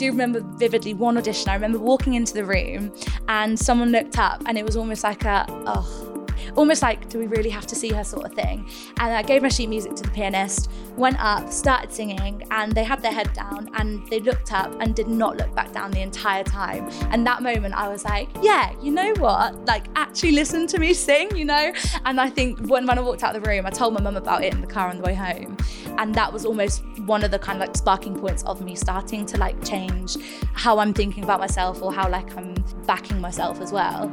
do 0.00 0.06
remember 0.06 0.40
vividly 0.56 0.94
one 0.94 1.18
audition. 1.18 1.50
I 1.50 1.54
remember 1.54 1.78
walking 1.78 2.14
into 2.14 2.32
the 2.32 2.44
room 2.44 2.90
and 3.28 3.58
someone 3.58 3.92
looked 3.92 4.18
up 4.18 4.42
and 4.46 4.56
it 4.56 4.64
was 4.64 4.74
almost 4.74 5.04
like 5.04 5.26
a, 5.26 5.44
oh, 5.66 6.26
almost 6.56 6.80
like, 6.80 7.10
do 7.10 7.18
we 7.18 7.26
really 7.26 7.50
have 7.50 7.66
to 7.66 7.74
see 7.74 7.90
her 7.90 8.02
sort 8.02 8.24
of 8.24 8.32
thing? 8.32 8.66
And 8.98 9.12
I 9.12 9.20
gave 9.20 9.42
my 9.42 9.48
sheet 9.48 9.68
music 9.68 9.94
to 9.96 10.02
the 10.02 10.10
pianist, 10.10 10.70
went 10.96 11.22
up, 11.22 11.52
started 11.52 11.92
singing, 11.92 12.42
and 12.50 12.72
they 12.72 12.82
had 12.82 13.02
their 13.02 13.12
head 13.12 13.30
down 13.34 13.68
and 13.74 14.06
they 14.08 14.20
looked 14.20 14.54
up 14.54 14.74
and 14.80 14.94
did 14.94 15.06
not 15.06 15.36
look 15.36 15.54
back 15.54 15.70
down 15.72 15.90
the 15.90 16.00
entire 16.00 16.44
time. 16.44 16.88
And 17.10 17.26
that 17.26 17.42
moment, 17.42 17.74
I 17.74 17.88
was 17.88 18.02
like, 18.02 18.30
yeah, 18.40 18.72
you 18.80 18.92
know 18.92 19.12
what? 19.18 19.66
Like, 19.66 19.84
actually 19.96 20.32
listen 20.32 20.66
to 20.68 20.78
me 20.78 20.94
sing, 20.94 21.36
you 21.36 21.44
know? 21.44 21.74
And 22.06 22.18
I 22.18 22.30
think 22.30 22.58
when, 22.70 22.86
when 22.86 22.98
I 22.98 23.02
walked 23.02 23.22
out 23.22 23.36
of 23.36 23.42
the 23.42 23.50
room, 23.50 23.66
I 23.66 23.70
told 23.70 23.92
my 23.92 24.00
mum 24.00 24.16
about 24.16 24.44
it 24.44 24.54
in 24.54 24.62
the 24.62 24.66
car 24.66 24.88
on 24.88 24.96
the 24.96 25.02
way 25.02 25.14
home. 25.14 25.58
And 25.98 26.14
that 26.14 26.32
was 26.32 26.44
almost 26.44 26.82
one 27.00 27.24
of 27.24 27.30
the 27.30 27.38
kind 27.38 27.60
of 27.60 27.68
like 27.68 27.76
sparking 27.76 28.18
points 28.18 28.42
of 28.44 28.62
me 28.62 28.74
starting 28.74 29.26
to 29.26 29.36
like 29.36 29.62
change 29.64 30.16
how 30.52 30.78
I'm 30.78 30.94
thinking 30.94 31.24
about 31.24 31.40
myself 31.40 31.82
or 31.82 31.92
how 31.92 32.08
like 32.08 32.36
I'm 32.36 32.54
backing 32.86 33.20
myself 33.20 33.60
as 33.60 33.72
well. 33.72 34.10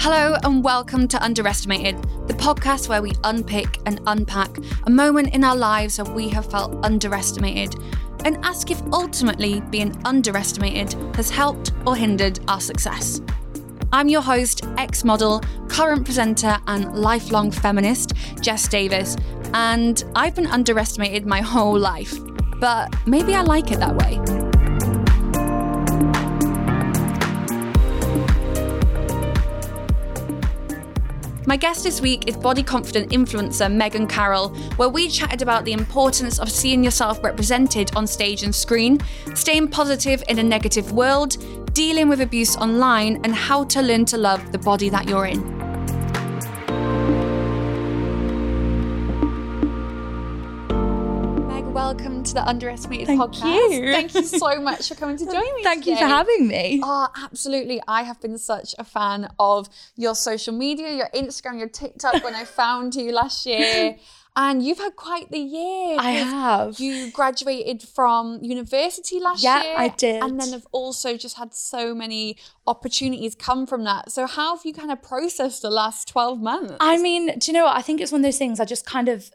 Hello, 0.00 0.36
and 0.42 0.64
welcome 0.64 1.06
to 1.08 1.22
Underestimated, 1.22 2.02
the 2.26 2.34
podcast 2.34 2.88
where 2.88 3.00
we 3.00 3.12
unpick 3.24 3.78
and 3.86 4.00
unpack 4.06 4.50
a 4.84 4.90
moment 4.90 5.34
in 5.34 5.44
our 5.44 5.54
lives 5.54 5.98
where 5.98 6.14
we 6.14 6.28
have 6.30 6.50
felt 6.50 6.84
underestimated 6.84 7.76
and 8.24 8.36
ask 8.44 8.70
if 8.70 8.82
ultimately 8.92 9.60
being 9.70 9.96
underestimated 10.04 10.94
has 11.14 11.30
helped 11.30 11.72
or 11.86 11.96
hindered 11.96 12.40
our 12.48 12.60
success. 12.60 13.20
I'm 13.92 14.08
your 14.08 14.22
host, 14.22 14.64
ex 14.78 15.02
model, 15.02 15.40
current 15.66 16.04
presenter, 16.04 16.56
and 16.68 16.94
lifelong 16.94 17.50
feminist, 17.50 18.12
Jess 18.40 18.68
Davis, 18.68 19.16
and 19.52 20.04
I've 20.14 20.36
been 20.36 20.46
underestimated 20.46 21.26
my 21.26 21.40
whole 21.40 21.76
life. 21.76 22.14
But 22.60 22.94
maybe 23.04 23.34
I 23.34 23.42
like 23.42 23.72
it 23.72 23.80
that 23.80 23.96
way. 23.96 24.20
My 31.46 31.56
guest 31.56 31.82
this 31.82 32.00
week 32.00 32.28
is 32.28 32.36
body 32.36 32.62
confident 32.62 33.10
influencer 33.10 33.72
Megan 33.72 34.06
Carroll, 34.06 34.50
where 34.76 34.88
we 34.88 35.08
chatted 35.08 35.42
about 35.42 35.64
the 35.64 35.72
importance 35.72 36.38
of 36.38 36.48
seeing 36.48 36.84
yourself 36.84 37.18
represented 37.24 37.90
on 37.96 38.06
stage 38.06 38.44
and 38.44 38.54
screen, 38.54 39.00
staying 39.34 39.66
positive 39.66 40.22
in 40.28 40.38
a 40.38 40.44
negative 40.44 40.92
world, 40.92 41.38
dealing 41.72 42.08
with 42.08 42.20
abuse 42.20 42.56
online, 42.56 43.20
and 43.24 43.34
how 43.34 43.64
to 43.64 43.80
learn 43.82 44.04
to 44.06 44.18
love 44.18 44.52
the 44.52 44.58
body 44.58 44.88
that 44.88 45.08
you're 45.08 45.26
in. 45.26 45.40
Meg, 51.46 51.64
Welcome 51.66 52.24
to 52.24 52.34
the 52.34 52.46
Underestimated 52.46 53.06
Thank 53.06 53.20
podcast. 53.20 53.70
You. 53.70 53.92
Thank 53.92 54.14
you 54.14 54.24
so 54.24 54.60
much 54.60 54.88
for 54.88 54.94
coming 54.96 55.16
to 55.18 55.24
join 55.26 55.54
me. 55.54 55.62
Thank 55.62 55.84
today. 55.84 55.92
you 55.92 55.98
for 55.98 56.06
having 56.06 56.48
me. 56.48 56.80
Oh, 56.82 57.08
absolutely. 57.22 57.80
I 57.86 58.02
have 58.02 58.20
been 58.20 58.38
such 58.38 58.74
a 58.78 58.84
fan 58.84 59.28
of 59.38 59.68
your 59.96 60.14
social 60.14 60.54
media, 60.54 60.90
your 60.90 61.08
Instagram, 61.14 61.58
your 61.58 61.68
TikTok 61.68 62.24
when 62.24 62.34
I 62.34 62.44
found 62.44 62.94
you 62.94 63.12
last 63.12 63.46
year. 63.46 63.96
And 64.36 64.64
you've 64.64 64.78
had 64.78 64.96
quite 64.96 65.30
the 65.30 65.38
year. 65.38 65.96
I 65.98 66.12
have. 66.12 66.78
You 66.78 67.10
graduated 67.10 67.82
from 67.82 68.38
university 68.42 69.18
last 69.18 69.42
yeah, 69.42 69.62
year. 69.62 69.74
I 69.76 69.88
did. 69.88 70.22
And 70.22 70.40
then 70.40 70.52
have 70.52 70.66
also 70.72 71.16
just 71.16 71.36
had 71.36 71.52
so 71.52 71.94
many 71.94 72.36
opportunities 72.66 73.34
come 73.34 73.66
from 73.66 73.84
that. 73.84 74.12
So 74.12 74.26
how 74.26 74.56
have 74.56 74.64
you 74.64 74.72
kind 74.72 74.92
of 74.92 75.02
processed 75.02 75.62
the 75.62 75.70
last 75.70 76.08
12 76.08 76.40
months? 76.40 76.76
I 76.80 76.96
mean, 76.98 77.38
do 77.38 77.50
you 77.50 77.52
know 77.52 77.64
what? 77.64 77.76
I 77.76 77.82
think 77.82 78.00
it's 78.00 78.12
one 78.12 78.20
of 78.20 78.24
those 78.24 78.38
things 78.38 78.60
I 78.60 78.64
just 78.64 78.86
kind 78.86 79.08
of 79.08 79.30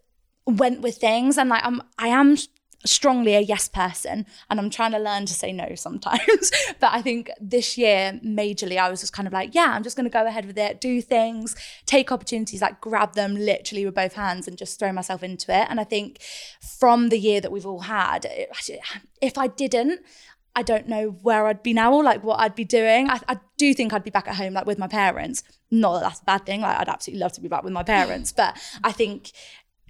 went 0.47 0.81
with 0.81 0.97
things 0.97 1.37
and 1.37 1.49
like 1.49 1.65
I'm 1.65 1.81
I 1.97 2.09
am 2.09 2.37
strongly 2.85 3.35
a 3.35 3.39
yes 3.39 3.67
person 3.67 4.25
and 4.49 4.59
I'm 4.59 4.69
trying 4.69 4.91
to 4.91 4.99
learn 4.99 5.25
to 5.25 5.33
say 5.33 5.51
no 5.51 5.75
sometimes. 5.75 6.51
but 6.79 6.93
I 6.93 7.01
think 7.01 7.29
this 7.39 7.77
year, 7.77 8.19
majorly, 8.25 8.77
I 8.77 8.89
was 8.89 9.01
just 9.01 9.13
kind 9.13 9.27
of 9.27 9.33
like, 9.33 9.53
yeah, 9.53 9.71
I'm 9.73 9.83
just 9.83 9.97
going 9.97 10.05
to 10.05 10.13
go 10.13 10.25
ahead 10.25 10.45
with 10.45 10.57
it, 10.57 10.79
do 10.79 11.01
things, 11.01 11.55
take 11.85 12.11
opportunities, 12.11 12.61
like 12.61 12.79
grab 12.81 13.13
them 13.13 13.35
literally 13.35 13.85
with 13.85 13.95
both 13.95 14.13
hands 14.13 14.47
and 14.47 14.57
just 14.57 14.79
throw 14.79 14.91
myself 14.91 15.23
into 15.23 15.51
it. 15.55 15.67
And 15.69 15.79
I 15.79 15.83
think 15.83 16.21
from 16.79 17.09
the 17.09 17.19
year 17.19 17.41
that 17.41 17.51
we've 17.51 17.65
all 17.65 17.81
had, 17.81 18.25
if 19.21 19.37
I 19.37 19.47
didn't, 19.47 20.01
I 20.55 20.63
don't 20.63 20.87
know 20.87 21.09
where 21.21 21.47
I'd 21.47 21.61
be 21.61 21.73
now 21.73 21.93
or 21.93 22.03
like 22.03 22.23
what 22.23 22.39
I'd 22.39 22.55
be 22.55 22.63
doing. 22.63 23.09
I, 23.09 23.19
I, 23.27 23.39
do 23.57 23.73
think 23.73 23.91
I'd 23.91 24.03
be 24.03 24.09
back 24.09 24.27
at 24.27 24.35
home 24.35 24.53
like 24.53 24.65
with 24.65 24.77
my 24.77 24.87
parents. 24.87 25.43
Not 25.69 25.93
that 25.95 26.03
that's 26.03 26.21
a 26.21 26.25
bad 26.25 26.45
thing. 26.45 26.61
Like 26.61 26.79
I'd 26.79 26.87
absolutely 26.87 27.19
love 27.19 27.33
to 27.33 27.41
be 27.41 27.49
back 27.49 27.63
with 27.63 27.73
my 27.73 27.83
parents, 27.83 28.31
but 28.31 28.57
I 28.83 28.93
think 28.93 29.31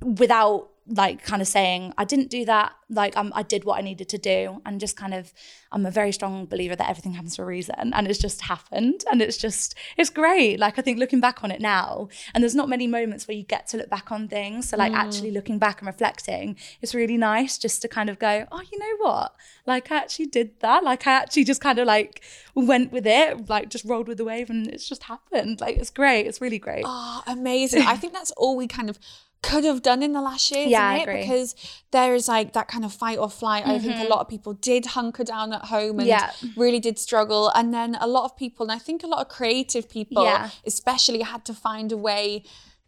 without 0.01 0.69
like 0.88 1.23
kind 1.23 1.41
of 1.41 1.47
saying 1.47 1.94
I 1.97 2.06
didn't 2.06 2.29
do 2.29 2.46
that. 2.46 2.73
Like 2.90 3.18
I'm, 3.18 3.31
I 3.34 3.41
did 3.41 3.63
what 3.63 3.79
I 3.79 3.81
needed 3.81 4.07
to 4.09 4.18
do. 4.19 4.62
And 4.66 4.79
just 4.79 4.96
kind 4.96 5.13
of 5.13 5.34
I'm 5.72 5.85
a 5.85 5.91
very 5.91 6.12
strong 6.12 6.46
believer 6.46 6.75
that 6.75 6.90
everything 6.90 7.13
happens 7.13 7.35
for 7.35 7.44
a 7.44 7.46
reason 7.46 7.91
and 7.94 8.07
it's 8.07 8.19
just 8.19 8.41
happened 8.41 9.03
and 9.12 9.22
it's 9.22 9.38
just 9.38 9.75
it's 9.97 10.09
great. 10.09 10.59
Like 10.59 10.78
I 10.78 10.81
think 10.84 11.00
looking 11.00 11.19
back 11.19 11.44
on 11.44 11.51
it 11.51 11.59
now 11.59 12.09
and 12.34 12.44
there's 12.44 12.56
not 12.56 12.69
many 12.69 12.85
moments 12.85 13.28
where 13.28 13.35
you 13.35 13.44
get 13.44 13.68
to 13.68 13.78
look 13.78 13.90
back 13.90 14.12
on 14.12 14.28
things. 14.28 14.69
So 14.69 14.78
like 14.78 14.91
mm. 14.91 14.97
actually 14.97 15.31
looking 15.31 15.57
back 15.57 15.81
and 15.81 15.88
reflecting 15.88 16.57
it's 16.81 16.94
really 16.94 17.18
nice 17.18 17.57
just 17.57 17.81
to 17.81 17.88
kind 17.88 18.09
of 18.09 18.19
go 18.19 18.45
oh 18.51 18.62
you 18.72 18.78
know 18.78 18.97
what? 19.00 19.35
Like 19.66 19.91
I 19.91 19.97
actually 19.97 20.28
did 20.28 20.59
that. 20.59 20.84
Like 20.84 21.07
I 21.07 21.13
actually 21.13 21.45
just 21.45 21.62
kind 21.62 21.79
of 21.79 21.88
like 21.88 22.24
went 22.53 22.91
with 22.91 23.07
it 23.07 23.50
like 23.50 23.69
just 23.69 23.85
rolled 23.85 24.07
with 24.07 24.18
the 24.18 24.25
wave 24.25 24.51
and 24.51 24.68
it's 24.68 24.88
just 24.88 25.03
happened. 25.03 25.62
Like 25.62 25.78
it's 25.78 25.90
great. 25.90 26.28
It's 26.28 26.41
really 26.41 26.59
great. 26.59 26.84
Oh 26.85 27.24
amazing. 27.25 27.84
I 27.84 27.95
think 27.95 28.13
that's 28.13 28.31
all 28.31 28.56
we 28.56 28.68
kind 28.68 28.90
of 28.90 29.00
could 29.41 29.63
have 29.63 29.81
done 29.81 30.01
in 30.01 30.13
the 30.13 30.22
last 30.22 30.50
year, 30.51 30.66
yeah, 30.66 30.88
I 30.88 30.97
agree. 30.97 31.22
Because 31.22 31.56
there 31.91 32.16
is 32.16 32.28
like 32.28 32.53
that 32.53 32.68
kind 32.68 32.84
of 32.84 32.94
fight 32.94 33.18
or 33.18 33.29
flight. 33.29 33.63
Mm-hmm. 33.63 33.72
I 33.72 33.79
think 33.79 33.94
a 33.94 33.97
mm-hmm. 34.00 34.12
lot 34.12 34.22
of 34.22 34.28
people 34.28 34.53
did 34.53 34.88
hunker 34.88 35.23
down 35.23 35.53
at 35.53 35.66
home 35.66 36.00
and 36.00 36.07
yeah. 36.07 36.31
really 36.57 36.79
did 36.79 36.97
struggle. 36.97 37.50
And 37.50 37.74
then 37.74 37.95
a 38.00 38.07
lot 38.07 38.25
of 38.25 38.35
people, 38.35 38.66
and 38.66 38.72
I 38.72 38.79
think 38.79 39.03
a 39.03 39.07
lot 39.07 39.22
of 39.22 39.29
creative 39.29 39.90
people, 39.90 40.24
yeah. 40.24 40.50
especially, 40.66 41.22
had 41.22 41.45
to 41.45 41.53
find 41.53 41.91
a 41.91 41.97
way 41.97 42.44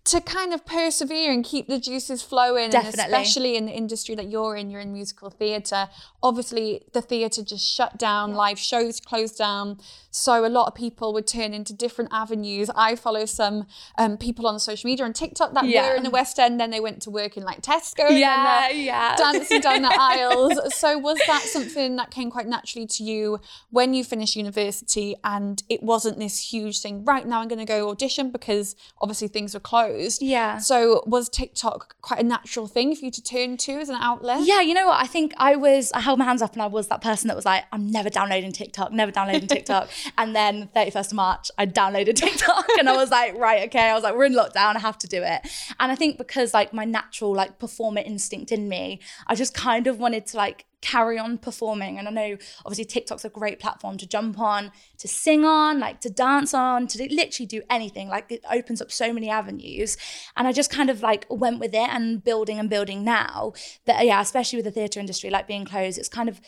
to 0.08 0.22
kind 0.22 0.54
of 0.54 0.66
persevere 0.66 1.34
and 1.34 1.44
keep 1.44 1.68
the 1.68 1.78
juices 1.78 2.22
flowing, 2.22 2.70
Definitely. 2.70 3.02
and 3.02 3.12
especially 3.14 3.58
in 3.58 3.66
the 3.66 3.74
industry 3.74 4.16
that 4.16 4.30
you're 4.30 4.56
in, 4.56 4.70
you're 4.70 4.80
in 4.80 4.94
musical 4.94 5.30
theatre. 5.30 5.90
Obviously, 6.24 6.84
the 6.94 7.02
theatre 7.02 7.44
just 7.44 7.66
shut 7.66 7.98
down, 7.98 8.30
yeah. 8.30 8.38
live 8.38 8.58
shows 8.58 9.02
closed 9.02 9.38
down. 9.38 9.80
So 10.18 10.46
a 10.46 10.50
lot 10.50 10.68
of 10.68 10.74
people 10.74 11.14
would 11.14 11.28
turn 11.28 11.54
into 11.54 11.74
different 11.74 12.10
avenues. 12.12 12.72
I 12.76 12.96
follow 12.96 13.26
some 13.26 13.68
um, 13.98 14.18
people 14.18 14.48
on 14.48 14.60
social 14.60 14.90
media 14.90 15.06
and 15.06 15.16
TikTok 15.16 15.54
that 15.54 15.66
yeah. 15.66 15.90
were 15.90 15.96
in 15.96 16.04
the 16.04 16.10
West 16.10 16.40
End, 16.40 16.60
then 16.60 16.72
they 16.72 16.80
went 16.80 17.04
to 17.04 17.12
work 17.12 17.38
in 17.38 17.44
like 17.44 17.62
Tesco, 17.62 18.10
yeah, 18.10 18.70
yeah, 18.70 19.16
dancing 19.16 19.62
down 19.62 19.84
the 19.84 19.96
aisles. 20.00 20.76
So 20.76 20.98
was 20.98 21.20
that 21.28 21.44
something 21.44 21.98
that 21.98 22.10
came 22.10 22.32
quite 22.32 22.48
naturally 22.48 22.88
to 22.88 23.04
you 23.04 23.40
when 23.70 23.94
you 23.94 24.04
finished 24.04 24.36
university, 24.36 25.16
and 25.24 25.62
it 25.70 25.84
wasn't 25.84 26.18
this 26.18 26.52
huge 26.52 26.82
thing? 26.82 27.06
Right 27.06 27.28
now, 27.28 27.42
I'm 27.42 27.48
going 27.48 27.60
to 27.60 27.66
go 27.66 27.90
audition 27.90 28.32
because 28.32 28.76
obviously 29.00 29.28
things 29.28 29.54
were 29.54 29.60
closed. 29.60 30.24
Yeah. 30.24 30.58
So 30.58 31.04
was 31.06 31.30
TikTok 31.30 32.02
quite 32.02 32.20
a 32.20 32.24
natural 32.24 32.66
thing 32.66 32.96
for 32.96 33.06
you 33.06 33.12
to 33.12 33.24
turn 33.24 33.58
to 33.58 33.74
as 33.74 33.90
an 33.90 33.98
outlet? 34.00 34.42
Yeah, 34.48 34.62
you 34.62 34.74
know 34.74 34.88
what? 34.88 35.00
I 35.00 35.06
think 35.06 35.34
I 35.38 35.56
was. 35.56 35.92
I 35.92 36.00
held 36.00 36.18
my 36.18 36.26
hands 36.26 36.42
up, 36.42 36.54
and 36.54 36.62
I 36.64 36.68
was 36.68 36.88
that 36.88 37.02
person 37.02 37.28
that 37.28 37.36
was 37.36 37.46
like, 37.46 37.66
I'm 37.72 37.92
never 37.92 38.10
downloading 38.10 38.52
TikTok, 38.52 38.92
never 38.92 39.12
downloading 39.12 39.48
TikTok. 39.48 39.90
And 40.18 40.36
then 40.36 40.70
31st 40.76 41.08
of 41.08 41.14
March, 41.14 41.52
I 41.58 41.66
downloaded 41.66 42.16
TikTok 42.16 42.66
and 42.80 42.90
I 42.90 42.96
was 42.96 43.12
like, 43.12 43.36
right, 43.36 43.68
okay. 43.68 43.90
I 43.90 43.94
was 43.94 44.04
like, 44.04 44.16
we're 44.16 44.26
in 44.26 44.34
lockdown. 44.34 44.76
I 44.76 44.80
have 44.80 44.98
to 45.00 45.08
do 45.08 45.24
it. 45.24 45.48
And 45.80 45.92
I 45.92 45.96
think 45.96 46.18
because 46.18 46.54
like 46.54 46.74
my 46.74 46.86
natural 46.86 47.34
like 47.34 47.60
performer 47.60 48.02
instinct 48.02 48.52
in 48.52 48.68
me, 48.70 49.00
I 49.28 49.36
just 49.36 49.54
kind 49.54 49.88
of 49.88 50.00
wanted 50.00 50.26
to 50.28 50.38
like 50.38 50.66
carry 50.82 51.18
on 51.18 51.38
performing. 51.38 51.98
And 51.98 52.08
I 52.08 52.12
know 52.12 52.38
obviously 52.66 52.86
TikTok's 52.86 53.26
a 53.26 53.30
great 53.30 53.60
platform 53.60 53.98
to 53.98 54.08
jump 54.08 54.40
on, 54.40 54.72
to 55.00 55.08
sing 55.08 55.44
on, 55.44 55.80
like 55.80 56.02
to 56.02 56.10
dance 56.10 56.54
on, 56.54 56.88
to 56.88 57.08
literally 57.12 57.48
do 57.48 57.62
anything. 57.70 58.10
Like 58.10 58.32
it 58.32 58.44
opens 58.50 58.82
up 58.82 58.92
so 58.92 59.12
many 59.12 59.30
avenues. 59.30 59.98
And 60.36 60.48
I 60.48 60.52
just 60.52 60.70
kind 60.70 60.90
of 60.90 61.02
like 61.02 61.26
went 61.30 61.60
with 61.60 61.74
it 61.74 61.90
and 61.90 62.24
building 62.24 62.60
and 62.60 62.70
building 62.70 63.04
now 63.04 63.54
that, 63.86 64.06
yeah, 64.06 64.22
especially 64.22 64.58
with 64.58 64.66
the 64.66 64.72
theatre 64.72 65.00
industry, 65.00 65.30
like 65.30 65.48
being 65.48 65.66
closed, 65.66 65.98
it's 65.98 66.10
kind 66.10 66.30
of 66.30 66.40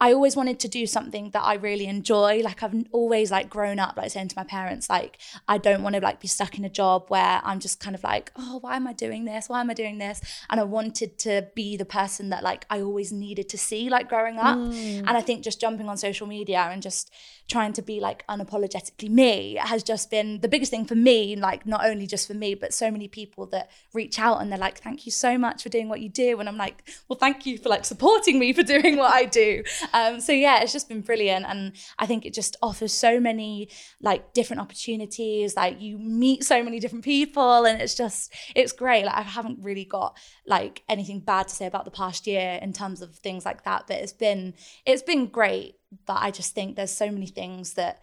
I 0.00 0.12
always 0.12 0.36
wanted 0.36 0.60
to 0.60 0.68
do 0.68 0.86
something 0.86 1.30
that 1.30 1.42
I 1.42 1.54
really 1.54 1.86
enjoy. 1.86 2.40
Like 2.42 2.62
I've 2.62 2.74
always 2.92 3.30
like 3.30 3.48
grown 3.48 3.78
up 3.78 3.96
like 3.96 4.10
saying 4.10 4.28
to 4.28 4.36
my 4.36 4.44
parents, 4.44 4.90
like 4.90 5.18
I 5.48 5.58
don't 5.58 5.82
want 5.82 5.94
to 5.94 6.02
like 6.02 6.20
be 6.20 6.28
stuck 6.28 6.58
in 6.58 6.64
a 6.64 6.68
job 6.68 7.06
where 7.08 7.40
I'm 7.42 7.60
just 7.60 7.80
kind 7.80 7.96
of 7.96 8.04
like, 8.04 8.30
oh, 8.36 8.58
why 8.60 8.76
am 8.76 8.86
I 8.86 8.92
doing 8.92 9.24
this? 9.24 9.48
Why 9.48 9.60
am 9.60 9.70
I 9.70 9.74
doing 9.74 9.98
this? 9.98 10.20
And 10.50 10.60
I 10.60 10.64
wanted 10.64 11.18
to 11.20 11.48
be 11.54 11.76
the 11.76 11.84
person 11.84 12.28
that 12.30 12.42
like 12.42 12.66
I 12.68 12.80
always 12.80 13.12
needed 13.12 13.48
to 13.50 13.58
see 13.58 13.88
like 13.88 14.08
growing 14.08 14.38
up. 14.38 14.58
Mm. 14.58 14.98
And 14.98 15.10
I 15.10 15.20
think 15.22 15.42
just 15.42 15.60
jumping 15.60 15.88
on 15.88 15.96
social 15.96 16.26
media 16.26 16.68
and 16.70 16.82
just 16.82 17.10
trying 17.48 17.72
to 17.72 17.82
be 17.82 18.00
like 18.00 18.26
unapologetically 18.26 19.08
me 19.08 19.56
has 19.60 19.82
just 19.82 20.10
been 20.10 20.40
the 20.40 20.48
biggest 20.48 20.70
thing 20.70 20.84
for 20.84 20.96
me 20.96 21.36
like 21.36 21.64
not 21.64 21.84
only 21.84 22.06
just 22.06 22.26
for 22.26 22.34
me 22.34 22.54
but 22.54 22.74
so 22.74 22.90
many 22.90 23.06
people 23.06 23.46
that 23.46 23.70
reach 23.92 24.18
out 24.18 24.40
and 24.40 24.50
they're 24.50 24.58
like 24.58 24.78
thank 24.78 25.06
you 25.06 25.12
so 25.12 25.38
much 25.38 25.62
for 25.62 25.68
doing 25.68 25.88
what 25.88 26.00
you 26.00 26.08
do 26.08 26.40
and 26.40 26.48
i'm 26.48 26.56
like 26.56 26.88
well 27.08 27.18
thank 27.18 27.46
you 27.46 27.56
for 27.56 27.68
like 27.68 27.84
supporting 27.84 28.38
me 28.38 28.52
for 28.52 28.64
doing 28.64 28.96
what 28.96 29.14
i 29.14 29.24
do 29.24 29.62
um, 29.92 30.20
so 30.20 30.32
yeah, 30.32 30.62
it's 30.62 30.72
just 30.72 30.88
been 30.88 31.00
brilliant, 31.00 31.46
and 31.46 31.72
I 31.98 32.06
think 32.06 32.24
it 32.24 32.34
just 32.34 32.56
offers 32.62 32.92
so 32.92 33.20
many 33.20 33.68
like 34.00 34.32
different 34.32 34.60
opportunities. 34.60 35.56
Like 35.56 35.80
you 35.80 35.98
meet 35.98 36.44
so 36.44 36.62
many 36.62 36.78
different 36.80 37.04
people, 37.04 37.64
and 37.64 37.80
it's 37.80 37.94
just 37.94 38.32
it's 38.54 38.72
great. 38.72 39.04
Like 39.04 39.16
I 39.16 39.22
haven't 39.22 39.58
really 39.62 39.84
got 39.84 40.16
like 40.46 40.82
anything 40.88 41.20
bad 41.20 41.48
to 41.48 41.54
say 41.54 41.66
about 41.66 41.84
the 41.84 41.90
past 41.90 42.26
year 42.26 42.58
in 42.62 42.72
terms 42.72 43.02
of 43.02 43.14
things 43.16 43.44
like 43.44 43.64
that, 43.64 43.86
but 43.86 43.96
it's 43.96 44.12
been 44.12 44.54
it's 44.84 45.02
been 45.02 45.26
great. 45.26 45.76
But 46.06 46.18
I 46.20 46.30
just 46.30 46.54
think 46.54 46.76
there's 46.76 46.90
so 46.90 47.10
many 47.10 47.26
things 47.26 47.74
that 47.74 48.00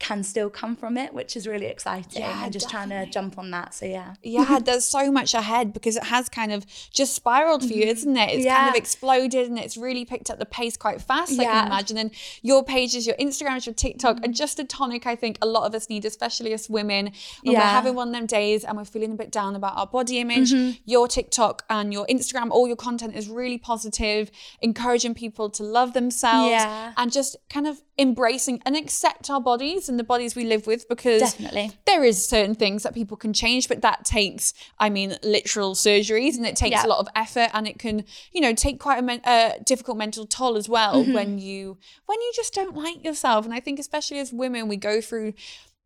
can 0.00 0.24
still 0.24 0.48
come 0.50 0.74
from 0.74 0.96
it, 0.96 1.12
which 1.12 1.36
is 1.36 1.46
really 1.46 1.66
exciting. 1.66 2.22
Yeah, 2.22 2.44
and 2.44 2.52
just 2.52 2.70
trying 2.70 2.88
to 2.88 3.06
jump 3.06 3.38
on 3.38 3.50
that. 3.50 3.74
So 3.74 3.84
yeah. 3.84 4.14
Yeah, 4.22 4.58
there's 4.64 4.84
so 4.86 5.12
much 5.12 5.34
ahead 5.34 5.72
because 5.72 5.94
it 5.94 6.04
has 6.04 6.28
kind 6.28 6.52
of 6.52 6.66
just 6.90 7.14
spiraled 7.14 7.60
for 7.62 7.68
you, 7.68 7.82
mm-hmm. 7.82 7.90
isn't 7.90 8.16
it? 8.16 8.30
It's 8.30 8.46
kind 8.46 8.70
of 8.70 8.74
exploded 8.74 9.48
and 9.48 9.58
it's 9.58 9.76
really 9.76 10.06
picked 10.06 10.30
up 10.30 10.38
the 10.38 10.46
pace 10.46 10.76
quite 10.76 11.02
fast, 11.02 11.38
I 11.38 11.42
Yeah. 11.42 11.52
can 11.52 11.66
imagine. 11.66 11.98
And 11.98 12.10
your 12.42 12.64
pages, 12.64 13.06
your 13.06 13.14
Instagrams, 13.16 13.66
your 13.66 13.74
TikTok 13.74 14.16
are 14.16 14.20
mm-hmm. 14.20 14.32
just 14.32 14.58
a 14.58 14.64
tonic 14.64 15.06
I 15.06 15.14
think 15.14 15.36
a 15.42 15.46
lot 15.46 15.66
of 15.66 15.74
us 15.74 15.90
need, 15.90 16.06
especially 16.06 16.54
as 16.54 16.68
women. 16.70 17.12
When 17.42 17.54
we're 17.54 17.60
having 17.60 17.94
one 17.94 18.08
of 18.08 18.14
them 18.14 18.26
days 18.26 18.64
and 18.64 18.78
we're 18.78 18.86
feeling 18.86 19.12
a 19.12 19.16
bit 19.16 19.30
down 19.30 19.54
about 19.54 19.76
our 19.76 19.86
body 19.86 20.18
image, 20.18 20.52
mm-hmm. 20.52 20.78
your 20.86 21.08
TikTok 21.08 21.64
and 21.68 21.92
your 21.92 22.06
Instagram, 22.06 22.50
all 22.50 22.66
your 22.66 22.76
content 22.76 23.14
is 23.14 23.28
really 23.28 23.58
positive, 23.58 24.30
encouraging 24.62 25.14
people 25.14 25.50
to 25.50 25.62
love 25.62 25.92
themselves 25.92 26.50
Yeah. 26.50 26.94
and 26.96 27.12
just 27.12 27.36
kind 27.50 27.66
of 27.66 27.82
embracing 28.00 28.60
and 28.64 28.76
accept 28.76 29.28
our 29.30 29.40
bodies 29.40 29.88
and 29.88 29.98
the 29.98 30.02
bodies 30.04 30.34
we 30.34 30.44
live 30.44 30.66
with 30.66 30.88
because 30.88 31.20
Definitely. 31.20 31.70
there 31.86 32.02
is 32.02 32.26
certain 32.26 32.54
things 32.54 32.82
that 32.82 32.94
people 32.94 33.16
can 33.16 33.32
change 33.32 33.68
but 33.68 33.82
that 33.82 34.04
takes 34.04 34.54
i 34.78 34.88
mean 34.88 35.16
literal 35.22 35.74
surgeries 35.74 36.36
and 36.36 36.46
it 36.46 36.56
takes 36.56 36.72
Yeah. 36.72 36.86
a 36.86 36.88
lot 36.88 36.98
of 37.00 37.08
effort 37.14 37.50
and 37.52 37.68
it 37.68 37.78
can 37.78 38.04
you 38.32 38.40
know 38.40 38.54
take 38.54 38.80
quite 38.80 38.98
a 38.98 39.02
men- 39.02 39.20
uh, 39.24 39.50
difficult 39.64 39.98
mental 39.98 40.24
toll 40.26 40.56
as 40.56 40.68
well 40.68 40.94
Mm-hmm. 41.04 41.12
when 41.12 41.38
you 41.38 41.76
when 42.06 42.20
you 42.20 42.32
just 42.34 42.54
don't 42.54 42.74
like 42.74 43.04
yourself 43.04 43.44
and 43.44 43.52
i 43.54 43.60
think 43.60 43.78
especially 43.78 44.18
as 44.18 44.32
women 44.32 44.66
we 44.66 44.76
go 44.76 45.00
through 45.02 45.34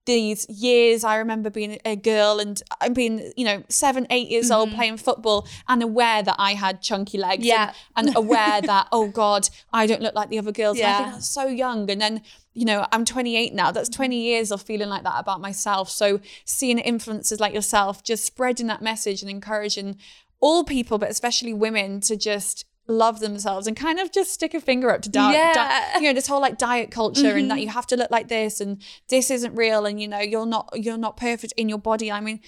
these 0.06 0.46
years 0.50 1.02
i 1.04 1.16
remember 1.16 1.48
being 1.48 1.78
a 1.84 1.96
girl 1.96 2.38
and 2.38 2.62
being 2.92 3.32
you 3.36 3.44
know 3.44 3.62
seven 3.68 4.06
eight 4.10 4.28
years 4.28 4.50
old 4.50 4.70
playing 4.72 4.96
football 4.98 5.46
and 5.68 5.82
aware 5.82 6.22
that 6.22 6.36
i 6.38 6.52
had 6.54 6.82
chunky 6.82 7.16
legs 7.18 7.40
Mm-hmm. 7.42 7.46
Yeah. 7.48 7.72
and, 7.96 8.08
and 8.08 8.16
aware 8.22 8.60
that 8.60 8.88
oh 8.92 9.08
god 9.08 9.48
i 9.72 9.86
don't 9.86 10.02
look 10.02 10.14
like 10.14 10.28
the 10.28 10.38
other 10.38 10.52
girls 10.52 10.78
and 10.78 10.86
i 10.86 10.92
think 10.96 11.06
Yeah. 11.06 11.12
that's 11.12 11.28
so 11.28 11.46
young 11.46 11.90
and 11.90 12.00
then 12.00 12.22
you 12.52 12.64
know 12.66 12.86
i'm 12.92 13.04
28 13.04 13.54
now 13.54 13.70
that's 13.70 13.88
20 13.88 14.16
years 14.20 14.52
of 14.52 14.60
feeling 14.60 14.88
like 14.88 15.04
that 15.04 15.18
about 15.18 15.40
myself 15.40 15.88
so 15.90 16.20
seeing 16.44 16.78
influencers 16.78 17.40
like 17.40 17.54
yourself 17.54 18.02
just 18.02 18.24
spreading 18.24 18.66
that 18.66 18.82
message 18.82 19.22
and 19.22 19.30
encouraging 19.30 19.96
all 20.40 20.64
people 20.64 20.98
but 20.98 21.10
especially 21.10 21.54
women 21.54 22.00
to 22.00 22.14
just 22.16 22.66
love 22.86 23.20
themselves 23.20 23.66
and 23.66 23.76
kind 23.76 23.98
of 23.98 24.12
just 24.12 24.32
stick 24.32 24.52
a 24.54 24.60
finger 24.60 24.90
up 24.90 25.00
to 25.02 25.08
diet 25.08 25.36
Yeah. 25.56 25.98
you 25.98 26.04
know 26.04 26.12
this 26.12 26.26
whole 26.26 26.40
like 26.40 26.58
diet 26.58 26.90
culture 26.90 27.36
and 27.36 27.50
that 27.50 27.54
mm-hmm. 27.54 27.62
you 27.62 27.69
have 27.69 27.86
to 27.88 27.96
look 27.96 28.10
like 28.10 28.28
this 28.28 28.60
and 28.60 28.82
this 29.08 29.31
isn't 29.31 29.54
real 29.54 29.86
and 29.86 30.00
you 30.00 30.08
know 30.08 30.20
you're 30.20 30.46
not 30.46 30.69
you're 30.75 30.98
not 30.98 31.16
perfect 31.16 31.54
in 31.56 31.69
your 31.69 31.78
body 31.78 32.12
i 32.12 32.20
mean 32.20 32.40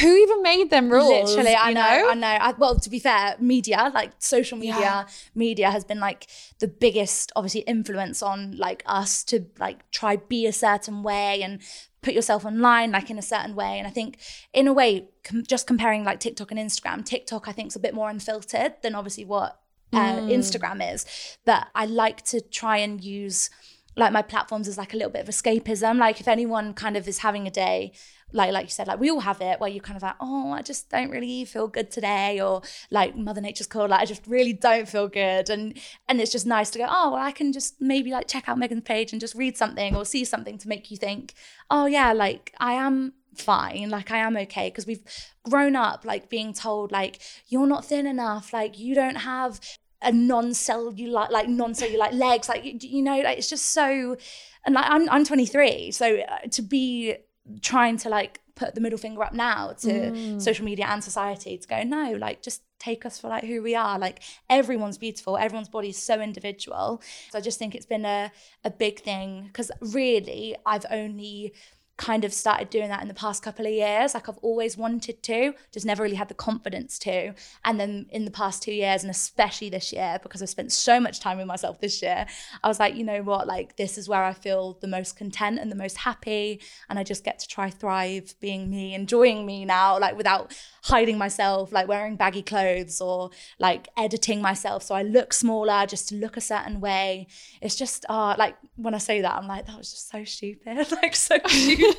who 0.00 0.16
even 0.16 0.42
made 0.42 0.70
them 0.70 0.88
rules 0.88 1.34
Literally, 1.34 1.54
I 1.54 1.68
you 1.70 1.74
know, 1.74 2.08
I 2.10 2.14
know. 2.14 2.26
I, 2.28 2.52
well, 2.52 2.76
to 2.78 2.88
be 2.88 3.00
fair, 3.00 3.34
media, 3.40 3.90
like 3.92 4.12
social 4.18 4.56
media, 4.56 4.78
Yeah. 4.78 5.06
media 5.34 5.70
has 5.70 5.84
been 5.84 5.98
like 5.98 6.28
the 6.60 6.68
biggest, 6.68 7.32
obviously, 7.34 7.62
influence 7.62 8.22
on 8.22 8.56
like 8.56 8.84
us 8.86 9.24
to 9.24 9.46
like 9.58 9.90
try 9.90 10.14
be 10.16 10.46
a 10.46 10.52
certain 10.52 11.02
way 11.02 11.42
and 11.42 11.60
put 12.02 12.14
yourself 12.14 12.44
online 12.44 12.92
like 12.92 13.10
in 13.10 13.18
a 13.18 13.22
certain 13.22 13.54
way. 13.54 13.78
And 13.78 13.86
I 13.86 13.90
think, 13.90 14.18
in 14.52 14.66
a 14.66 14.72
way, 14.72 15.08
com- 15.24 15.44
just 15.46 15.66
comparing 15.66 16.04
like 16.04 16.20
TikTok 16.20 16.50
and 16.50 16.60
Instagram, 16.60 17.04
TikTok 17.04 17.48
I 17.48 17.52
think 17.52 17.68
is 17.68 17.76
a 17.76 17.80
bit 17.80 17.94
more 17.94 18.10
unfiltered 18.10 18.74
than 18.82 18.94
obviously 18.94 19.24
what 19.24 19.60
uh, 19.92 20.16
Instagram 20.20 20.94
is. 20.94 21.04
But 21.44 21.68
I 21.74 21.86
like 21.86 22.22
to 22.26 22.40
try 22.40 22.78
and 22.78 23.02
use 23.02 23.50
like 23.96 24.12
my 24.12 24.22
platforms 24.22 24.68
as 24.68 24.78
like 24.78 24.94
a 24.94 24.96
little 24.96 25.10
bit 25.10 25.22
of 25.22 25.28
escapism. 25.28 25.98
Like 25.98 26.20
if 26.20 26.28
anyone 26.28 26.74
kind 26.74 26.96
of 26.96 27.08
is 27.08 27.18
having 27.18 27.46
a 27.46 27.50
day, 27.50 27.92
like 28.32 28.52
like 28.52 28.66
you 28.66 28.70
said, 28.70 28.86
like 28.86 29.00
we 29.00 29.10
all 29.10 29.20
have 29.20 29.40
it 29.40 29.60
where 29.60 29.70
you 29.70 29.80
kind 29.80 29.96
of 29.96 30.02
like, 30.02 30.16
oh, 30.20 30.52
I 30.52 30.62
just 30.62 30.88
don't 30.90 31.10
really 31.10 31.44
feel 31.44 31.66
good 31.66 31.90
today, 31.90 32.40
or 32.40 32.62
like 32.90 33.16
Mother 33.16 33.40
Nature's 33.40 33.66
called, 33.66 33.90
like 33.90 34.00
I 34.00 34.04
just 34.04 34.26
really 34.26 34.52
don't 34.52 34.88
feel 34.88 35.08
good, 35.08 35.50
and 35.50 35.76
and 36.08 36.20
it's 36.20 36.32
just 36.32 36.46
nice 36.46 36.70
to 36.70 36.78
go, 36.78 36.86
oh, 36.88 37.12
well, 37.12 37.22
I 37.22 37.32
can 37.32 37.52
just 37.52 37.80
maybe 37.80 38.10
like 38.10 38.28
check 38.28 38.48
out 38.48 38.58
Megan's 38.58 38.84
page 38.84 39.12
and 39.12 39.20
just 39.20 39.34
read 39.34 39.56
something 39.56 39.96
or 39.96 40.04
see 40.04 40.24
something 40.24 40.58
to 40.58 40.68
make 40.68 40.90
you 40.90 40.96
think, 40.96 41.34
oh 41.70 41.86
yeah, 41.86 42.12
like 42.12 42.54
I 42.58 42.74
am 42.74 43.14
fine 43.36 43.88
like 43.90 44.10
i 44.10 44.18
am 44.18 44.36
okay 44.36 44.68
because 44.68 44.86
we've 44.86 45.04
grown 45.44 45.76
up 45.76 46.04
like 46.04 46.28
being 46.28 46.52
told 46.52 46.90
like 46.90 47.20
you're 47.46 47.66
not 47.66 47.84
thin 47.84 48.04
enough 48.04 48.52
like 48.52 48.76
you 48.76 48.92
don't 48.92 49.14
have 49.18 49.60
a 50.02 50.12
non-cellular 50.12 51.26
like 51.30 51.48
non-cellulite 51.48 52.12
legs 52.12 52.48
like 52.48 52.64
you, 52.64 52.76
you 52.80 53.02
know 53.02 53.20
like 53.20 53.38
it's 53.38 53.50
just 53.50 53.66
so 53.66 54.16
and 54.64 54.74
like 54.74 54.86
i'm, 54.88 55.08
I'm 55.10 55.24
23 55.24 55.90
so 55.90 56.18
uh, 56.20 56.38
to 56.52 56.62
be 56.62 57.16
trying 57.60 57.96
to 57.98 58.08
like 58.08 58.40
put 58.54 58.74
the 58.74 58.80
middle 58.80 58.98
finger 58.98 59.22
up 59.22 59.32
now 59.32 59.72
to 59.72 60.38
social 60.40 60.64
media 60.64 60.86
and 60.86 61.02
society 61.02 61.56
to 61.56 61.66
go 61.66 61.82
no 61.82 62.12
like 62.12 62.42
just 62.42 62.62
take 62.78 63.04
us 63.04 63.18
for 63.18 63.28
like 63.28 63.44
who 63.44 63.62
we 63.62 63.74
are 63.74 63.98
like 63.98 64.22
everyone's 64.48 64.98
beautiful 64.98 65.36
everyone's 65.36 65.68
body 65.68 65.90
is 65.90 65.96
so 65.96 66.20
individual. 66.20 67.00
So 67.30 67.38
i 67.38 67.40
just 67.40 67.58
think 67.58 67.74
it's 67.74 67.86
been 67.86 68.04
a, 68.04 68.32
a 68.64 68.70
big 68.70 69.00
thing 69.00 69.44
because 69.46 69.70
really 69.80 70.56
i've 70.66 70.86
only 70.90 71.54
kind 72.00 72.24
of 72.24 72.32
started 72.32 72.70
doing 72.70 72.88
that 72.88 73.02
in 73.02 73.08
the 73.08 73.14
past 73.14 73.42
couple 73.42 73.66
of 73.66 73.72
years. 73.72 74.14
Like 74.14 74.28
I've 74.28 74.38
always 74.38 74.76
wanted 74.76 75.22
to, 75.24 75.52
just 75.70 75.84
never 75.84 76.02
really 76.02 76.16
had 76.16 76.28
the 76.28 76.34
confidence 76.34 76.98
to. 77.00 77.34
And 77.64 77.78
then 77.78 78.06
in 78.10 78.24
the 78.24 78.30
past 78.30 78.62
two 78.62 78.72
years, 78.72 79.02
and 79.02 79.10
especially 79.10 79.68
this 79.68 79.92
year, 79.92 80.18
because 80.22 80.42
I've 80.42 80.48
spent 80.48 80.72
so 80.72 80.98
much 80.98 81.20
time 81.20 81.36
with 81.38 81.46
myself 81.46 81.80
this 81.80 82.02
year, 82.02 82.26
I 82.64 82.68
was 82.68 82.80
like, 82.80 82.96
you 82.96 83.04
know 83.04 83.22
what, 83.22 83.46
like 83.46 83.76
this 83.76 83.98
is 83.98 84.08
where 84.08 84.24
I 84.24 84.32
feel 84.32 84.78
the 84.80 84.88
most 84.88 85.16
content 85.16 85.58
and 85.60 85.70
the 85.70 85.76
most 85.76 85.98
happy. 85.98 86.60
And 86.88 86.98
I 86.98 87.04
just 87.04 87.22
get 87.22 87.38
to 87.40 87.48
try 87.48 87.68
thrive 87.68 88.34
being 88.40 88.70
me, 88.70 88.94
enjoying 88.94 89.44
me 89.44 89.64
now, 89.64 89.98
like 89.98 90.16
without 90.16 90.56
hiding 90.84 91.18
myself, 91.18 91.70
like 91.70 91.86
wearing 91.86 92.16
baggy 92.16 92.42
clothes 92.42 93.00
or 93.00 93.30
like 93.58 93.88
editing 93.96 94.40
myself 94.40 94.82
so 94.82 94.94
I 94.94 95.02
look 95.02 95.32
smaller 95.32 95.84
just 95.86 96.08
to 96.08 96.14
look 96.14 96.36
a 96.36 96.40
certain 96.40 96.80
way. 96.80 97.26
It's 97.60 97.76
just 97.76 98.06
uh 98.08 98.34
like 98.38 98.56
when 98.76 98.94
I 98.94 98.98
say 98.98 99.20
that, 99.20 99.34
I'm 99.34 99.46
like, 99.46 99.66
that 99.66 99.76
was 99.76 99.90
just 99.90 100.10
so 100.10 100.24
stupid. 100.24 100.90
like 101.02 101.14
so 101.14 101.36
stupid. 101.46 101.89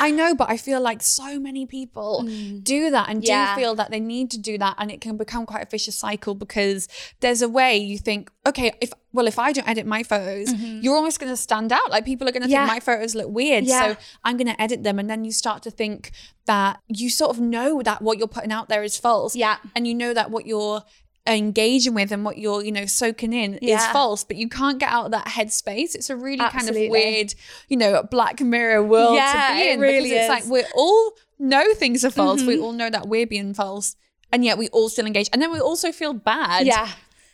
I 0.00 0.10
know, 0.10 0.34
but 0.34 0.50
I 0.50 0.56
feel 0.56 0.80
like 0.80 1.02
so 1.02 1.38
many 1.38 1.66
people 1.66 2.22
do 2.62 2.90
that 2.90 3.08
and 3.08 3.22
Mm. 3.22 3.26
Yeah. 3.28 3.54
do 3.54 3.60
feel 3.60 3.74
that 3.76 3.90
they 3.90 4.00
need 4.00 4.30
to 4.32 4.38
do 4.38 4.58
that, 4.58 4.74
and 4.78 4.90
it 4.90 5.00
can 5.00 5.16
become 5.16 5.46
quite 5.46 5.62
a 5.62 5.68
vicious 5.70 5.96
cycle 5.96 6.34
because 6.34 6.88
there's 7.20 7.42
a 7.42 7.48
way 7.48 7.76
you 7.76 7.98
think, 7.98 8.30
okay, 8.46 8.72
if 8.80 8.92
well, 9.14 9.26
if 9.26 9.38
I 9.38 9.52
don't 9.52 9.68
edit 9.68 9.84
my 9.86 10.02
photos, 10.02 10.50
you're 10.54 10.96
almost 10.96 11.20
going 11.20 11.30
to 11.30 11.36
stand 11.36 11.70
out. 11.70 11.90
Like 11.90 12.06
people 12.06 12.26
are 12.26 12.32
going 12.32 12.42
to 12.42 12.48
Mm-hmm. 12.48 12.52
Yeah. 12.52 12.66
think 12.66 12.74
my 12.76 12.80
photos 12.80 13.14
look 13.14 13.28
weird, 13.30 13.64
Yeah. 13.64 13.92
so 13.94 14.00
I'm 14.24 14.36
going 14.38 14.46
to 14.46 14.60
edit 14.60 14.82
them, 14.84 14.98
and 14.98 15.08
then 15.10 15.24
you 15.24 15.32
start 15.32 15.62
to 15.64 15.70
think 15.70 16.12
that 16.46 16.80
you 16.88 17.10
sort 17.10 17.30
of 17.30 17.38
know 17.40 17.82
that 17.82 18.00
what 18.02 18.18
you're 18.18 18.26
putting 18.26 18.50
out 18.52 18.68
there 18.70 18.82
is 18.82 18.96
false, 18.96 19.36
Yeah. 19.36 19.56
and 19.76 19.86
you 19.86 19.94
know 19.94 20.14
that 20.14 20.30
what 20.30 20.46
you're 20.46 20.82
engaging 21.26 21.94
with 21.94 22.10
and 22.10 22.24
what 22.24 22.36
you're 22.36 22.64
you 22.64 22.72
know 22.72 22.84
soaking 22.84 23.32
in 23.32 23.54
is 23.54 23.84
false 23.86 24.24
but 24.24 24.36
you 24.36 24.48
can't 24.48 24.80
get 24.80 24.90
out 24.90 25.04
of 25.04 25.10
that 25.12 25.26
headspace 25.26 25.94
it's 25.94 26.10
a 26.10 26.16
really 26.16 26.44
kind 26.50 26.68
of 26.68 26.74
weird 26.74 27.32
you 27.68 27.76
know 27.76 28.02
black 28.10 28.40
mirror 28.40 28.82
world 28.82 29.14
Yeah, 29.14 29.50
to 29.50 29.54
be 29.54 29.60
it 29.68 29.72
in 29.74 29.80
really 29.80 30.10
because 30.10 30.18
it's 30.18 30.28
like 30.28 30.46
we 30.46 30.64
all 30.74 31.12
know 31.38 31.74
things 31.74 32.04
are 32.04 32.10
false. 32.10 32.42
We 32.42 32.54
Mm-hmm. 32.54 32.64
all 32.64 32.72
know 32.72 32.90
that 32.90 33.06
we're 33.06 33.26
being 33.26 33.54
false, 33.54 33.94
and 34.32 34.44
yet 34.44 34.58
we 34.58 34.68
all 34.68 34.88
still 34.88 35.06
engage. 35.06 35.28
And 35.32 35.40
then 35.42 35.52
we 35.52 35.60
also 35.60 35.90
feel 35.92 36.12
bad. 36.12 36.66
yeah. 36.66 36.88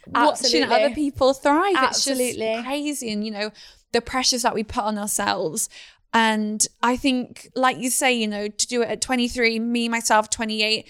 watching 0.06 0.64
other 0.64 0.90
people 0.94 1.34
thrive. 1.34 1.74
Absolutely. 1.76 2.26
It's 2.46 2.56
just 2.56 2.64
crazy, 2.66 3.12
and 3.12 3.24
you 3.24 3.30
know 3.30 3.50
the 3.92 4.00
pressures 4.00 4.42
that 4.42 4.54
we 4.54 4.62
put 4.64 4.84
on 4.84 4.98
ourselves. 4.98 5.68
And 6.14 6.66
I 6.82 6.96
think, 6.96 7.50
like 7.54 7.76
you 7.78 7.90
say, 7.90 8.12
you 8.14 8.26
know, 8.26 8.48
to 8.48 8.66
do 8.66 8.80
it 8.82 8.88
at 8.88 9.00
23, 9.02 9.58
me 9.58 9.88
myself 9.90 10.30
28, 10.30 10.88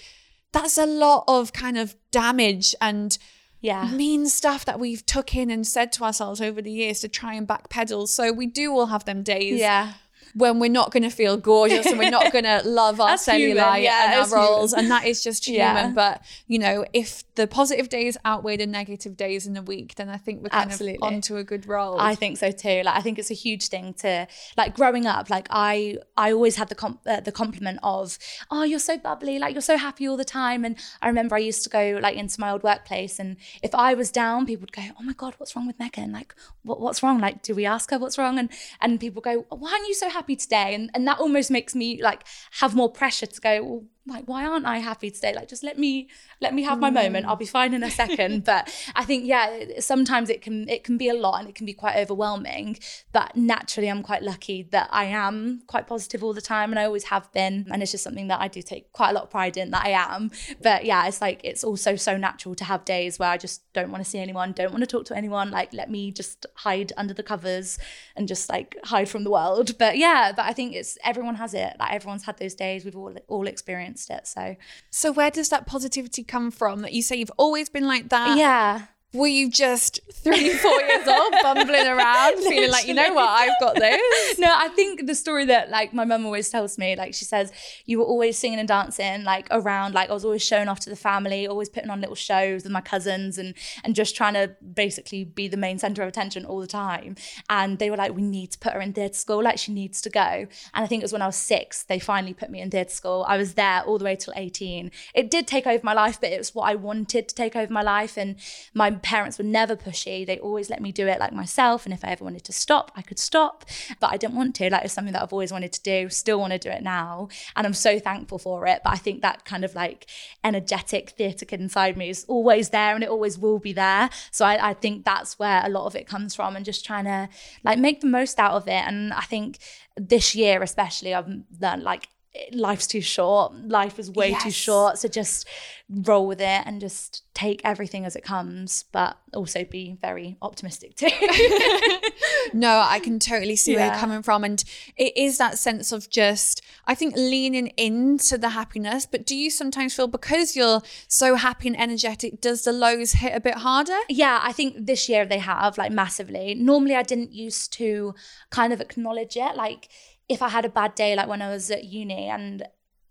that's 0.51 0.77
a 0.77 0.85
lot 0.85 1.23
of 1.27 1.53
kind 1.53 1.77
of 1.77 1.95
damage 2.11 2.75
and 2.81 3.17
Yeah. 3.61 3.91
mean 3.91 4.27
stuff 4.27 4.65
that 4.65 4.79
we've 4.79 5.05
took 5.05 5.35
in 5.35 5.49
and 5.51 5.67
said 5.67 5.91
to 5.93 6.03
ourselves 6.03 6.39
over 6.41 6.61
the 6.61 6.71
years 6.71 6.99
to 7.01 7.07
try 7.09 7.33
and 7.33 7.47
backpedal. 7.47 8.07
So 8.07 8.31
we 8.31 8.47
do 8.47 8.71
all 8.71 8.87
have 8.87 9.05
them 9.05 9.21
days 9.23 9.59
Yeah. 9.59 9.93
When 10.35 10.59
we're 10.59 10.69
not 10.69 10.91
going 10.91 11.03
to 11.03 11.09
feel 11.09 11.37
gorgeous 11.37 11.85
and 11.85 11.97
we're 11.97 12.09
not 12.09 12.31
going 12.31 12.43
to 12.45 12.61
love 12.65 12.99
our 12.99 13.17
human, 13.17 13.57
cellulite 13.57 13.83
yeah, 13.83 14.05
and 14.05 14.13
our 14.15 14.21
it's 14.21 14.29
human. 14.31 14.45
rolls 14.45 14.73
and 14.73 14.91
that 14.91 15.05
is 15.05 15.23
just 15.23 15.45
human 15.47 15.59
Yeah. 15.75 15.91
but 15.93 16.21
you 16.47 16.59
know 16.59 16.85
if 16.93 17.23
the 17.35 17.47
positive 17.47 17.89
days 17.89 18.17
outweigh 18.25 18.57
the 18.57 18.67
negative 18.67 19.15
days 19.15 19.47
in 19.47 19.55
a 19.57 19.61
week 19.61 19.95
then 19.95 20.09
i 20.09 20.17
think 20.17 20.41
we're 20.43 20.49
kind 20.49 20.69
Absolutely. 20.71 20.97
of 20.97 21.13
onto 21.13 21.37
a 21.37 21.43
good 21.43 21.67
roll 21.67 21.99
I 21.99 22.15
think 22.15 22.37
so 22.37 22.51
too. 22.51 22.81
Like 22.83 22.95
I 22.95 23.01
think 23.01 23.17
it's 23.19 23.31
a 23.31 23.33
huge 23.33 23.67
thing 23.67 23.93
to 23.95 24.27
like 24.57 24.75
growing 24.75 25.05
up. 25.05 25.29
Like 25.29 25.47
I 25.49 25.97
I 26.17 26.31
always 26.31 26.55
had 26.55 26.69
the 26.69 26.75
com- 26.75 26.99
uh, 27.05 27.19
the 27.21 27.31
compliment 27.31 27.79
of 27.83 28.17
oh 28.51 28.63
you're 28.63 28.79
so 28.79 28.97
bubbly, 28.97 29.39
like 29.39 29.53
you're 29.53 29.61
so 29.61 29.77
happy 29.77 30.07
all 30.07 30.17
the 30.17 30.25
time. 30.25 30.63
And 30.65 30.75
I 31.01 31.07
remember 31.07 31.35
I 31.35 31.39
used 31.39 31.63
to 31.63 31.69
go 31.69 31.99
like 32.01 32.15
into 32.17 32.39
my 32.39 32.49
old 32.51 32.63
workplace, 32.63 33.19
and 33.19 33.37
if 33.63 33.73
I 33.73 33.93
was 33.93 34.11
down, 34.11 34.45
people 34.45 34.61
would 34.61 34.71
go 34.71 34.83
oh 34.99 35.03
my 35.03 35.13
god 35.13 35.33
what's 35.37 35.55
wrong 35.55 35.67
with 35.67 35.79
Megan? 35.79 36.11
Like 36.11 36.33
what, 36.63 36.79
what's 36.79 37.01
wrong? 37.03 37.19
Like 37.19 37.41
do 37.41 37.53
we 37.55 37.65
ask 37.65 37.89
her 37.91 37.99
what's 37.99 38.17
wrong? 38.17 38.37
And 38.39 38.49
and 38.81 38.99
people 38.99 39.21
go 39.21 39.45
why 39.49 39.71
aren't 39.71 39.87
you 39.87 39.93
so 39.93 40.09
happy 40.09 40.18
today? 40.35 40.75
And 40.75 40.89
and 40.93 41.07
that 41.07 41.19
almost 41.19 41.51
makes 41.51 41.75
me 41.75 42.01
like 42.01 42.23
have 42.59 42.75
more 42.75 42.91
pressure 42.91 43.25
to 43.25 43.41
go 43.41 43.63
well 43.63 43.85
like 44.07 44.25
why 44.25 44.45
aren't 44.45 44.65
i 44.65 44.79
happy 44.79 45.11
today? 45.11 45.33
Like 45.33 45.47
just 45.47 45.63
let 45.63 45.77
me 45.77 46.09
let 46.41 46.53
me 46.53 46.63
have 46.63 46.79
my 46.79 46.89
mm. 46.89 46.95
moment. 46.95 47.25
I'll 47.25 47.35
be 47.35 47.45
fine 47.45 47.73
in 47.73 47.83
a 47.83 47.91
second. 47.91 48.43
But 48.49 48.73
i 48.95 49.03
think 49.03 49.25
yeah 49.25 49.79
sometimes 49.79 50.29
it 50.29 50.41
can 50.41 50.67
it 50.69 50.83
can 50.83 50.97
be 50.97 51.09
a 51.09 51.13
lot 51.13 51.39
and 51.39 51.49
it 51.49 51.55
can 51.55 51.65
be 51.65 51.73
quite 51.73 51.97
overwhelming. 51.97 52.79
But 53.11 53.35
naturally 53.35 53.89
i'm 53.89 54.01
quite 54.01 54.23
lucky 54.23 54.63
that 54.71 54.87
i 54.91 55.05
am 55.05 55.61
quite 55.67 55.87
positive 55.87 56.23
all 56.23 56.33
the 56.33 56.41
time 56.41 56.71
and 56.71 56.79
i 56.79 56.85
always 56.85 57.05
have 57.05 57.31
been. 57.33 57.67
And 57.71 57.83
it's 57.83 57.91
just 57.91 58.03
something 58.03 58.27
that 58.29 58.39
i 58.39 58.47
do 58.47 58.61
take 58.61 58.91
quite 58.91 59.11
a 59.11 59.13
lot 59.13 59.25
of 59.25 59.29
pride 59.29 59.57
in 59.57 59.71
that 59.71 59.85
i 59.85 59.89
am. 59.89 60.31
But 60.61 60.85
yeah 60.85 61.07
it's 61.07 61.21
like 61.21 61.41
it's 61.43 61.63
also 61.63 61.95
so 61.95 62.17
natural 62.17 62.55
to 62.55 62.63
have 62.63 62.85
days 62.85 63.19
where 63.19 63.29
i 63.29 63.37
just 63.37 63.71
don't 63.73 63.91
want 63.91 64.03
to 64.03 64.09
see 64.09 64.19
anyone 64.19 64.53
don't 64.53 64.71
want 64.71 64.81
to 64.81 64.87
talk 64.87 65.05
to 65.05 65.15
anyone. 65.15 65.51
Like 65.51 65.73
let 65.73 65.89
me 65.91 66.11
just 66.11 66.45
hide 66.55 66.91
under 66.97 67.13
the 67.13 67.23
covers 67.23 67.77
and 68.15 68.27
just 68.27 68.49
like 68.49 68.75
hide 68.85 69.09
from 69.09 69.23
the 69.23 69.31
world. 69.31 69.77
But 69.77 69.97
yeah 69.97 70.31
but 70.35 70.45
i 70.45 70.53
think 70.53 70.73
it's 70.73 70.97
everyone 71.03 71.35
has 71.35 71.53
it. 71.53 71.73
Like 71.79 71.93
everyone's 71.93 72.23
had 72.23 72.37
those 72.37 72.55
days. 72.55 72.85
We've 72.85 72.95
all 72.95 73.15
all 73.27 73.47
experienced 73.47 73.98
experienced 73.99 74.09
it. 74.09 74.27
So, 74.27 74.55
so 74.89 75.11
where 75.11 75.31
does 75.31 75.49
that 75.49 75.65
positivity 75.65 76.23
come 76.23 76.51
from? 76.51 76.81
That 76.81 76.93
you 76.93 77.01
say 77.01 77.17
you've 77.17 77.31
always 77.37 77.69
been 77.69 77.87
like 77.87 78.09
that? 78.09 78.37
Yeah 78.37 78.85
were 79.11 79.27
you 79.27 79.49
just 79.49 79.99
three, 80.13 80.53
four 80.53 80.81
years 80.81 81.07
old, 81.07 81.33
bumbling 81.41 81.87
around, 81.87 82.37
feeling 82.37 82.69
like, 82.69 82.87
you 82.87 82.93
know 82.93 83.11
what, 83.13 83.27
I've 83.27 83.59
got 83.59 83.75
this? 83.75 83.99
No, 84.39 84.53
I 84.55 84.69
think 84.69 85.07
the 85.07 85.15
story 85.15 85.45
that 85.45 85.69
like 85.69 85.93
my 85.93 86.05
mum 86.05 86.25
always 86.25 86.49
tells 86.49 86.77
me, 86.77 86.95
like 86.95 87.13
she 87.13 87.25
says, 87.25 87.51
you 87.85 87.97
were 87.99 88.05
always 88.05 88.37
singing 88.37 88.59
and 88.59 88.67
dancing 88.67 89.23
like 89.23 89.47
around, 89.51 89.93
like 89.93 90.09
I 90.09 90.13
was 90.13 90.23
always 90.23 90.43
showing 90.43 90.67
off 90.67 90.79
to 90.81 90.89
the 90.89 90.95
family, 90.95 91.47
always 91.47 91.69
putting 91.69 91.89
on 91.89 91.99
little 91.99 92.15
shows 92.15 92.63
with 92.63 92.71
my 92.71 92.81
cousins 92.81 93.37
and 93.37 93.53
and 93.83 93.95
just 93.95 94.15
trying 94.15 94.35
to 94.35 94.55
basically 94.73 95.23
be 95.23 95.47
the 95.47 95.57
main 95.57 95.79
center 95.79 96.03
of 96.03 96.07
attention 96.07 96.45
all 96.45 96.59
the 96.59 96.67
time. 96.67 97.15
And 97.49 97.79
they 97.79 97.89
were 97.89 97.97
like, 97.97 98.15
we 98.15 98.21
need 98.21 98.51
to 98.51 98.59
put 98.59 98.73
her 98.73 98.81
in 98.81 98.93
theatre 98.93 99.15
school, 99.15 99.43
like 99.43 99.57
she 99.57 99.73
needs 99.73 100.01
to 100.01 100.09
go. 100.09 100.21
And 100.21 100.47
I 100.73 100.85
think 100.85 101.01
it 101.01 101.05
was 101.05 101.13
when 101.13 101.21
I 101.21 101.27
was 101.27 101.35
six, 101.35 101.83
they 101.83 101.99
finally 101.99 102.33
put 102.33 102.49
me 102.49 102.61
in 102.61 102.69
theatre 102.69 102.91
school. 102.91 103.25
I 103.27 103.37
was 103.37 103.55
there 103.55 103.81
all 103.81 103.97
the 103.97 104.05
way 104.05 104.15
till 104.15 104.33
18. 104.35 104.91
It 105.13 105.31
did 105.31 105.47
take 105.47 105.67
over 105.67 105.83
my 105.83 105.93
life, 105.93 106.21
but 106.21 106.31
it 106.31 106.37
was 106.37 106.53
what 106.53 106.69
I 106.69 106.75
wanted 106.75 107.27
to 107.27 107.35
take 107.35 107.55
over 107.55 107.73
my 107.73 107.81
life. 107.81 108.17
And 108.17 108.35
my 108.73 108.91
parents 108.99 109.37
were 109.37 109.43
never 109.43 109.75
pushy. 109.75 110.25
They 110.25 110.39
always 110.39 110.69
let 110.69 110.81
me 110.81 110.91
do 110.91 111.07
it 111.07 111.19
like 111.19 111.33
myself. 111.33 111.85
And 111.85 111.93
if 111.93 112.03
I 112.05 112.09
ever 112.09 112.23
wanted 112.23 112.43
to 112.45 112.53
stop, 112.53 112.91
I 112.95 113.01
could 113.01 113.19
stop. 113.19 113.65
But 113.99 114.11
I 114.11 114.17
didn't 114.17 114.35
want 114.35 114.55
to. 114.55 114.69
Like 114.69 114.85
it's 114.85 114.93
something 114.93 115.13
that 115.13 115.21
I've 115.21 115.33
always 115.33 115.51
wanted 115.51 115.73
to 115.73 115.81
do, 115.81 116.09
still 116.09 116.39
want 116.39 116.53
to 116.53 116.59
do 116.59 116.69
it 116.69 116.83
now. 116.83 117.29
And 117.55 117.65
I'm 117.65 117.73
so 117.73 117.99
thankful 117.99 118.39
for 118.39 118.67
it. 118.67 118.81
But 118.83 118.93
I 118.93 118.97
think 118.97 119.21
that 119.21 119.45
kind 119.45 119.65
of 119.65 119.75
like 119.75 120.07
energetic 120.43 121.11
theatre 121.11 121.45
kid 121.45 121.61
inside 121.61 121.97
me 121.97 122.09
is 122.09 122.25
always 122.27 122.69
there 122.69 122.95
and 122.95 123.03
it 123.03 123.09
always 123.09 123.37
will 123.37 123.59
be 123.59 123.73
there. 123.73 124.09
So 124.31 124.45
I, 124.45 124.69
I 124.69 124.73
think 124.73 125.05
that's 125.05 125.39
where 125.39 125.61
a 125.65 125.69
lot 125.69 125.85
of 125.85 125.95
it 125.95 126.07
comes 126.07 126.35
from 126.35 126.55
and 126.55 126.65
just 126.65 126.85
trying 126.85 127.05
to 127.05 127.29
like 127.63 127.79
make 127.79 128.01
the 128.01 128.07
most 128.07 128.39
out 128.39 128.53
of 128.53 128.67
it. 128.67 128.83
And 128.85 129.13
I 129.13 129.21
think 129.21 129.59
this 129.95 130.33
year 130.35 130.61
especially 130.61 131.13
I've 131.13 131.27
learned 131.59 131.83
like 131.83 132.07
life's 132.53 132.87
too 132.87 133.01
short. 133.01 133.53
Life 133.53 133.99
is 133.99 134.11
way 134.11 134.29
yes. 134.29 134.43
too 134.43 134.51
short. 134.51 134.99
So 134.99 135.07
just 135.07 135.47
roll 135.89 136.27
with 136.27 136.39
it 136.39 136.61
and 136.65 136.79
just 136.79 137.23
take 137.33 137.61
everything 137.63 138.05
as 138.05 138.15
it 138.15 138.23
comes, 138.23 138.85
but 138.91 139.17
also 139.33 139.63
be 139.63 139.97
very 140.01 140.37
optimistic 140.41 140.95
too. 140.95 141.07
no, 142.53 142.81
I 142.85 142.99
can 143.01 143.17
totally 143.17 143.55
see 143.55 143.73
yeah. 143.73 143.77
where 143.77 143.87
you're 143.87 143.99
coming 143.99 144.21
from. 144.21 144.43
And 144.43 144.63
it 144.97 145.17
is 145.17 145.37
that 145.39 145.57
sense 145.57 145.91
of 145.91 146.09
just, 146.09 146.61
I 146.85 146.93
think, 146.93 147.15
leaning 147.15 147.67
into 147.77 148.37
the 148.37 148.49
happiness. 148.49 149.07
But 149.07 149.25
do 149.25 149.35
you 149.35 149.49
sometimes 149.49 149.95
feel 149.95 150.07
because 150.07 150.55
you're 150.55 150.81
so 151.07 151.35
happy 151.35 151.69
and 151.69 151.79
energetic, 151.79 152.41
does 152.41 152.63
the 152.63 152.73
lows 152.73 153.13
hit 153.13 153.33
a 153.35 153.39
bit 153.39 153.55
harder? 153.55 153.97
Yeah, 154.07 154.39
I 154.43 154.51
think 154.51 154.85
this 154.85 155.09
year 155.09 155.25
they 155.25 155.39
have, 155.39 155.77
like 155.77 155.91
massively. 155.91 156.53
Normally, 156.53 156.95
I 156.95 157.03
didn't 157.03 157.33
used 157.33 157.73
to 157.73 158.13
kind 158.51 158.73
of 158.73 158.81
acknowledge 158.81 159.35
it. 159.35 159.55
Like, 159.55 159.89
if 160.29 160.41
I 160.41 160.49
had 160.49 160.63
a 160.63 160.69
bad 160.69 160.95
day, 160.95 161.15
like 161.15 161.27
when 161.27 161.41
I 161.41 161.49
was 161.49 161.69
at 161.71 161.83
uni 161.85 162.27
and 162.27 162.63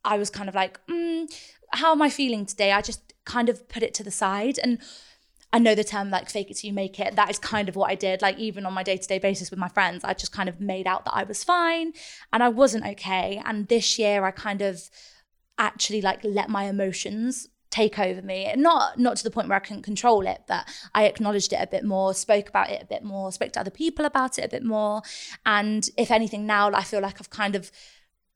I 0.05 0.17
was 0.17 0.31
kind 0.31 0.49
of 0.49 0.55
like, 0.55 0.81
mm, 0.87 1.29
how 1.73 1.93
am 1.93 2.01
I 2.01 2.09
feeling 2.09 2.47
today? 2.47 2.73
I 2.73 2.81
just 2.81 3.13
kind 3.25 3.49
of 3.49 3.69
put 3.69 3.83
it 3.83 3.93
to 3.95 4.05
the 4.05 4.11
side. 4.11 4.59
And 4.63 4.79
I 5.53 5.59
know 5.59 5.75
the 5.75 5.85
term 5.85 6.11
like 6.11 6.31
fake 6.31 6.51
it 6.51 6.59
till 6.59 6.69
you 6.69 6.75
make 6.75 7.01
it. 7.01 7.17
That 7.17 7.31
is 7.31 7.39
kind 7.39 7.69
of 7.69 7.77
what 7.77 7.91
I 7.91 7.97
did. 7.97 8.23
Like 8.23 8.39
even 8.39 8.65
on 8.65 8.73
my 8.73 8.83
day 8.83 8.97
to 8.97 9.09
day 9.09 9.19
basis 9.19 9.51
with 9.51 9.59
my 9.59 9.69
friends, 9.69 10.05
I 10.05 10.15
just 10.15 10.33
kind 10.33 10.49
of 10.49 10.61
made 10.61 10.87
out 10.87 11.05
that 11.05 11.15
I 11.15 11.25
was 11.25 11.43
fine 11.43 11.93
and 12.33 12.43
I 12.43 12.49
wasn't 12.49 12.87
okay. 12.87 13.43
And 13.45 13.67
this 13.67 13.99
year 13.99 14.25
I 14.25 14.31
kind 14.31 14.63
of 14.63 14.89
actually 15.59 16.01
like 16.01 16.21
let 16.23 16.49
my 16.49 16.65
emotions 16.65 17.49
take 17.71 17.99
over 17.99 18.23
me 18.23 18.53
not 18.57 18.99
not 18.99 19.17
to 19.17 19.25
the 19.25 19.31
point 19.31 19.49
where 19.49 19.57
i 19.57 19.61
couldn't 19.61 19.83
control 19.83 20.27
it 20.27 20.43
but 20.47 20.67
i 20.95 21.05
acknowledged 21.05 21.53
it 21.53 21.61
a 21.61 21.67
bit 21.67 21.85
more 21.85 22.15
spoke 22.15 22.49
about 22.49 22.71
it 22.71 22.83
a 22.83 22.87
bit 22.87 23.05
more 23.05 23.31
spoke 23.31 23.53
to 23.53 23.61
other 23.61 23.71
people 23.71 24.05
about 24.05 24.39
it 24.39 24.45
a 24.45 24.49
bit 24.49 24.65
more 24.65 25.03
and 25.45 25.91
if 25.97 26.11
anything 26.11 26.47
now 26.47 26.71
i 26.73 26.83
feel 26.83 27.01
like 27.01 27.21
i've 27.21 27.31
kind 27.31 27.55
of 27.55 27.71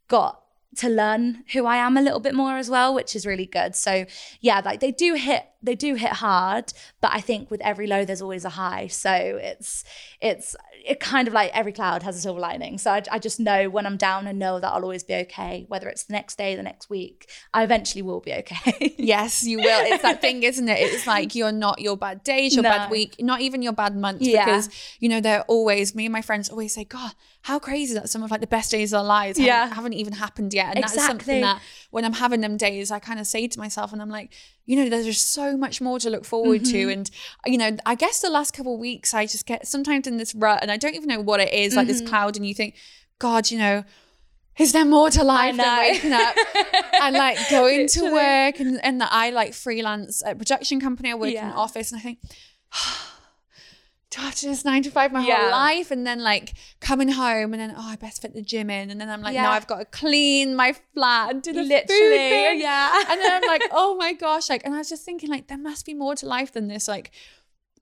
got 0.09 0.43
to 0.77 0.89
learn 0.89 1.45
who 1.53 1.67
I 1.67 1.77
am 1.77 1.97
a 1.97 2.03
little 2.03 2.21
bit 2.21 2.35
more 2.35 2.57
as 2.57 2.71
well, 2.71 2.95
which 2.95 3.15
is 3.15 3.27
really 3.27 3.47
good. 3.47 3.75
So 3.75 4.07
yeah, 4.41 4.63
like 4.65 4.81
they 4.81 4.91
do 4.91 5.15
hit 5.15 5.45
they 5.63 5.75
do 5.75 5.95
hit 5.95 6.13
hard, 6.15 6.73
but 7.01 7.13
I 7.15 7.21
think 7.21 7.51
with 7.51 7.61
every 7.61 7.87
low 7.87 8.05
there's 8.05 8.23
always 8.23 8.45
a 8.45 8.51
high. 8.51 8.89
So 8.89 9.13
it's 9.13 9.85
it's 10.21 10.57
it 10.85 11.01
kind 11.01 11.29
of 11.29 11.35
like 11.35 11.51
every 11.55 11.73
cloud 11.73 12.03
has 12.03 12.17
a 12.17 12.21
silver 12.21 12.41
lining. 12.41 12.79
So 12.79 12.91
I, 12.91 13.03
I 13.11 13.19
just 13.19 13.39
know 13.39 13.71
when 13.71 13.87
I'm 13.87 13.97
down 13.97 14.27
and 14.27 14.39
know 14.39 14.59
that 14.59 14.73
I'll 14.73 14.83
always 14.83 15.05
be 15.05 15.15
okay, 15.15 15.65
whether 15.69 15.89
it's 15.89 16.05
the 16.05 16.13
next 16.13 16.37
day, 16.37 16.57
the 16.57 16.63
next 16.63 16.91
week, 16.91 17.31
I 17.55 17.63
eventually 17.63 18.03
will 18.03 18.21
be 18.21 18.33
okay. 18.35 18.95
yes, 18.99 19.45
you 19.45 19.59
will. 19.59 19.87
It's 19.87 20.03
that 20.03 20.21
thing, 20.21 20.43
isn't 20.43 20.69
it? 20.69 20.81
It's 20.81 21.07
like 21.07 21.35
you're 21.35 21.53
not 21.53 21.81
your 21.81 21.97
bad 21.97 22.25
days, 22.25 22.55
your 22.55 22.65
no. 22.65 22.71
bad 22.71 22.91
week, 22.91 23.17
not 23.21 23.41
even 23.41 23.63
your 23.63 23.73
bad 23.73 23.97
months. 23.97 24.27
Yeah. 24.27 24.45
Because, 24.45 24.69
you 24.99 25.09
know, 25.09 25.21
they're 25.21 25.43
always, 25.43 25.95
me 25.95 26.07
and 26.07 26.13
my 26.13 26.23
friends 26.23 26.49
always 26.49 26.75
say, 26.75 26.85
God, 26.85 27.13
how 27.43 27.59
crazy 27.59 27.95
that 27.95 28.09
some 28.09 28.23
of 28.23 28.31
like 28.31 28.41
the 28.41 28.47
best 28.47 28.71
days 28.71 28.93
of 28.93 28.99
our 28.99 29.05
lives 29.05 29.39
haven't, 29.39 29.47
yeah. 29.47 29.75
haven't 29.75 29.95
even 29.95 30.13
happened 30.15 30.55
yet. 30.55 30.75
And 30.75 30.79
exactly. 30.79 30.97
that 30.97 31.03
is 31.03 31.07
something 31.07 31.41
that 31.43 31.61
when 31.91 32.05
I'm 32.05 32.13
having 32.13 32.41
them 32.41 32.57
days, 32.57 32.91
I 32.91 32.99
kind 32.99 33.21
of 33.21 33.27
say 33.27 33.47
to 33.49 33.59
myself, 33.59 33.93
and 33.93 34.01
I'm 34.01 34.09
like, 34.09 34.33
you 34.65 34.77
know, 34.77 34.89
there's 34.89 35.07
just 35.07 35.31
so 35.31 35.57
much 35.57 35.81
more 35.81 35.99
to 35.99 36.09
look 36.11 36.25
forward 36.25 36.63
mm-hmm. 36.63 36.73
to. 36.73 36.91
And, 36.91 37.11
you 37.47 37.59
know, 37.59 37.77
I 37.85 37.95
guess 37.95 38.21
the 38.21 38.31
last 38.31 38.53
couple 38.53 38.75
of 38.75 38.81
weeks, 38.81 39.13
I 39.13 39.27
just 39.27 39.47
get 39.47 39.67
sometimes 39.67 40.07
in 40.07 40.17
this 40.19 40.35
rut 40.35 40.61
and 40.63 40.71
I 40.71 40.77
don't 40.77 40.95
even 40.95 41.09
know 41.09 41.21
what 41.21 41.41
it 41.41 41.53
is, 41.53 41.75
like 41.75 41.89
mm-hmm. 41.89 41.99
this 41.99 42.09
cloud, 42.09 42.37
and 42.37 42.47
you 42.47 42.55
think, 42.55 42.77
God, 43.19 43.51
you 43.51 43.59
know, 43.59 43.85
is 44.59 44.73
there 44.73 44.85
more 44.85 45.11
to 45.11 45.25
life 45.25 45.57
than 45.57 45.79
waking 45.79 46.13
up 46.13 46.37
and 47.01 47.17
like 47.17 47.39
going 47.51 47.89
to 47.89 48.13
work 48.13 48.61
and, 48.61 48.85
and 48.85 49.01
that 49.01 49.09
I 49.11 49.31
like 49.31 49.55
freelance 49.55 50.23
at 50.25 50.33
a 50.33 50.37
production 50.37 50.81
company, 50.81 51.11
I 51.11 51.15
work 51.15 51.33
yeah. 51.33 51.47
in 51.47 51.51
an 51.53 51.57
office 51.57 51.91
and 51.91 51.99
I 51.99 52.03
think, 52.03 52.19
do 54.13 54.21
I 54.21 54.27
have 54.27 54.35
to 54.37 54.43
just 54.43 54.67
nine 54.67 54.83
to 54.83 54.91
five 54.91 55.11
my 55.11 55.25
yeah. 55.25 55.41
whole 55.41 55.51
life? 55.51 55.91
And 55.91 56.07
then 56.07 56.23
like 56.23 56.53
coming 56.81 57.09
home 57.09 57.55
and 57.55 57.61
then, 57.61 57.75
oh, 57.77 57.89
I 57.89 57.97
best 57.97 58.21
fit 58.21 58.35
the 58.35 58.43
gym 58.43 58.69
in. 58.69 58.91
And 58.91 59.01
then 59.01 59.09
I'm 59.09 59.23
like, 59.23 59.35
yeah. 59.35 59.45
now 59.45 59.53
I've 59.53 59.67
got 59.67 59.79
to 59.79 59.85
clean 59.87 60.55
my 60.55 60.75
flat 60.93 61.31
and 61.31 61.43
do 61.43 61.53
the 61.53 61.63
Literally, 61.63 61.87
food 61.87 62.11
thing. 62.11 62.61
Yeah. 62.61 63.05
And 63.09 63.21
then 63.21 63.33
I'm 63.33 63.49
like, 63.49 63.63
oh 63.73 63.97
my 63.97 64.13
gosh. 64.13 64.51
Like, 64.51 64.67
and 64.67 64.75
I 64.75 64.79
was 64.79 64.91
just 64.91 65.05
thinking 65.05 65.31
like, 65.31 65.49
there 65.49 65.57
must 65.57 65.87
be 65.87 65.95
more 65.95 66.15
to 66.17 66.27
life 66.27 66.53
than 66.53 66.69
this. 66.69 66.89
Like, 66.89 67.11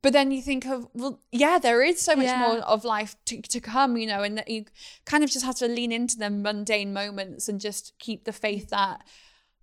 but 0.03 0.13
then 0.13 0.31
you 0.31 0.41
think 0.41 0.67
of, 0.67 0.87
well, 0.95 1.21
yeah, 1.33 1.59
there 1.59 1.83
is 1.83 2.01
so 2.01 2.15
much 2.15 2.27
yeah. 2.27 2.39
more 2.39 2.59
of 2.59 2.85
life 2.85 3.17
to, 3.27 3.43
to 3.43 3.61
come, 3.61 3.97
you 3.97 4.07
know, 4.07 4.23
and 4.23 4.39
that 4.39 4.49
you 4.49 4.67
kind 5.05 5.25
of 5.25 5.31
just 5.31 5.45
have 5.45 5.57
to 5.57 5.67
lean 5.67 5.91
into 5.91 6.17
the 6.17 6.31
mundane 6.31 6.93
moments 6.93 7.49
and 7.49 7.61
just 7.61 7.93
keep 7.99 8.25
the 8.25 8.33
faith 8.33 8.71
that, 8.71 9.03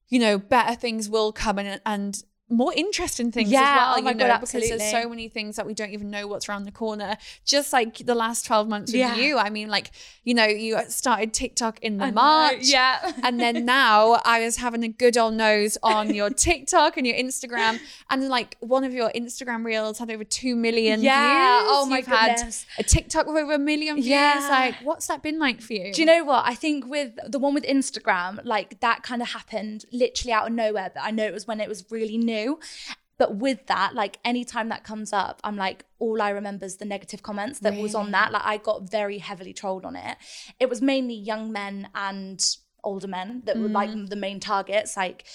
you 0.09 0.19
know, 0.19 0.37
better 0.37 0.75
things 0.75 1.09
will 1.09 1.31
come 1.31 1.57
and, 1.57 1.81
and 1.85 2.23
more 2.49 2.73
interesting 2.73 3.29
things 3.31 3.51
yeah, 3.51 3.59
as 3.59 3.75
well, 3.75 3.93
oh 3.93 3.97
you 3.97 4.03
know, 4.15 4.27
God, 4.27 4.39
because 4.39 4.69
there's 4.69 4.91
so 4.91 5.09
many 5.09 5.27
things 5.27 5.57
that 5.57 5.65
we 5.65 5.73
don't 5.73 5.91
even 5.91 6.09
know 6.09 6.27
what's 6.27 6.47
around 6.47 6.63
the 6.63 6.71
corner. 6.71 7.17
Just 7.43 7.73
like 7.73 7.97
the 7.97 8.15
last 8.15 8.45
12 8.45 8.69
months 8.69 8.91
with 8.93 8.99
yeah. 8.99 9.15
you. 9.15 9.37
I 9.37 9.49
mean, 9.49 9.67
like, 9.67 9.91
you 10.23 10.33
know, 10.33 10.45
you 10.45 10.79
started 10.87 11.33
TikTok 11.33 11.79
in 11.79 11.97
the 11.97 12.05
I 12.05 12.11
March. 12.11 12.59
Know, 12.59 12.63
yeah. 12.63 13.11
and 13.23 13.37
then 13.37 13.65
now 13.65 14.21
I 14.23 14.39
was 14.45 14.57
having 14.57 14.83
a 14.83 14.87
good 14.87 15.17
old 15.17 15.33
nose 15.33 15.77
on 15.83 16.15
your 16.15 16.29
TikTok 16.29 16.95
and 16.95 17.05
your 17.05 17.17
Instagram. 17.17 17.79
And 18.09 18.29
like 18.29 18.55
one 18.61 18.85
of 18.85 18.93
your 18.93 19.11
Instagram 19.11 19.65
reels 19.65 19.99
had 19.99 20.09
over 20.09 20.23
2 20.23 20.55
million 20.55 21.01
yeah. 21.01 21.59
views. 21.59 21.69
Oh 21.69 21.85
my 21.85 21.97
You've 21.97 22.05
goodness. 22.05 22.65
had 22.77 22.85
a 22.85 22.87
TikTok 22.87 23.27
with 23.27 23.35
over 23.35 23.55
a 23.55 23.59
million 23.59 23.95
views. 23.95 24.07
Yeah. 24.07 24.47
Like, 24.49 24.75
what's 24.83 25.07
that 25.07 25.21
been 25.21 25.37
like 25.37 25.59
for 25.59 25.73
you? 25.73 25.91
Do 25.91 26.01
you 26.01 26.05
know 26.05 26.23
what? 26.23 26.45
I 26.45 26.55
think 26.55 26.87
with 26.87 27.19
the 27.27 27.39
one 27.39 27.53
with 27.53 27.65
Instagram, 27.65 28.39
like 28.45 28.79
that 28.79 29.03
kind 29.03 29.21
of 29.21 29.29
happened 29.29 29.83
literally 29.91 30.31
out 30.31 30.47
of 30.47 30.53
nowhere. 30.53 30.91
But 30.93 31.03
I 31.03 31.11
know 31.11 31.25
it 31.25 31.33
was 31.33 31.45
when 31.45 31.59
it 31.59 31.67
was 31.67 31.83
really 31.91 32.17
new 32.17 32.36
new. 32.39 32.59
But 33.17 33.35
with 33.35 33.65
that, 33.65 33.95
like 33.95 34.19
anytime 34.23 34.69
that 34.69 34.83
comes 34.83 35.11
up, 35.11 35.41
I'm 35.43 35.57
like, 35.57 35.85
all 35.97 36.21
I 36.21 36.29
remember 36.29 36.65
is 36.65 36.77
the 36.77 36.85
negative 36.85 37.23
comments 37.23 37.59
that 37.59 37.71
really? 37.71 37.83
was 37.83 37.95
on 37.95 38.11
that. 38.11 38.31
Like 38.31 38.45
I 38.45 38.57
got 38.57 38.89
very 38.89 39.17
heavily 39.17 39.53
trolled 39.53 39.85
on 39.85 39.95
it. 39.95 40.17
It 40.59 40.69
was 40.69 40.81
mainly 40.81 41.15
young 41.15 41.51
men 41.51 41.89
and 41.95 42.39
older 42.83 43.07
men 43.07 43.41
that 43.45 43.55
mm. 43.57 43.63
were 43.63 43.69
like 43.69 43.89
mm. 43.89 44.07
the 44.07 44.15
main 44.15 44.39
targets. 44.39 44.95
Like 44.95 45.25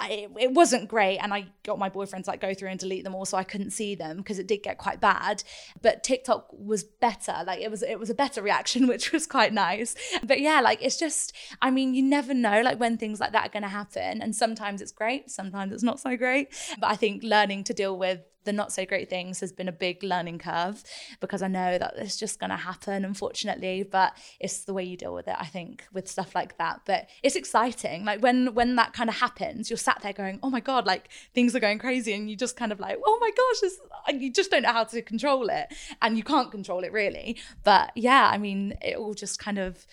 I, 0.00 0.28
it 0.38 0.52
wasn't 0.52 0.88
great 0.88 1.18
and 1.18 1.34
i 1.34 1.46
got 1.62 1.78
my 1.78 1.90
boyfriend 1.90 2.24
to 2.24 2.30
like 2.30 2.40
go 2.40 2.54
through 2.54 2.70
and 2.70 2.80
delete 2.80 3.04
them 3.04 3.14
all 3.14 3.26
so 3.26 3.36
i 3.36 3.44
couldn't 3.44 3.70
see 3.70 3.94
them 3.94 4.16
because 4.16 4.38
it 4.38 4.46
did 4.46 4.62
get 4.62 4.78
quite 4.78 5.00
bad. 5.00 5.42
But 5.82 6.02
tiktok 6.02 6.48
was 6.52 6.82
better 6.82 7.34
like 7.46 7.60
it 7.60 7.70
was 7.70 7.82
it 7.82 7.98
was 7.98 8.08
a 8.08 8.14
better 8.14 8.40
reaction 8.42 8.86
which 8.92 9.12
was 9.12 9.26
quite 9.26 9.52
nice. 9.52 9.94
But 10.24 10.40
yeah 10.40 10.60
like 10.60 10.78
it's 10.82 10.96
just 10.96 11.32
i 11.60 11.70
mean 11.70 11.94
you 11.94 12.02
never 12.02 12.32
know 12.32 12.62
like 12.62 12.80
when 12.80 12.96
things 12.96 13.20
like 13.20 13.32
that 13.32 13.46
are 13.46 13.52
going 13.52 13.62
to 13.62 13.68
happen 13.68 14.22
and 14.22 14.34
sometimes 14.34 14.80
it's 14.80 14.92
great 14.92 15.30
sometimes 15.30 15.72
it's 15.72 15.82
not 15.82 16.00
so 16.00 16.16
great. 16.16 16.48
But 16.80 16.90
i 16.90 16.96
think 16.96 17.22
learning 17.22 17.64
to 17.64 17.74
deal 17.74 17.98
with 17.98 18.20
the 18.44 18.52
not 18.52 18.72
so 18.72 18.84
great 18.84 19.10
things 19.10 19.40
has 19.40 19.52
been 19.52 19.68
a 19.68 19.72
big 19.72 20.02
learning 20.02 20.38
curve 20.38 20.82
because 21.20 21.42
I 21.42 21.48
know 21.48 21.78
that 21.78 21.94
it's 21.96 22.16
just 22.16 22.38
going 22.38 22.50
to 22.50 22.56
happen, 22.56 23.04
unfortunately. 23.04 23.82
But 23.82 24.16
it's 24.38 24.64
the 24.64 24.74
way 24.74 24.84
you 24.84 24.96
deal 24.96 25.14
with 25.14 25.28
it, 25.28 25.36
I 25.38 25.46
think, 25.46 25.84
with 25.92 26.08
stuff 26.08 26.34
like 26.34 26.58
that. 26.58 26.82
But 26.84 27.08
it's 27.22 27.36
exciting. 27.36 28.04
Like 28.04 28.22
when 28.22 28.54
when 28.54 28.76
that 28.76 28.92
kind 28.92 29.10
of 29.10 29.16
happens, 29.16 29.70
you're 29.70 29.76
sat 29.76 30.00
there 30.02 30.12
going, 30.12 30.38
"Oh 30.42 30.50
my 30.50 30.60
god!" 30.60 30.86
Like 30.86 31.08
things 31.34 31.54
are 31.54 31.60
going 31.60 31.78
crazy, 31.78 32.12
and 32.12 32.30
you 32.30 32.36
just 32.36 32.56
kind 32.56 32.72
of 32.72 32.80
like, 32.80 32.98
"Oh 33.04 33.18
my 33.20 33.30
gosh!" 33.30 33.60
This, 33.60 33.78
you 34.20 34.32
just 34.32 34.50
don't 34.50 34.62
know 34.62 34.72
how 34.72 34.84
to 34.84 35.02
control 35.02 35.48
it, 35.48 35.66
and 36.02 36.16
you 36.16 36.22
can't 36.22 36.50
control 36.50 36.84
it 36.84 36.92
really. 36.92 37.36
But 37.64 37.92
yeah, 37.94 38.28
I 38.32 38.38
mean, 38.38 38.78
it 38.82 38.96
all 38.96 39.14
just 39.14 39.38
kind 39.38 39.58
of 39.58 39.86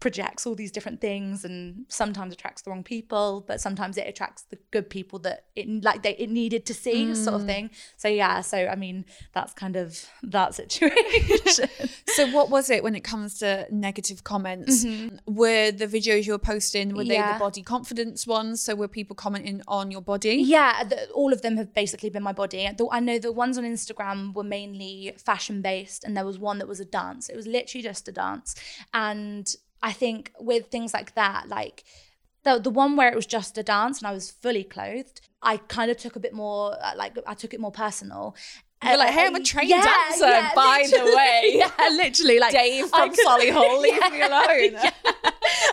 projects 0.00 0.46
all 0.46 0.54
these 0.54 0.70
different 0.70 1.00
things 1.00 1.44
and 1.44 1.84
sometimes 1.88 2.32
attracts 2.32 2.62
the 2.62 2.70
wrong 2.70 2.82
people 2.82 3.44
but 3.46 3.60
sometimes 3.60 3.96
it 3.96 4.06
attracts 4.06 4.42
the 4.44 4.58
good 4.70 4.88
people 4.90 5.18
that 5.18 5.44
it 5.54 5.68
like 5.82 6.02
they 6.02 6.14
it 6.16 6.30
needed 6.30 6.66
to 6.66 6.74
see 6.74 7.06
mm. 7.06 7.16
sort 7.16 7.34
of 7.34 7.42
mm. 7.42 7.46
thing 7.46 7.70
so 7.96 8.08
yeah 8.08 8.40
so 8.40 8.66
i 8.66 8.74
mean 8.74 9.04
that's 9.32 9.52
kind 9.52 9.76
of 9.76 10.06
that 10.22 10.54
situation 10.54 11.68
so 12.08 12.26
what 12.30 12.50
was 12.50 12.70
it 12.70 12.82
when 12.82 12.94
it 12.94 13.04
comes 13.04 13.38
to 13.38 13.66
negative 13.70 14.24
comments 14.24 14.84
mm-hmm. 14.84 15.16
were 15.26 15.70
the 15.70 15.86
videos 15.86 16.26
you 16.26 16.32
were 16.32 16.38
posting 16.38 16.94
were 16.94 17.02
yeah. 17.02 17.26
they 17.26 17.32
the 17.34 17.38
body 17.38 17.62
confidence 17.62 18.26
ones 18.26 18.60
so 18.60 18.74
were 18.74 18.88
people 18.88 19.14
commenting 19.14 19.62
on 19.68 19.90
your 19.90 20.02
body 20.02 20.36
yeah 20.36 20.84
the, 20.84 21.08
all 21.10 21.32
of 21.32 21.42
them 21.42 21.56
have 21.56 21.72
basically 21.74 22.10
been 22.10 22.22
my 22.22 22.32
body 22.32 22.68
the, 22.76 22.86
i 22.90 23.00
know 23.00 23.18
the 23.18 23.32
ones 23.32 23.56
on 23.58 23.64
instagram 23.64 24.34
were 24.34 24.44
mainly 24.44 25.14
fashion 25.16 25.62
based 25.62 26.04
and 26.04 26.16
there 26.16 26.24
was 26.24 26.38
one 26.38 26.58
that 26.58 26.68
was 26.68 26.80
a 26.80 26.84
dance 26.84 27.28
it 27.28 27.36
was 27.36 27.46
literally 27.46 27.82
just 27.82 28.08
a 28.08 28.12
dance 28.12 28.54
and 28.92 29.54
I 29.84 29.92
think 29.92 30.32
with 30.40 30.68
things 30.68 30.94
like 30.94 31.14
that, 31.14 31.46
like 31.48 31.84
the 32.42 32.58
the 32.58 32.70
one 32.70 32.96
where 32.96 33.12
it 33.12 33.14
was 33.14 33.26
just 33.26 33.58
a 33.58 33.62
dance 33.62 33.98
and 33.98 34.06
I 34.06 34.12
was 34.12 34.30
fully 34.30 34.64
clothed, 34.64 35.20
I 35.42 35.58
kind 35.58 35.90
of 35.90 35.98
took 35.98 36.16
a 36.16 36.20
bit 36.20 36.32
more 36.32 36.74
uh, 36.82 36.92
like 36.96 37.18
I 37.26 37.34
took 37.34 37.52
it 37.52 37.60
more 37.60 37.70
personal. 37.70 38.34
You're 38.82 38.98
like, 38.98 39.14
hey, 39.14 39.26
I'm 39.26 39.34
a 39.34 39.42
trained 39.42 39.70
yeah, 39.70 39.82
dancer, 39.82 40.26
yeah, 40.26 40.52
by 40.54 40.86
the 40.90 41.04
way. 41.16 41.52
yeah, 41.54 41.88
literally, 41.88 42.38
like 42.38 42.52
Dave 42.52 42.86
from 42.88 43.10
could, 43.10 43.18
Solihull, 43.18 43.80
leave 43.80 43.94
yeah, 44.02 44.08
me 44.10 44.20
alone. 44.20 44.92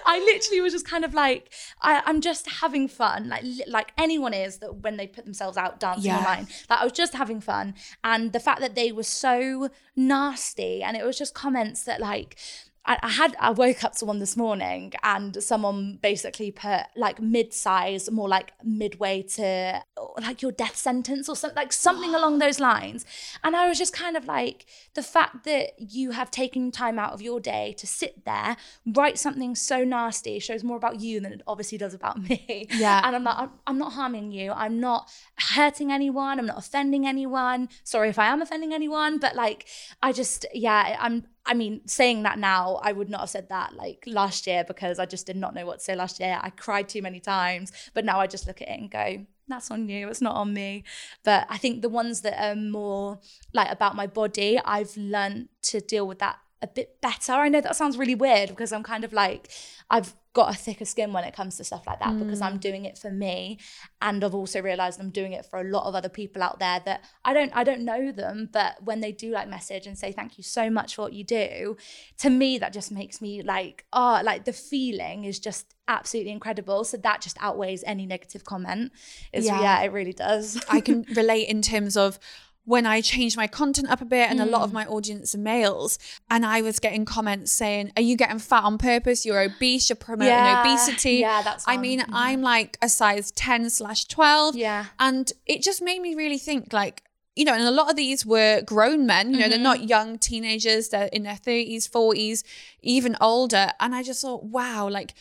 I 0.06 0.20
literally 0.20 0.62
was 0.62 0.72
just 0.72 0.88
kind 0.88 1.03
of 1.03 1.13
like, 1.13 1.51
I, 1.82 2.01
am 2.06 2.22
just 2.22 2.50
having 2.50 2.88
fun, 2.88 3.27
like 3.27 3.44
like 3.68 3.91
anyone 3.98 4.34
is 4.34 4.60
that 4.60 4.77
when 4.77 4.96
they 4.96 5.08
put 5.08 5.25
themselves 5.25 5.58
out 5.58 5.80
dancing 5.80 6.12
online. 6.12 6.48
Like 6.70 6.80
I 6.80 6.84
was 6.86 6.94
just 6.94 7.13
having 7.13 7.41
fun, 7.41 7.75
and 8.03 8.32
the 8.32 8.39
fact 8.39 8.62
that 8.62 8.75
they 8.75 8.94
were 8.94 9.03
so 9.03 9.70
nasty, 9.96 10.82
and 10.82 10.96
it 10.96 11.06
was 11.06 11.18
just 11.18 11.34
comments 11.34 11.84
that 11.84 12.00
like 12.00 12.38
I, 12.84 13.10
had 13.10 13.36
I 13.40 13.52
woke 13.52 13.84
up 13.84 13.96
to 13.98 14.06
one 14.06 14.20
this 14.20 14.36
morning 14.36 14.94
and 15.04 15.42
someone 15.44 16.00
basically 16.02 16.52
put 16.52 16.82
like 16.96 17.22
mid-size, 17.22 18.10
more 18.10 18.28
like 18.28 18.54
midway 18.64 19.22
to 19.36 19.84
like 20.20 20.42
your 20.42 20.52
death 20.52 20.76
sentence 20.76 21.30
or 21.30 21.36
something 21.36 21.56
like 21.56 21.74
something 21.74 22.16
along 22.16 22.40
those 22.40 22.60
lines. 22.60 23.06
And 23.44 23.56
I 23.56 23.70
was 23.70 23.78
just 23.78 23.94
kind 23.94 24.18
of 24.18 24.26
like 24.26 24.66
the 24.96 25.04
fact 25.04 25.44
that 25.44 25.74
you 25.78 26.12
have 26.12 26.32
taken 26.32 26.72
time 26.72 26.98
out 26.98 27.14
of 27.14 27.22
your 27.22 27.40
day 27.40 27.76
to 27.78 27.86
sit 27.86 28.26
there, 28.26 28.58
write 28.86 29.20
something 29.20 29.56
so 29.56 29.84
nasty 29.84 30.40
shows 30.40 30.64
more 30.64 30.78
about 30.78 31.00
you 31.00 31.20
than 31.20 31.34
it 31.34 31.42
obviously 31.46 31.78
does 31.78 31.94
about 31.94 32.22
me. 32.22 32.68
Yeah. 32.72 33.02
And 33.04 33.16
I'm 33.16 33.24
like, 33.24 33.38
I'm, 33.38 33.52
I'm 33.68 33.78
not 33.78 33.94
harming 33.94 34.32
you. 34.32 34.52
I'm 34.54 34.80
not 34.80 35.10
hurting 35.54 35.92
anyone. 35.92 36.40
I'm 36.40 36.48
not 36.48 36.58
offending 36.58 37.06
anyone. 37.06 37.70
Sorry 37.84 38.10
if 38.10 38.18
I 38.18 38.26
am 38.28 38.42
offending 38.42 38.74
anyone, 38.74 39.20
but 39.20 39.36
like 39.36 39.68
I 40.02 40.14
just 40.14 40.48
yeah, 40.54 40.98
I'm 41.00 41.26
I 41.46 41.54
mean, 41.54 41.82
saying 41.88 42.24
that 42.24 42.38
now, 42.38 42.80
I 42.84 42.92
would 42.92 43.10
not 43.10 43.22
have 43.22 43.30
said 43.30 43.50
that 43.50 43.74
like 43.74 44.04
last 44.06 44.46
year 44.46 44.64
because 44.64 45.00
I 45.00 45.06
just 45.06 45.26
did 45.26 45.36
not 45.36 45.56
know 45.56 45.66
what 45.66 45.80
to 45.80 45.84
say 45.84 45.96
last 45.96 46.20
year. 46.20 46.40
I 46.42 46.50
cried 46.52 46.88
too 46.88 47.02
many 47.02 47.20
times, 47.20 47.72
but 47.94 48.06
now 48.06 48.20
I 48.20 48.28
just 48.28 48.48
look 48.48 48.62
at 48.62 48.70
it 48.70 48.80
and 48.80 48.92
go, 48.92 49.26
that's 49.48 49.72
on 49.72 49.90
you, 49.90 50.08
it's 50.08 50.22
not 50.22 50.36
on 50.36 50.54
me. 50.54 50.84
But 51.24 51.48
I 51.50 51.58
think 51.58 51.82
the 51.82 51.90
ones 51.90 52.22
that 52.22 52.42
are 52.42 52.56
more 52.56 53.20
like 53.54 53.72
about 53.72 53.96
my 53.96 54.08
body, 54.08 54.60
I've 54.64 54.96
learned 54.96 55.50
to 55.64 55.82
deal 55.82 56.08
with 56.08 56.20
that 56.20 56.38
a 56.62 56.68
bit 56.68 57.01
better. 57.01 57.34
I 57.34 57.50
know 57.50 57.62
that 57.62 57.75
sounds 57.75 57.98
really 57.98 58.15
weird 58.15 58.50
because 58.50 58.72
I'm 58.72 58.84
kind 58.84 59.03
of 59.03 59.13
like, 59.13 59.50
I've 59.89 60.15
got 60.34 60.53
a 60.53 60.58
thicker 60.58 60.86
skin 60.86 61.12
when 61.12 61.25
it 61.25 61.36
comes 61.36 61.58
to 61.58 61.63
stuff 61.63 61.86
like 61.86 62.00
that 62.00 62.10
mm. 62.10 62.20
because 62.20 62.41
I'm 62.41 62.58
mm. 62.58 62.62
doing 62.62 62.86
it 62.86 62.98
for 62.98 63.12
me 63.12 63.60
and 64.01 64.24
I've 64.24 64.34
also 64.34 64.62
realized 64.62 65.00
I'm 65.00 65.10
doing 65.10 65.34
it 65.34 65.46
for 65.46 65.60
a 65.60 65.63
lot 65.63 65.86
of 65.86 65.96
other 65.96 66.08
people 66.08 66.41
out 66.41 66.60
there 66.60 66.82
that 66.86 67.03
I 67.25 67.34
don't 67.34 67.51
I 67.53 67.65
don't 67.65 67.82
know 67.82 68.12
them 68.13 68.50
but 68.51 68.82
when 68.82 69.01
they 69.01 69.12
do 69.12 69.32
like 69.32 69.50
message 69.50 69.88
and 69.88 69.98
say 69.98 70.13
thank 70.13 70.38
you 70.38 70.44
so 70.44 70.70
much 70.70 70.96
for 70.96 71.01
what 71.01 71.13
you 71.13 71.25
do 71.25 71.75
to 72.20 72.30
me 72.30 72.58
that 72.60 72.72
just 72.72 72.92
makes 72.92 73.22
me 73.22 73.42
like 73.42 73.86
oh 73.92 74.22
like 74.24 74.46
the 74.46 74.53
feeling 74.53 75.25
is 75.25 75.38
just 75.38 75.75
absolutely 75.90 76.31
incredible 76.31 76.86
so 76.86 76.96
that 76.96 77.20
just 77.20 77.38
outweighs 77.42 77.83
any 77.86 78.05
negative 78.05 78.46
comment 78.46 78.94
is 79.33 79.46
yeah, 79.46 79.62
yeah 79.62 79.81
it 79.81 79.92
really 79.92 80.14
does 80.14 80.64
I 80.70 80.79
can 80.79 81.05
relate 81.16 81.50
in 81.50 81.62
terms 81.62 81.98
of 81.98 82.18
when 82.66 82.86
I 82.86 83.02
changed 83.02 83.38
my 83.38 83.48
content 83.48 83.90
up 83.90 84.02
a 84.02 84.06
bit 84.06 84.30
and 84.30 84.40
mm. 84.40 84.44
a 84.44 84.46
lot 84.46 84.62
of 84.62 84.70
mm. 84.70 84.74
my 84.74 84.86
audience 84.86 85.34
are 85.34 85.40
males 85.40 85.98
and 86.30 86.46
I 86.46 86.62
was 86.62 86.80
getting 86.80 87.06
comments 87.06 87.52
saying, 87.52 87.92
Are 87.98 88.02
you 88.02 88.16
getting 88.16 88.40
fat 88.40 88.64
on 88.64 88.78
purpose? 88.78 89.26
You're 89.26 89.42
obese, 89.42 89.90
you're 89.90 89.96
promoting 89.96 90.34
yeah. 90.34 90.62
obesity. 90.62 91.16
Yeah, 91.16 91.42
that's 91.42 91.66
I 91.68 91.78
mean. 91.78 92.04
I'm 92.14 92.42
like 92.42 92.78
a 92.82 92.90
size 92.90 93.32
10 93.32 93.70
slash 93.70 94.06
12. 94.06 94.56
Yeah. 94.56 94.86
And 95.00 95.32
it 95.46 95.64
just 95.64 95.82
made 95.82 96.02
me 96.02 96.16
really 96.16 96.38
think 96.38 96.72
like, 96.72 97.04
you 97.36 97.46
know, 97.46 97.54
and 97.54 97.64
a 97.64 97.72
lot 97.72 97.90
of 97.90 97.96
these 97.96 98.26
were 98.26 98.62
grown 98.62 99.06
men, 99.06 99.32
you 99.32 99.38
know, 99.38 99.44
mm-hmm. 99.44 99.52
they're 99.52 99.60
not 99.60 99.88
young 99.88 100.20
teenagers, 100.20 100.90
they're 100.90 101.10
in 101.14 101.24
their 101.24 101.36
30s, 101.36 101.90
40s, 101.90 102.44
even 102.82 103.16
older. 103.22 103.72
And 103.80 103.96
I 103.96 104.04
just 104.04 104.22
thought, 104.22 104.44
wow, 104.44 104.88
like 104.90 105.14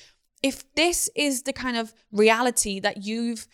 if 0.42 0.64
this 0.74 1.08
is 1.14 1.42
the 1.42 1.52
kind 1.52 1.76
of 1.76 1.94
reality 2.12 2.80
that 2.80 3.04
you've 3.04 3.46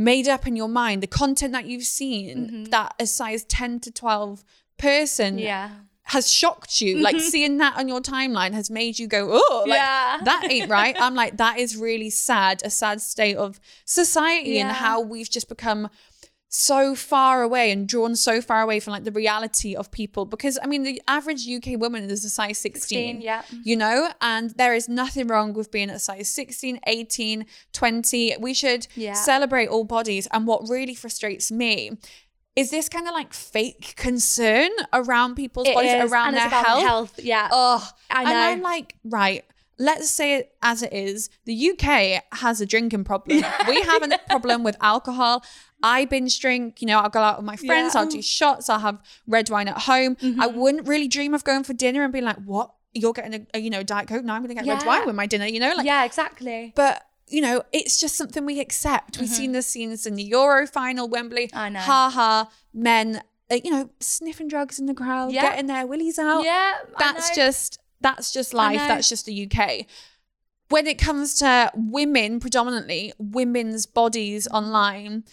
made 0.00 0.26
up 0.26 0.46
in 0.46 0.56
your 0.56 0.68
mind, 0.68 1.02
the 1.02 1.06
content 1.06 1.52
that 1.52 1.66
you've 1.66 1.84
seen, 1.84 2.38
mm-hmm. 2.38 2.64
that 2.64 2.94
a 2.98 3.06
size 3.06 3.44
10 3.44 3.80
to 3.80 3.92
12 3.92 4.42
person 4.78 5.38
yeah. 5.38 5.68
has 6.04 6.32
shocked 6.32 6.80
you. 6.80 7.00
Like 7.00 7.20
seeing 7.32 7.58
that 7.58 7.76
on 7.76 7.86
your 7.86 8.00
timeline 8.00 8.54
has 8.54 8.70
made 8.70 8.98
you 8.98 9.06
go, 9.06 9.28
oh, 9.30 9.64
like 9.68 9.76
yeah. 9.76 10.18
that 10.24 10.48
ain't 10.50 10.70
right. 10.70 10.96
I'm 11.00 11.14
like, 11.14 11.36
that 11.36 11.58
is 11.58 11.76
really 11.76 12.08
sad, 12.08 12.62
a 12.64 12.70
sad 12.70 13.02
state 13.02 13.36
of 13.36 13.60
society 13.84 14.52
yeah. 14.52 14.68
and 14.68 14.70
how 14.70 15.02
we've 15.02 15.28
just 15.28 15.50
become 15.50 15.90
so 16.52 16.96
far 16.96 17.42
away 17.42 17.70
and 17.70 17.86
drawn 17.88 18.16
so 18.16 18.40
far 18.42 18.60
away 18.60 18.80
from 18.80 18.90
like 18.92 19.04
the 19.04 19.12
reality 19.12 19.76
of 19.76 19.90
people. 19.92 20.26
Because 20.26 20.58
I 20.62 20.66
mean 20.66 20.82
the 20.82 21.00
average 21.06 21.48
UK 21.48 21.78
woman 21.78 22.10
is 22.10 22.24
a 22.24 22.28
size 22.28 22.58
16, 22.58 23.20
16 23.20 23.20
yeah. 23.20 23.42
you 23.62 23.76
know? 23.76 24.10
And 24.20 24.50
there 24.50 24.74
is 24.74 24.88
nothing 24.88 25.28
wrong 25.28 25.52
with 25.52 25.70
being 25.70 25.88
a 25.88 26.00
size 26.00 26.28
16 26.28 26.80
18 26.86 27.46
20 27.72 28.36
we 28.40 28.52
should 28.52 28.88
yeah. 28.96 29.14
celebrate 29.14 29.68
all 29.68 29.84
bodies. 29.84 30.26
And 30.32 30.46
what 30.46 30.68
really 30.68 30.96
frustrates 30.96 31.52
me 31.52 31.92
is 32.56 32.70
this 32.70 32.88
kind 32.88 33.06
of 33.06 33.14
like 33.14 33.32
fake 33.32 33.94
concern 33.96 34.70
around 34.92 35.36
people's 35.36 35.68
it 35.68 35.74
bodies 35.74 35.92
is, 35.92 36.10
around 36.10 36.34
their 36.34 36.48
health? 36.48 36.82
health 36.82 37.20
yeah. 37.22 37.48
Oh 37.52 37.88
I 38.10 38.24
know. 38.24 38.30
And 38.30 38.38
I'm 38.38 38.62
like 38.62 38.96
right 39.04 39.44
let's 39.78 40.10
say 40.10 40.34
it 40.36 40.54
as 40.62 40.82
it 40.82 40.92
is. 40.92 41.30
The 41.46 41.70
UK 41.70 42.22
has 42.38 42.60
a 42.60 42.66
drinking 42.66 43.04
problem. 43.04 43.42
We 43.66 43.82
have 43.82 44.02
a 44.02 44.18
problem 44.28 44.62
with 44.62 44.76
alcohol 44.80 45.42
I 45.82 46.04
binge 46.04 46.40
drink, 46.40 46.80
you 46.80 46.86
know, 46.86 46.98
I'll 46.98 47.08
go 47.10 47.20
out 47.20 47.38
with 47.38 47.46
my 47.46 47.56
friends, 47.56 47.94
yeah. 47.94 48.00
I'll 48.00 48.06
do 48.06 48.22
shots, 48.22 48.68
I'll 48.68 48.80
have 48.80 49.00
red 49.26 49.50
wine 49.50 49.68
at 49.68 49.78
home. 49.78 50.16
Mm-hmm. 50.16 50.40
I 50.40 50.46
wouldn't 50.46 50.86
really 50.86 51.08
dream 51.08 51.34
of 51.34 51.44
going 51.44 51.64
for 51.64 51.72
dinner 51.72 52.02
and 52.04 52.12
being 52.12 52.24
like, 52.24 52.42
what? 52.44 52.72
You're 52.92 53.12
getting 53.12 53.34
a, 53.34 53.58
a 53.58 53.60
you 53.60 53.70
know, 53.70 53.84
Diet 53.84 54.08
Coke. 54.08 54.24
Now 54.24 54.34
I'm 54.34 54.42
going 54.42 54.48
to 54.48 54.54
get 54.54 54.66
yeah. 54.66 54.74
red 54.74 54.86
wine 54.86 55.06
with 55.06 55.14
my 55.14 55.26
dinner, 55.26 55.46
you 55.46 55.60
know? 55.60 55.74
Like, 55.76 55.86
yeah, 55.86 56.04
exactly. 56.04 56.72
But 56.74 57.04
you 57.30 57.40
know, 57.40 57.62
it's 57.72 57.98
just 57.98 58.16
something 58.16 58.44
we 58.44 58.60
accept. 58.60 59.18
We've 59.18 59.28
mm-hmm. 59.28 59.34
seen 59.36 59.52
the 59.52 59.62
scenes 59.62 60.04
in 60.04 60.16
the 60.16 60.24
Euro 60.24 60.66
final, 60.66 61.08
Wembley. 61.08 61.48
I 61.52 61.68
know. 61.68 61.78
Ha 61.78 62.10
ha, 62.12 62.50
men, 62.74 63.22
uh, 63.50 63.58
you 63.62 63.70
know, 63.70 63.90
sniffing 64.00 64.48
drugs 64.48 64.78
in 64.78 64.86
the 64.86 64.94
crowd, 64.94 65.32
yeah. 65.32 65.42
getting 65.42 65.66
their 65.66 65.86
willies 65.86 66.18
out. 66.18 66.44
Yeah, 66.44 66.74
that's 66.98 67.34
just 67.34 67.78
that's 68.00 68.32
just 68.32 68.52
life. 68.52 68.78
That's 68.78 69.08
just 69.08 69.26
the 69.26 69.50
UK. 69.50 69.86
When 70.68 70.86
it 70.86 70.98
comes 70.98 71.34
to 71.34 71.70
women, 71.74 72.40
predominantly 72.40 73.12
women's 73.18 73.86
bodies 73.86 74.46
online, 74.48 75.24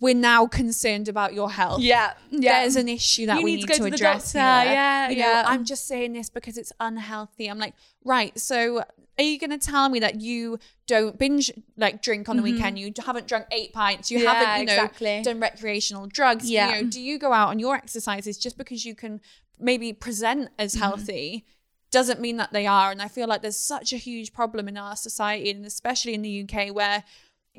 we're 0.00 0.14
now 0.14 0.46
concerned 0.46 1.08
about 1.08 1.34
your 1.34 1.50
health. 1.50 1.80
Yeah, 1.80 2.12
yeah. 2.30 2.60
There's 2.60 2.76
an 2.76 2.88
issue 2.88 3.26
that 3.26 3.38
you 3.38 3.44
we 3.44 3.56
need, 3.56 3.68
to, 3.68 3.74
to 3.74 3.84
address. 3.84 4.32
Here. 4.32 4.42
Yeah, 4.42 5.08
you 5.08 5.16
yeah. 5.16 5.42
Know, 5.42 5.48
I'm 5.48 5.64
just 5.64 5.88
saying 5.88 6.12
this 6.12 6.30
because 6.30 6.56
it's 6.56 6.72
unhealthy. 6.78 7.48
I'm 7.48 7.58
like, 7.58 7.74
right. 8.04 8.38
So, 8.38 8.84
are 9.18 9.24
you 9.24 9.38
going 9.38 9.50
to 9.50 9.58
tell 9.58 9.88
me 9.88 9.98
that 10.00 10.20
you 10.20 10.58
don't 10.86 11.18
binge 11.18 11.50
like 11.76 12.00
drink 12.00 12.28
on 12.28 12.36
the 12.36 12.42
mm-hmm. 12.42 12.54
weekend? 12.54 12.78
You 12.78 12.92
haven't 13.04 13.26
drunk 13.26 13.46
eight 13.50 13.72
pints. 13.72 14.10
You 14.10 14.20
yeah, 14.20 14.32
haven't, 14.32 14.60
you 14.60 14.66
know, 14.66 14.84
exactly. 14.84 15.22
done 15.22 15.40
recreational 15.40 16.06
drugs. 16.06 16.48
Yeah. 16.48 16.76
You 16.76 16.82
know, 16.84 16.90
do 16.90 17.00
you 17.00 17.18
go 17.18 17.32
out 17.32 17.48
on 17.48 17.58
your 17.58 17.74
exercises 17.74 18.38
just 18.38 18.56
because 18.56 18.84
you 18.84 18.94
can 18.94 19.20
maybe 19.58 19.92
present 19.92 20.50
as 20.58 20.74
mm-hmm. 20.74 20.84
healthy? 20.84 21.44
Doesn't 21.90 22.20
mean 22.20 22.36
that 22.36 22.52
they 22.52 22.66
are. 22.66 22.92
And 22.92 23.02
I 23.02 23.08
feel 23.08 23.26
like 23.26 23.42
there's 23.42 23.56
such 23.56 23.92
a 23.92 23.96
huge 23.96 24.32
problem 24.32 24.68
in 24.68 24.76
our 24.76 24.94
society, 24.94 25.50
and 25.50 25.66
especially 25.66 26.14
in 26.14 26.22
the 26.22 26.42
UK, 26.42 26.72
where 26.72 27.02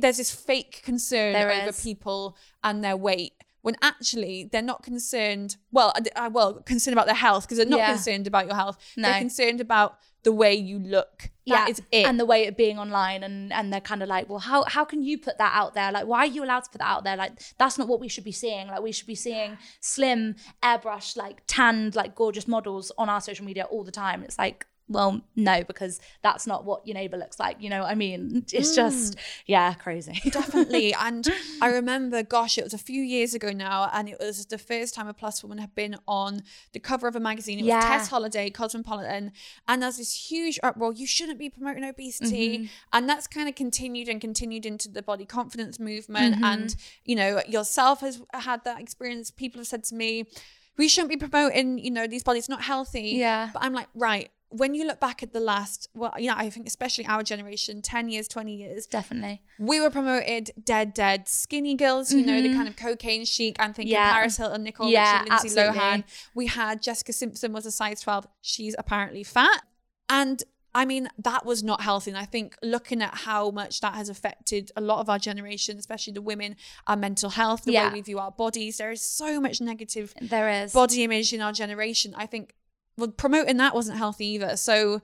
there's 0.02 0.18
this 0.18 0.32
fake 0.34 0.82
concern 0.84 1.34
there 1.34 1.52
over 1.52 1.70
is. 1.70 1.84
people 1.84 2.38
and 2.64 2.84
their 2.84 2.98
weight 2.98 3.34
when 3.62 3.76
actually 3.82 4.50
they're 4.52 4.62
not 4.62 4.84
concerned. 4.84 5.58
Well, 5.72 5.94
uh, 6.16 6.30
well, 6.32 6.54
concerned 6.62 6.94
about 6.94 7.08
their 7.08 7.16
health 7.16 7.44
because 7.44 7.58
they're 7.58 7.68
not 7.68 7.80
Yeah. 7.80 7.92
concerned 7.94 8.26
about 8.28 8.46
your 8.46 8.56
health. 8.56 8.78
No. 8.96 9.10
They're 9.10 9.20
concerned 9.20 9.60
about 9.60 9.98
the 10.24 10.32
way 10.32 10.54
you 10.54 10.80
look. 10.80 11.30
Yeah, 11.46 11.56
That 11.66 11.70
is 11.72 11.82
it. 11.92 12.06
And 12.06 12.20
the 12.20 12.26
way 12.26 12.48
of 12.48 12.56
being 12.56 12.78
online 12.80 13.24
and 13.24 13.52
and 13.52 13.72
they're 13.72 13.82
kind 13.82 14.02
of 14.04 14.10
like, 14.10 14.30
well, 14.30 14.40
how 14.40 14.64
how 14.66 14.86
can 14.86 15.02
you 15.04 15.18
put 15.18 15.38
that 15.40 15.52
out 15.56 15.74
there? 15.74 15.92
Like, 15.92 16.06
why 16.06 16.20
are 16.20 16.26
you 16.26 16.44
allowed 16.44 16.64
to 16.66 16.70
put 16.70 16.80
that 16.80 16.88
out 16.88 17.04
there? 17.04 17.18
Like, 17.18 17.34
that's 17.58 17.78
not 17.78 17.88
what 17.88 18.00
we 18.00 18.08
should 18.08 18.24
be 18.24 18.32
seeing. 18.32 18.68
Like, 18.68 18.82
we 18.82 18.92
should 18.92 19.08
be 19.08 19.16
seeing 19.16 19.58
slim, 19.82 20.36
airbrushed, 20.64 21.18
like 21.18 21.42
tanned, 21.48 21.96
like 21.96 22.16
gorgeous 22.16 22.48
models 22.48 22.92
on 22.98 23.10
our 23.10 23.22
social 23.22 23.46
media 23.46 23.64
all 23.66 23.84
the 23.84 23.92
time. 23.92 24.24
It's 24.24 24.38
like, 24.38 24.66
well, 24.90 25.22
no, 25.36 25.64
because 25.64 26.02
that's 26.24 26.46
not 26.48 26.66
what 26.66 26.86
your 26.86 26.96
neighbor 26.96 27.16
looks 27.16 27.40
like. 27.40 27.58
You 27.62 27.70
know 27.70 27.82
what 27.82 27.92
I 27.92 27.96
mean? 27.96 28.46
It's 28.52 28.76
just, 28.76 29.16
yeah, 29.46 29.74
crazy. 29.76 30.20
Definitely. 30.32 30.94
And 30.96 31.28
I 31.62 31.68
remember, 31.68 32.24
gosh, 32.24 32.58
it 32.58 32.64
was 32.64 32.74
a 32.74 32.78
few 32.80 33.02
years 33.02 33.34
ago 33.34 33.52
now, 33.52 33.90
and 33.94 34.10
it 34.10 34.18
was 34.20 34.46
the 34.48 34.58
first 34.58 34.96
time 34.96 35.08
a 35.08 35.14
plus 35.14 35.44
woman 35.44 35.60
had 35.60 35.76
been 35.76 35.96
on 36.08 36.42
the 36.74 36.80
cover 36.80 37.08
of 37.08 37.16
a 37.16 37.20
magazine. 37.20 37.60
It 37.60 37.66
Yeah. 37.66 37.76
was 37.78 37.86
Tess 37.86 38.08
Holliday, 38.10 38.50
Cosmopolitan, 38.50 39.32
and 39.68 39.82
there's 39.82 39.98
this 39.98 40.30
huge 40.32 40.60
uproar. 40.64 40.92
You 40.94 41.08
shouldn't 41.08 41.40
be 41.40 41.50
promoting 41.50 41.84
obesity, 41.84 42.50
Mm-hmm. 42.58 42.66
and 42.94 43.08
that's 43.08 43.28
kind 43.28 43.48
of 43.48 43.56
continued 43.56 44.10
and 44.10 44.20
continued 44.20 44.66
into 44.66 44.90
the 44.90 45.02
body 45.04 45.26
confidence 45.26 45.80
movement. 45.80 46.36
Mm-hmm. 46.36 46.44
And 46.44 46.76
you 47.06 47.16
know, 47.16 47.42
yourself 47.48 48.02
has 48.02 48.22
had 48.34 48.64
that 48.64 48.80
experience. 48.82 49.30
People 49.30 49.60
have 49.60 49.68
said 49.68 49.84
to 49.86 49.96
me, 49.96 50.26
"We 50.78 50.88
shouldn't 50.88 51.10
be 51.10 51.18
promoting, 51.18 51.78
you 51.80 51.92
know, 51.92 52.08
these 52.08 52.24
bodies 52.24 52.50
not 52.50 52.62
healthy." 52.64 53.12
Yeah. 53.18 53.50
But 53.54 53.64
I'm 53.64 53.74
like, 53.74 53.88
right. 53.94 54.30
When 54.52 54.74
you 54.74 54.86
look 54.88 55.00
back 55.00 55.22
at 55.22 55.32
the 55.32 55.40
last, 55.40 55.90
well, 55.94 56.14
you 56.18 56.28
know, 56.28 56.34
I 56.36 56.50
think 56.50 56.66
especially 56.68 57.06
our 57.06 57.22
generation, 57.22 57.82
10 57.84 58.10
years, 58.10 58.28
20 58.28 58.56
years, 58.56 58.88
Definitely. 58.88 59.44
we 59.60 59.80
were 59.80 59.90
promoted 59.92 60.52
dead, 60.64 60.94
dead 60.96 61.28
skinny 61.28 61.76
girls, 61.76 62.12
you 62.12 62.26
know, 62.26 62.42
the 62.42 62.54
kind 62.54 62.68
of 62.68 62.76
cocaine 62.76 63.26
chic. 63.26 63.58
I'm 63.60 63.74
thinking 63.74 63.96
Mm-hmm. 63.96 64.06
Yeah. 64.06 64.14
Paris 64.14 64.38
Hilton, 64.38 64.64
Nicole 64.64 64.90
Yeah, 64.90 65.20
Richie, 65.20 65.30
Lindsay 65.30 65.48
absolutely. 65.60 65.80
Lohan. 65.80 66.04
We 66.34 66.48
had 66.48 66.82
Jessica 66.82 67.14
Simpson 67.14 67.54
was 67.54 67.66
a 67.68 67.72
size 67.72 68.02
12. 68.02 68.26
She's 68.42 68.76
apparently 68.78 69.24
fat. 69.24 69.62
And 70.10 70.42
I 70.74 70.86
mean, 70.86 71.10
that 71.18 71.46
was 71.48 71.64
not 71.64 71.82
healthy. 71.82 72.12
And 72.12 72.18
I 72.18 72.26
think 72.26 72.56
looking 72.62 73.02
at 73.02 73.16
how 73.16 73.50
much 73.52 73.82
that 73.82 73.96
has 73.96 74.08
affected 74.10 74.72
a 74.76 74.82
lot 74.82 75.00
of 75.00 75.10
our 75.10 75.18
generation, 75.18 75.78
especially 75.80 76.14
the 76.14 76.22
women, 76.22 76.56
our 76.88 76.96
mental 76.96 77.32
health, 77.32 77.64
the 77.66 77.72
Yeah. 77.74 77.88
way 77.90 77.96
we 77.96 78.02
view 78.02 78.20
our 78.20 78.32
bodies, 78.32 78.78
there 78.78 78.92
is 78.92 79.02
so 79.02 79.40
much 79.42 79.60
negative 79.62 80.14
There 80.22 80.48
is. 80.64 80.72
body 80.72 81.04
image 81.04 81.34
in 81.34 81.42
our 81.42 81.52
generation. 81.54 82.14
I 82.16 82.28
think 82.28 82.54
well, 83.00 83.10
promoting 83.12 83.58
that 83.58 83.74
wasn't 83.74 83.98
healthy 83.98 84.26
either. 84.28 84.58
So 84.58 85.02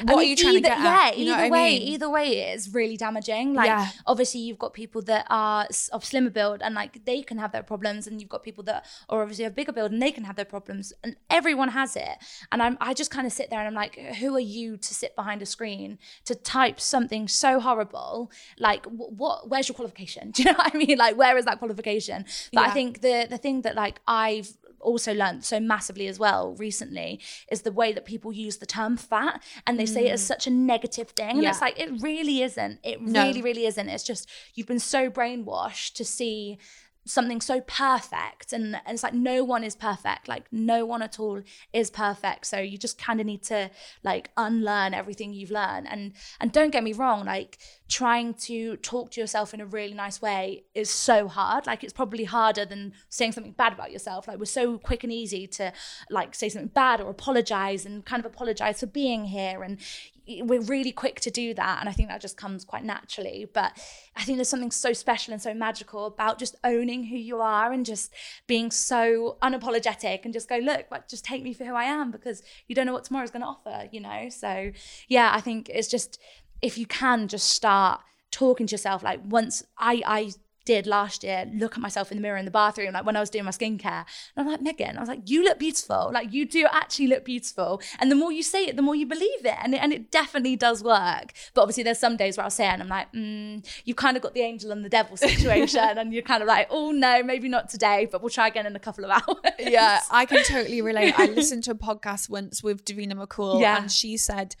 what 0.00 0.12
I 0.12 0.14
are 0.20 0.22
you 0.22 0.36
trying 0.36 0.54
either, 0.54 0.62
to 0.62 0.68
get 0.74 0.78
yeah, 0.80 1.00
at? 1.08 1.18
You 1.18 1.24
either 1.24 1.32
what 1.32 1.44
I 1.44 1.50
way, 1.50 1.78
mean? 1.78 1.82
either 1.88 2.08
way, 2.08 2.38
it 2.38 2.54
is 2.56 2.72
really 2.72 2.96
damaging. 2.96 3.52
Like, 3.52 3.66
Yeah. 3.66 3.88
obviously, 4.06 4.40
you've 4.40 4.58
got 4.58 4.72
people 4.72 5.02
that 5.02 5.26
are 5.28 5.66
of 5.92 6.02
slimmer 6.02 6.30
build, 6.30 6.62
and 6.62 6.74
like 6.74 7.04
they 7.04 7.20
can 7.20 7.36
have 7.36 7.52
their 7.52 7.62
problems, 7.62 8.06
and 8.06 8.18
you've 8.18 8.30
got 8.30 8.42
people 8.42 8.64
that 8.64 8.86
are 9.10 9.20
obviously 9.20 9.44
of 9.44 9.54
bigger 9.54 9.70
build, 9.72 9.92
and 9.92 10.00
they 10.00 10.10
can 10.10 10.24
have 10.24 10.36
their 10.36 10.46
problems, 10.46 10.94
and 11.04 11.16
everyone 11.28 11.68
has 11.68 11.94
it. 11.94 12.16
And 12.50 12.62
I'm, 12.62 12.78
I 12.80 12.94
just 12.94 13.10
kind 13.10 13.26
of 13.26 13.34
sit 13.34 13.50
there, 13.50 13.58
and 13.58 13.68
I'm 13.68 13.74
like, 13.74 13.96
who 14.16 14.34
are 14.34 14.40
you 14.40 14.78
to 14.78 14.94
sit 14.94 15.14
behind 15.14 15.42
a 15.42 15.46
screen 15.46 15.98
to 16.24 16.34
type 16.34 16.80
something 16.80 17.28
so 17.28 17.60
horrible? 17.60 18.30
Like, 18.58 18.86
what? 18.86 19.50
Where's 19.50 19.68
your 19.68 19.74
qualification? 19.74 20.30
Do 20.34 20.42
you 20.42 20.52
know 20.52 20.56
what 20.56 20.74
I 20.74 20.78
mean? 20.78 20.96
Like, 20.96 21.18
where 21.18 21.36
is 21.36 21.44
that 21.44 21.58
qualification? 21.58 22.24
But 22.54 22.62
I 22.62 22.70
think 22.70 23.02
the 23.02 23.26
the 23.28 23.36
thing 23.36 23.60
that 23.62 23.74
like 23.76 24.00
I've 24.08 24.56
also 24.82 25.14
learned 25.14 25.44
so 25.44 25.58
massively 25.60 26.06
as 26.06 26.18
well 26.18 26.54
recently 26.58 27.20
is 27.50 27.62
the 27.62 27.72
way 27.72 27.92
that 27.92 28.04
people 28.04 28.32
use 28.32 28.58
the 28.58 28.66
term 28.66 28.96
fat 28.96 29.42
and 29.66 29.78
they 29.78 29.86
say 29.86 30.08
it 30.08 30.12
as 30.12 30.22
mm. 30.22 30.26
such 30.26 30.46
a 30.46 30.50
negative 30.50 31.10
thing 31.10 31.30
and 31.30 31.42
Yeah. 31.42 31.50
it's 31.50 31.60
like 31.60 31.78
it 31.78 31.90
really 32.00 32.42
isn't 32.42 32.80
it 32.82 33.00
No. 33.00 33.22
really 33.26 33.42
really 33.42 33.66
isn't 33.66 33.88
it's 33.88 34.04
just 34.04 34.28
you've 34.54 34.66
been 34.66 34.78
so 34.78 35.10
brainwashed 35.10 35.94
to 35.94 36.04
see 36.04 36.58
something 37.04 37.40
so 37.40 37.60
perfect 37.62 38.52
and, 38.52 38.76
and 38.76 38.94
it's 38.94 39.02
like 39.02 39.14
no 39.14 39.42
one 39.42 39.64
is 39.64 39.74
perfect. 39.74 40.28
Like 40.28 40.46
no 40.52 40.86
one 40.86 41.02
at 41.02 41.18
all 41.18 41.42
is 41.72 41.90
perfect. 41.90 42.46
So 42.46 42.58
you 42.58 42.78
just 42.78 42.98
kind 42.98 43.20
of 43.20 43.26
need 43.26 43.42
to 43.44 43.70
like 44.04 44.30
unlearn 44.36 44.94
everything 44.94 45.32
you've 45.32 45.50
learned. 45.50 45.88
And 45.90 46.12
and 46.40 46.52
don't 46.52 46.70
get 46.70 46.84
me 46.84 46.92
wrong 46.92 47.24
like 47.24 47.58
trying 47.88 48.34
to 48.34 48.76
talk 48.76 49.10
to 49.10 49.20
yourself 49.20 49.52
in 49.52 49.60
a 49.60 49.66
really 49.66 49.94
nice 49.94 50.22
way 50.22 50.64
is 50.74 50.90
so 50.90 51.28
hard. 51.28 51.66
Like 51.66 51.82
it's 51.84 51.92
probably 51.92 52.24
harder 52.24 52.64
than 52.64 52.92
saying 53.08 53.32
something 53.32 53.52
bad 53.52 53.72
about 53.72 53.92
yourself. 53.92 54.28
Like 54.28 54.38
we're 54.38 54.44
so 54.44 54.78
quick 54.78 55.02
and 55.04 55.12
easy 55.12 55.46
to 55.48 55.72
like 56.08 56.34
say 56.34 56.48
something 56.48 56.68
bad 56.68 57.00
or 57.00 57.10
apologize 57.10 57.84
and 57.84 58.04
kind 58.04 58.24
of 58.24 58.32
apologize 58.32 58.80
for 58.80 58.86
being 58.86 59.24
here. 59.26 59.62
And 59.62 59.78
we're 60.26 60.60
really 60.60 60.92
quick 60.92 61.20
to 61.20 61.30
do 61.30 61.52
that 61.54 61.80
and 61.80 61.88
i 61.88 61.92
think 61.92 62.08
that 62.08 62.20
just 62.20 62.36
comes 62.36 62.64
quite 62.64 62.84
naturally. 62.84 63.46
But 63.52 63.72
i 64.16 64.22
think 64.22 64.38
there's 64.38 64.48
something 64.48 64.70
so 64.70 64.92
special 64.92 65.32
and 65.32 65.42
so 65.42 65.54
magical 65.54 66.06
about 66.06 66.38
just 66.38 66.56
owning 66.64 67.04
who 67.04 67.16
you 67.16 67.40
are 67.40 67.72
and 67.72 67.84
just 67.84 68.12
being 68.46 68.70
so 68.70 69.38
unapologetic 69.42 70.24
and 70.24 70.32
just 70.32 70.48
go 70.48 70.58
look 70.58 70.86
like 70.90 71.08
just 71.08 71.24
take 71.24 71.42
me 71.42 71.52
for 71.54 71.64
who 71.64 71.74
i 71.74 71.84
am 71.84 72.10
because 72.10 72.42
you 72.68 72.74
don't 72.74 72.86
know 72.86 72.92
what 72.92 73.04
tomorrow's 73.04 73.30
going 73.30 73.42
to 73.42 73.48
offer 73.48 73.88
you 73.90 74.00
know? 74.00 74.28
So 74.28 74.72
yeah 75.08 75.30
i 75.34 75.40
think 75.40 75.68
it's 75.68 75.88
just 75.88 76.20
if 76.60 76.78
you 76.78 76.86
can 76.86 77.28
just 77.28 77.48
start 77.48 78.00
talking 78.30 78.66
to 78.66 78.72
yourself 78.72 79.02
like 79.02 79.20
once 79.24 79.64
i 79.78 80.02
i 80.06 80.30
did 80.64 80.86
last 80.86 81.22
year 81.24 81.46
look 81.54 81.74
at 81.74 81.80
myself 81.80 82.10
in 82.10 82.16
the 82.18 82.22
mirror 82.22 82.36
in 82.36 82.44
the 82.44 82.50
bathroom 82.50 82.92
like 82.92 83.04
when 83.04 83.16
I 83.16 83.20
was 83.20 83.30
doing 83.30 83.44
my 83.44 83.50
skincare. 83.50 84.04
And 84.36 84.38
I'm 84.38 84.46
like 84.46 84.62
Megan 84.62 84.96
I 84.96 85.00
was 85.00 85.08
like 85.08 85.28
you 85.28 85.42
look 85.44 85.58
beautiful. 85.58 86.10
Like 86.12 86.32
you 86.32 86.46
do 86.46 86.66
actually 86.70 87.08
look 87.08 87.24
beautiful. 87.24 87.80
And 88.00 88.10
the 88.10 88.14
more 88.16 88.32
you 88.32 88.42
say 88.42 88.64
it 88.66 88.76
the 88.76 88.82
more 88.82 88.94
you 88.94 89.06
believe 89.06 89.44
it. 89.44 89.56
And 89.62 89.74
it, 89.74 89.78
and 89.82 89.92
it 89.92 90.10
definitely 90.10 90.56
does 90.56 90.82
work. 90.82 91.32
But 91.54 91.62
obviously 91.62 91.82
there's 91.82 91.98
some 91.98 92.16
days 92.16 92.36
where 92.36 92.44
I'll 92.44 92.50
say 92.50 92.66
it 92.66 92.72
and 92.72 92.82
I'm 92.82 92.88
like 92.88 93.12
mm, 93.12 93.64
you've 93.84 93.96
kind 93.96 94.16
of 94.16 94.22
got 94.22 94.34
the 94.34 94.42
angel 94.42 94.70
and 94.72 94.84
the 94.84 94.88
devil 94.88 95.16
situation. 95.16 95.80
And 96.02 96.12
you're 96.12 96.22
kind 96.22 96.42
of 96.42 96.48
like 96.48 96.68
oh 96.70 96.90
no 96.90 97.22
maybe 97.22 97.48
not 97.48 97.68
today 97.68 98.08
but 98.10 98.22
we'll 98.22 98.30
try 98.30 98.48
again 98.48 98.66
in 98.66 98.74
a 98.76 98.80
couple 98.80 99.04
of 99.04 99.10
hours. 99.28 99.52
Yeah, 99.58 100.00
I 100.10 100.26
can 100.26 100.42
totally 100.44 100.80
relate. 100.82 101.14
I 101.18 101.26
listened 101.26 101.64
to 101.64 101.72
a 101.72 101.74
podcast 101.74 102.28
once 102.30 102.62
with 102.62 102.84
Davina 102.84 103.12
McCall, 103.14 103.60
Yeah. 103.60 103.78
and 103.82 103.90
she 103.90 104.16
said 104.16 104.56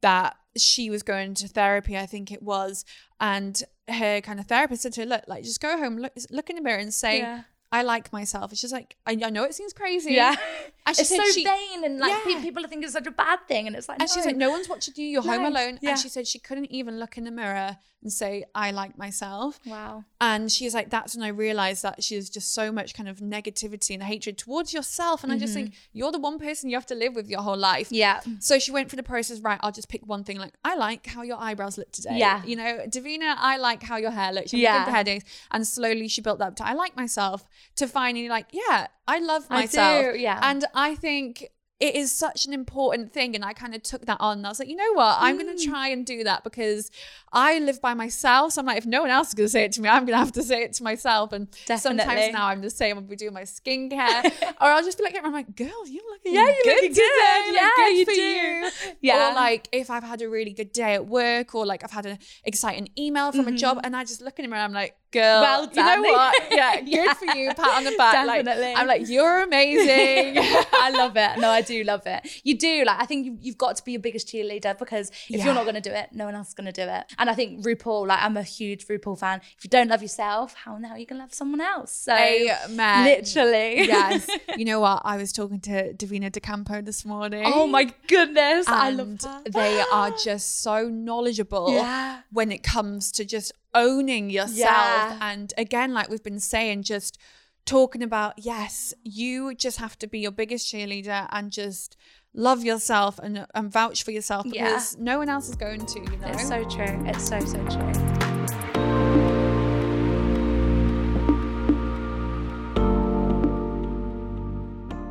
that 0.00 0.36
she 0.56 0.90
was 0.90 1.02
going 1.02 1.34
to 1.34 1.48
therapy, 1.48 1.96
I 1.96 2.06
think 2.06 2.30
it 2.30 2.42
was, 2.42 2.84
and 3.20 3.62
her 3.88 4.20
kind 4.20 4.40
of 4.40 4.46
therapist 4.46 4.82
said 4.82 4.92
to 4.94 5.02
her, 5.02 5.06
"Look, 5.06 5.24
like 5.26 5.44
just 5.44 5.60
go 5.60 5.76
home, 5.78 5.98
look, 5.98 6.12
look 6.30 6.50
in 6.50 6.56
the 6.56 6.62
mirror, 6.62 6.78
and 6.78 6.92
say." 6.92 7.18
Yeah. 7.18 7.42
I 7.72 7.82
like 7.82 8.12
myself. 8.12 8.52
It's 8.52 8.60
just 8.60 8.72
like 8.72 8.96
I, 9.06 9.18
I 9.24 9.30
know 9.30 9.42
it 9.42 9.52
seems 9.54 9.72
crazy. 9.72 10.14
yeah 10.14 10.36
She 10.94 11.00
it's 11.02 11.08
said 11.10 11.18
so 11.24 11.32
she- 11.32 11.44
vain 11.44 11.84
and 11.84 11.98
like 11.98 12.12
Yeah. 12.26 12.40
people 12.40 12.62
think 12.68 12.84
it's 12.84 12.92
such 12.92 13.06
a 13.06 13.10
bad 13.10 13.40
thing 13.48 13.66
and 13.66 13.74
it's 13.76 13.88
like 13.88 14.00
And 14.00 14.08
she's 14.08 14.24
like, 14.26 14.36
no 14.36 14.50
one's 14.50 14.68
watching 14.68 14.94
you. 14.96 15.04
You're 15.06 15.22
home 15.22 15.44
alone. 15.44 15.78
Yeah. 15.82 15.90
And 15.90 15.98
she 15.98 16.08
said 16.08 16.26
she 16.26 16.38
couldn't 16.38 16.70
even 16.70 16.98
look 17.00 17.16
in 17.18 17.24
the 17.24 17.30
mirror 17.30 17.78
and 18.02 18.12
say, 18.12 18.44
I 18.54 18.70
like 18.70 18.96
myself. 18.98 19.58
wow 19.66 20.04
And 20.20 20.52
she's 20.52 20.74
like, 20.74 20.90
that's 20.90 21.16
when 21.16 21.24
I 21.24 21.28
realized 21.28 21.82
that 21.82 22.04
she 22.04 22.14
has 22.14 22.28
just 22.30 22.54
so 22.54 22.70
much 22.70 22.94
kind 22.94 23.08
of 23.08 23.18
negativity 23.18 23.94
and 23.94 24.02
hatred 24.02 24.38
towards 24.38 24.72
yourself. 24.72 25.24
And 25.24 25.32
I 25.32 25.38
just 25.38 25.54
think 25.54 25.74
you're 25.92 26.12
the 26.12 26.18
one 26.18 26.38
person 26.38 26.68
you 26.70 26.76
have 26.76 26.86
to 26.86 26.94
live 26.94 27.14
with 27.16 27.28
your 27.28 27.40
whole 27.40 27.56
life. 27.56 27.86
Mm-hmm. 27.86 27.94
yeah 27.96 28.20
So 28.38 28.58
she 28.58 28.70
went 28.70 28.90
through 28.90 28.98
the 28.98 29.02
process, 29.14 29.40
right? 29.40 29.58
I'll 29.62 29.72
just 29.72 29.88
pick 29.88 30.06
one 30.06 30.22
thing. 30.24 30.38
Like, 30.38 30.54
I 30.64 30.76
like 30.76 31.06
how 31.06 31.22
your 31.22 31.38
eyebrows 31.40 31.78
look 31.78 31.90
today. 31.90 32.16
Yeah. 32.18 32.44
You 32.44 32.56
know, 32.56 32.72
Davina, 32.86 33.34
I 33.38 33.56
like 33.56 33.82
how 33.82 33.96
your 33.96 34.12
hair 34.12 34.32
looks. 34.32 34.52
You 34.52 34.60
Yeah. 34.60 34.84
hair 34.88 35.02
days. 35.02 35.22
And 35.50 35.66
slowly 35.66 36.06
she 36.08 36.20
built 36.20 36.38
that 36.38 36.48
up 36.48 36.56
to 36.56 36.66
I 36.66 36.74
like 36.74 36.94
myself 36.96 37.44
to 37.76 37.88
finally 37.88 38.28
like, 38.28 38.46
yeah, 38.52 38.86
I 39.08 39.18
love 39.20 39.48
myself. 39.50 40.04
I 40.04 40.12
do, 40.12 40.18
yeah. 40.18 40.40
And 40.42 40.64
I 40.76 40.94
think 40.94 41.48
it 41.78 41.94
is 41.94 42.10
such 42.10 42.46
an 42.46 42.54
important 42.54 43.12
thing. 43.12 43.34
And 43.34 43.44
I 43.44 43.52
kind 43.52 43.74
of 43.74 43.82
took 43.82 44.06
that 44.06 44.16
on. 44.18 44.42
I 44.46 44.48
was 44.48 44.58
like, 44.58 44.68
you 44.68 44.76
know 44.76 44.92
what? 44.94 45.18
I'm 45.20 45.36
going 45.36 45.54
Mm. 45.54 45.58
to 45.60 45.66
try 45.68 45.88
and 45.88 46.06
do 46.06 46.24
that 46.24 46.42
because 46.42 46.90
I 47.34 47.58
live 47.58 47.82
by 47.82 47.92
myself. 47.92 48.52
So 48.54 48.60
I'm 48.62 48.66
like, 48.66 48.78
if 48.78 48.86
no 48.86 49.02
one 49.02 49.10
else 49.10 49.28
is 49.28 49.34
going 49.34 49.44
to 49.44 49.50
say 49.50 49.64
it 49.64 49.72
to 49.72 49.82
me, 49.82 49.90
I'm 49.90 50.06
going 50.06 50.14
to 50.18 50.24
have 50.24 50.32
to 50.32 50.42
say 50.42 50.62
it 50.62 50.72
to 50.78 50.82
myself. 50.82 51.32
And 51.34 51.50
Definitely. 51.66 51.98
sometimes 52.06 52.32
now 52.32 52.46
I'm 52.46 52.62
the 52.62 52.70
same. 52.70 52.96
I'll 52.96 53.02
be 53.02 53.14
doing 53.14 53.34
my 53.34 53.42
skincare 53.42 54.24
or 54.62 54.68
I'll 54.72 54.82
just 54.82 54.96
be 54.96 55.04
like, 55.04 55.18
I'm 55.22 55.32
like, 55.34 55.54
girl, 55.54 55.86
you 55.86 56.00
looking 56.12 56.32
Yeah, 56.32 56.44
you're 56.46 56.54
good 56.64 56.74
looking 56.76 56.94
today. 56.94 57.42
good. 57.44 57.54
Yeah, 57.56 57.70
good 57.76 57.96
you 57.98 58.04
for 58.06 58.12
do. 58.12 58.20
you. 58.22 58.70
Yeah. 59.02 59.32
Or 59.32 59.34
like 59.34 59.68
if 59.70 59.90
I've 59.90 60.02
had 60.04 60.22
a 60.22 60.30
really 60.30 60.54
good 60.54 60.72
day 60.72 60.94
at 60.94 61.06
work 61.06 61.54
or 61.54 61.66
like 61.66 61.84
I've 61.84 61.90
had 61.90 62.06
an 62.06 62.18
exciting 62.44 62.88
email 62.98 63.32
from 63.32 63.48
a 63.48 63.52
job 63.52 63.80
and 63.84 63.94
I 63.94 64.04
just 64.04 64.22
look 64.22 64.38
in 64.38 64.44
the 64.44 64.48
mirror, 64.48 64.62
I'm 64.62 64.72
like, 64.72 64.96
girl, 65.20 65.40
Well 65.42 65.62
you 65.72 65.82
know 65.82 66.02
what? 66.12 66.34
Yeah, 66.50 66.80
good 66.80 66.88
Yeah. 66.88 67.14
for 67.14 67.24
you. 67.36 67.52
Pat 67.54 67.76
on 67.78 67.84
the 67.84 67.94
back. 67.96 68.12
Definitely. 68.26 68.64
Like, 68.72 68.78
I'm 68.78 68.86
like, 68.86 69.08
you're 69.08 69.42
amazing. 69.42 70.36
I 70.86 70.90
love 70.90 71.16
it. 71.16 71.38
No, 71.38 71.50
I 71.50 71.62
do 71.62 71.82
love 71.84 72.02
it. 72.06 72.20
You 72.44 72.56
do. 72.58 72.84
Like, 72.84 73.00
I 73.00 73.06
think 73.06 73.26
you, 73.26 73.38
you've 73.40 73.58
got 73.58 73.76
to 73.76 73.84
be 73.84 73.92
your 73.92 74.00
biggest 74.00 74.28
cheerleader 74.28 74.78
because 74.78 75.08
if 75.08 75.30
Yeah. 75.30 75.44
you're 75.46 75.54
not 75.54 75.64
going 75.64 75.74
to 75.82 75.86
do 75.90 75.90
it, 75.90 76.10
no 76.12 76.24
one 76.26 76.34
else 76.34 76.48
is 76.48 76.54
going 76.54 76.70
to 76.72 76.78
do 76.84 76.88
it. 76.98 77.04
And 77.18 77.28
I 77.30 77.34
think 77.34 77.64
RuPaul, 77.64 78.06
like, 78.06 78.22
I'm 78.22 78.36
a 78.36 78.42
huge 78.42 78.86
RuPaul 78.86 79.18
fan. 79.18 79.40
If 79.58 79.64
you 79.64 79.70
don't 79.70 79.88
love 79.88 80.02
yourself, 80.02 80.54
how 80.54 80.78
now 80.78 80.90
are 80.90 80.98
you 80.98 81.06
can 81.06 81.18
love 81.18 81.32
someone 81.34 81.60
else? 81.60 81.92
So, 81.92 82.14
Amen. 82.14 83.04
literally. 83.04 83.86
yes. 83.86 84.28
You 84.56 84.64
know 84.64 84.80
what? 84.80 85.02
I 85.04 85.16
was 85.18 85.32
talking 85.32 85.60
to 85.60 85.92
Divina 85.92 86.30
de 86.30 86.40
Campo 86.40 86.80
this 86.80 87.04
morning. 87.04 87.42
Oh 87.46 87.66
my 87.66 87.92
goodness. 88.06 88.66
I 88.68 88.90
love 88.90 89.20
her. 89.22 89.42
they 89.50 89.82
are 89.92 90.10
just 90.12 90.60
so 90.62 90.88
knowledgeable 90.88 91.72
Yeah. 91.72 92.20
when 92.32 92.50
it 92.52 92.62
comes 92.62 93.12
to 93.12 93.24
just 93.24 93.52
owning 93.76 94.30
yourself. 94.30 94.56
Yeah. 94.58 95.18
And 95.20 95.52
again, 95.56 95.92
like 95.94 96.08
we've 96.08 96.22
been 96.24 96.40
saying, 96.40 96.82
just 96.82 97.18
talking 97.64 98.02
about, 98.02 98.34
yes, 98.38 98.94
you 99.04 99.54
just 99.54 99.78
have 99.78 99.98
to 99.98 100.06
be 100.06 100.18
your 100.20 100.30
biggest 100.32 100.72
cheerleader 100.72 101.26
and 101.30 101.50
just 101.52 101.96
love 102.34 102.64
yourself 102.64 103.18
and, 103.18 103.46
and 103.54 103.72
vouch 103.72 104.02
for 104.04 104.10
yourself 104.10 104.46
Yeah. 104.46 104.64
because 104.66 104.96
no 104.98 105.18
one 105.18 105.28
else 105.28 105.48
is 105.48 105.56
going 105.56 105.84
to, 105.86 106.00
you 106.00 106.16
know? 106.18 106.28
It's 106.28 106.48
so 106.48 106.64
true. 106.64 107.02
It's 107.06 107.26
so, 107.28 107.40
so 107.40 107.64
true. 107.66 108.96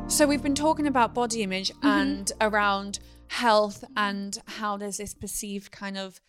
So 0.08 0.26
we've 0.26 0.42
been 0.42 0.54
talking 0.54 0.86
about 0.86 1.12
body 1.14 1.42
image 1.42 1.70
Mm-hmm. 1.70 1.86
and 1.86 2.32
around 2.40 3.00
health 3.28 3.84
and 3.96 4.38
how 4.46 4.76
there's 4.76 4.96
this 4.98 5.12
perceived 5.14 5.72
kind 5.72 5.98
of 5.98 6.20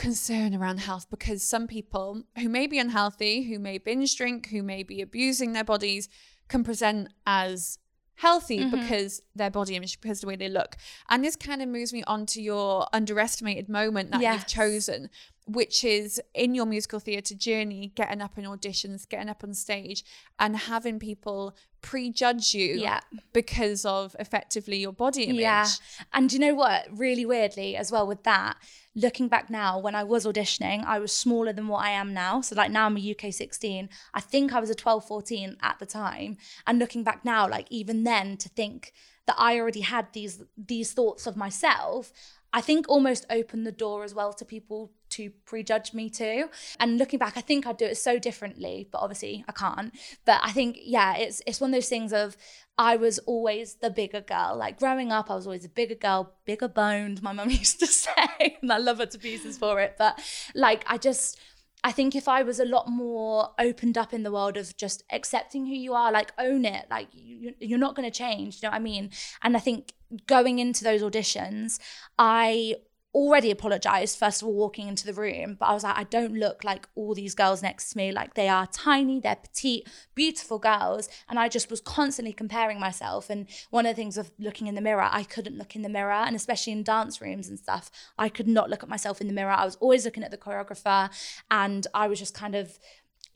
concern 0.00 0.54
around 0.54 0.78
health 0.80 1.06
because 1.10 1.44
some 1.44 1.66
people 1.66 2.22
who 2.38 2.48
may 2.48 2.66
be 2.66 2.78
unhealthy, 2.78 3.42
who 3.42 3.58
may 3.58 3.76
binge 3.76 4.16
drink, 4.16 4.48
who 4.48 4.62
may 4.62 4.82
be 4.82 5.02
abusing 5.02 5.52
their 5.52 5.62
bodies 5.62 6.08
can 6.48 6.64
present 6.64 7.08
as 7.26 7.78
healthy 8.14 8.58
Mm-hmm. 8.58 8.80
because 8.80 9.22
their 9.34 9.50
body 9.50 9.76
image 9.76 10.00
because 10.00 10.20
the 10.22 10.26
way 10.26 10.36
they 10.36 10.48
look. 10.48 10.76
And 11.10 11.22
this 11.22 11.36
kind 11.36 11.60
of 11.62 11.68
moves 11.68 11.92
me 11.92 12.02
on 12.04 12.26
to 12.26 12.40
your 12.40 12.86
underestimated 12.92 13.68
moment 13.68 14.10
that 14.10 14.20
you've 14.32 14.46
chosen, 14.46 15.10
which 15.52 15.84
is 15.84 16.20
in 16.34 16.54
your 16.54 16.66
musical 16.66 17.00
theatre 17.00 17.34
journey, 17.34 17.92
getting 17.94 18.20
up 18.20 18.36
in 18.38 18.44
auditions, 18.44 19.08
getting 19.08 19.28
up 19.28 19.42
on 19.42 19.54
stage 19.54 20.04
and 20.38 20.56
having 20.56 20.98
people 20.98 21.54
prejudge 21.82 22.54
you 22.54 22.74
Yeah. 22.74 23.00
because 23.32 23.84
of 23.86 24.14
effectively 24.18 24.76
your 24.78 24.92
body 24.92 25.24
image. 25.24 25.40
Yeah. 25.40 25.66
And 26.12 26.32
you 26.32 26.38
know 26.38 26.54
what? 26.54 26.86
Really 26.90 27.24
weirdly, 27.24 27.74
as 27.76 27.90
well, 27.90 28.06
with 28.06 28.22
that, 28.24 28.58
looking 28.94 29.28
back 29.28 29.48
now, 29.48 29.78
when 29.78 29.94
I 29.94 30.04
was 30.04 30.26
auditioning, 30.26 30.84
I 30.84 30.98
was 30.98 31.12
smaller 31.12 31.52
than 31.52 31.68
what 31.68 31.84
I 31.84 31.90
am 31.90 32.12
now. 32.12 32.42
So, 32.42 32.54
like, 32.54 32.70
now 32.70 32.86
I'm 32.86 32.96
a 32.98 33.00
UK 33.00 33.32
16. 33.32 33.88
I 34.12 34.20
think 34.20 34.52
I 34.52 34.60
was 34.60 34.70
a 34.70 34.74
12, 34.74 35.06
14 35.06 35.56
at 35.62 35.78
the 35.78 35.86
time. 35.86 36.36
And 36.66 36.78
looking 36.78 37.02
back 37.02 37.24
now, 37.24 37.48
like, 37.48 37.66
even 37.70 38.04
then, 38.04 38.36
to 38.38 38.48
think 38.50 38.92
that 39.26 39.36
I 39.38 39.58
already 39.58 39.80
had 39.80 40.12
these 40.12 40.42
these 40.56 40.92
thoughts 40.92 41.26
of 41.26 41.36
myself, 41.36 42.12
I 42.52 42.60
think 42.60 42.88
almost 42.88 43.24
opened 43.30 43.66
the 43.66 43.72
door 43.72 44.04
as 44.04 44.12
well 44.14 44.32
to 44.34 44.44
people 44.44 44.92
to 45.10 45.30
prejudge 45.44 45.92
me 45.92 46.10
too. 46.10 46.48
And 46.78 46.98
looking 46.98 47.18
back, 47.18 47.36
I 47.36 47.40
think 47.40 47.66
I'd 47.66 47.76
do 47.76 47.84
it 47.84 47.96
so 47.96 48.18
differently, 48.18 48.88
but 48.90 48.98
obviously 48.98 49.44
I 49.48 49.52
can't. 49.52 49.94
But 50.24 50.40
I 50.42 50.52
think, 50.52 50.78
yeah, 50.80 51.16
it's 51.16 51.42
it's 51.46 51.60
one 51.60 51.70
of 51.70 51.74
those 51.74 51.88
things 51.88 52.12
of 52.12 52.36
I 52.78 52.96
was 52.96 53.18
always 53.20 53.74
the 53.74 53.90
bigger 53.90 54.20
girl. 54.20 54.56
Like 54.56 54.78
growing 54.78 55.12
up, 55.12 55.30
I 55.30 55.34
was 55.34 55.46
always 55.46 55.64
a 55.64 55.68
bigger 55.68 55.94
girl, 55.94 56.34
bigger 56.44 56.68
boned, 56.68 57.22
my 57.22 57.32
mum 57.32 57.50
used 57.64 57.80
to 57.80 57.86
say, 57.86 58.58
and 58.62 58.72
I 58.72 58.78
love 58.78 58.98
her 58.98 59.06
to 59.06 59.18
pieces 59.18 59.58
for 59.58 59.80
it. 59.80 59.96
But 59.98 60.18
like 60.54 60.84
I 60.86 60.96
just 60.96 61.38
I 61.82 61.92
think 61.92 62.14
if 62.14 62.28
I 62.28 62.42
was 62.42 62.60
a 62.60 62.64
lot 62.64 62.88
more 62.88 63.50
opened 63.58 63.96
up 63.96 64.12
in 64.12 64.22
the 64.22 64.32
world 64.32 64.56
of 64.56 64.76
just 64.76 65.02
accepting 65.10 65.66
who 65.66 65.74
you 65.74 65.94
are, 65.94 66.12
like 66.12 66.32
own 66.38 66.64
it, 66.64 66.86
like 66.90 67.08
you, 67.12 67.54
you're 67.58 67.78
not 67.78 67.96
going 67.96 68.10
to 68.10 68.16
change, 68.16 68.56
you 68.56 68.60
know 68.66 68.70
what 68.70 68.76
I 68.76 68.80
mean? 68.80 69.10
And 69.42 69.56
I 69.56 69.60
think 69.60 69.94
going 70.26 70.58
into 70.58 70.84
those 70.84 71.02
auditions, 71.02 71.78
I 72.18 72.76
already 73.14 73.50
apologized 73.50 74.16
first 74.16 74.40
of 74.40 74.46
all 74.48 74.54
walking 74.54 74.86
into 74.86 75.04
the 75.04 75.12
room 75.12 75.56
but 75.58 75.66
i 75.66 75.72
was 75.72 75.82
like 75.82 75.96
i 75.96 76.04
don't 76.04 76.34
look 76.34 76.62
like 76.62 76.88
all 76.94 77.14
these 77.14 77.34
girls 77.34 77.62
next 77.62 77.90
to 77.90 77.96
me. 77.96 78.12
Like 78.12 78.34
they 78.34 78.48
are 78.48 78.66
tiny 78.66 79.20
they're 79.20 79.36
petite 79.36 79.88
beautiful 80.14 80.58
girls. 80.58 81.08
And 81.28 81.38
i 81.38 81.48
just 81.48 81.70
was 81.70 81.80
constantly 81.80 82.32
comparing 82.32 82.78
myself. 82.78 83.30
And 83.30 83.46
one 83.70 83.86
of 83.86 83.94
the 83.94 84.00
things 84.00 84.16
of 84.16 84.30
looking 84.38 84.66
in 84.66 84.74
the 84.74 84.80
mirror 84.80 85.08
i 85.10 85.24
couldn't 85.24 85.58
look 85.58 85.74
in 85.76 85.82
the 85.82 85.88
mirror. 85.88 86.12
And 86.12 86.36
especially 86.36 86.72
in 86.72 86.82
dance 86.82 87.20
rooms 87.20 87.48
and 87.48 87.58
stuff 87.58 87.90
i 88.18 88.28
could 88.28 88.48
not 88.48 88.70
look 88.70 88.82
at 88.82 88.88
myself 88.88 89.20
in 89.20 89.26
the 89.26 89.32
mirror. 89.32 89.52
I 89.52 89.64
was 89.64 89.76
always 89.76 90.04
looking 90.04 90.24
at 90.24 90.30
the 90.30 90.38
choreographer. 90.38 91.10
And 91.50 91.86
i 91.94 92.06
was 92.06 92.18
just 92.18 92.34
kind 92.34 92.54
of 92.54 92.78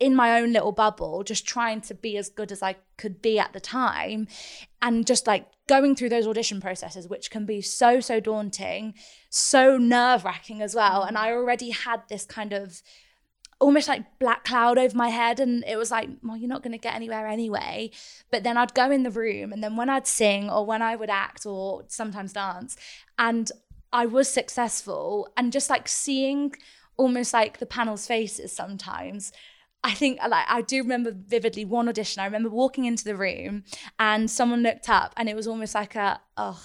in 0.01 0.15
my 0.15 0.41
own 0.41 0.53
little 0.53 0.73
bubble, 0.73 1.23
just 1.23 1.47
trying 1.47 1.81
to 1.83 1.95
be 1.95 2.17
as 2.17 2.29
good 2.29 2.51
as 2.51 2.63
I 2.63 2.77
could 2.97 3.23
be 3.23 3.39
at 3.39 3.53
the 3.53 3.61
time. 3.61 4.27
And 4.83 5.07
just 5.07 5.27
like 5.27 5.47
going 5.67 5.95
through 5.95 6.09
those 6.09 6.27
audition 6.27 6.61
processes, 6.61 7.09
which 7.09 7.31
can 7.31 7.47
be 7.47 7.61
so, 7.61 8.01
so 8.01 8.21
daunting, 8.21 8.95
so 9.31 9.79
nerve 9.79 10.25
wracking 10.25 10.61
as 10.61 10.75
well. 10.75 11.05
And 11.05 11.17
I 11.17 11.31
already 11.31 11.71
had 11.71 12.03
this 12.09 12.25
kind 12.25 12.53
of 12.53 12.83
almost 13.61 13.89
like 13.89 14.19
black 14.19 14.45
cloud 14.45 14.79
over 14.79 14.97
my 14.97 15.09
head. 15.09 15.39
And 15.39 15.65
it 15.67 15.77
was 15.77 15.91
like, 15.91 16.09
well, 16.23 16.37
you're 16.37 16.49
not 16.49 16.63
going 16.63 16.73
to 16.73 16.79
get 16.79 16.95
anywhere 16.95 17.27
anyway. 17.27 17.91
But 18.31 18.43
then 18.43 18.57
I'd 18.57 18.75
go 18.75 18.91
in 18.91 19.05
the 19.05 19.11
room, 19.11 19.53
and 19.53 19.63
then 19.63 19.77
when 19.77 19.89
I'd 19.89 20.07
sing 20.07 20.51
or 20.51 20.67
when 20.67 20.83
I 20.83 20.97
would 20.97 21.11
act 21.11 21.47
or 21.47 21.85
sometimes 21.89 22.33
dance, 22.33 22.77
and 23.19 23.51
I 23.93 24.07
was 24.07 24.29
successful, 24.29 25.29
and 25.37 25.53
just 25.53 25.71
like 25.71 25.87
seeing 25.87 26.53
almost 26.97 27.33
like 27.33 27.59
the 27.59 27.67
panel's 27.67 28.07
faces 28.07 28.53
sometimes. 28.53 29.33
I 29.85 29.93
think 29.93 30.19
uh, 30.23 30.29
like 30.31 30.47
I 30.49 30.63
do 30.63 30.83
remember 30.83 31.13
vividly 31.15 31.65
one 31.67 31.89
audition. 31.89 32.21
I 32.21 32.25
remember 32.25 32.49
walking 32.49 32.87
into 32.87 33.05
the 33.05 33.15
room 33.15 33.65
and 33.99 34.31
someone 34.31 34.63
looked 34.63 34.89
up 34.89 35.13
and 35.17 35.29
it 35.29 35.37
was 35.37 35.47
almost 35.47 35.75
like 35.75 35.95
a 35.95 36.21
oh 36.39 36.61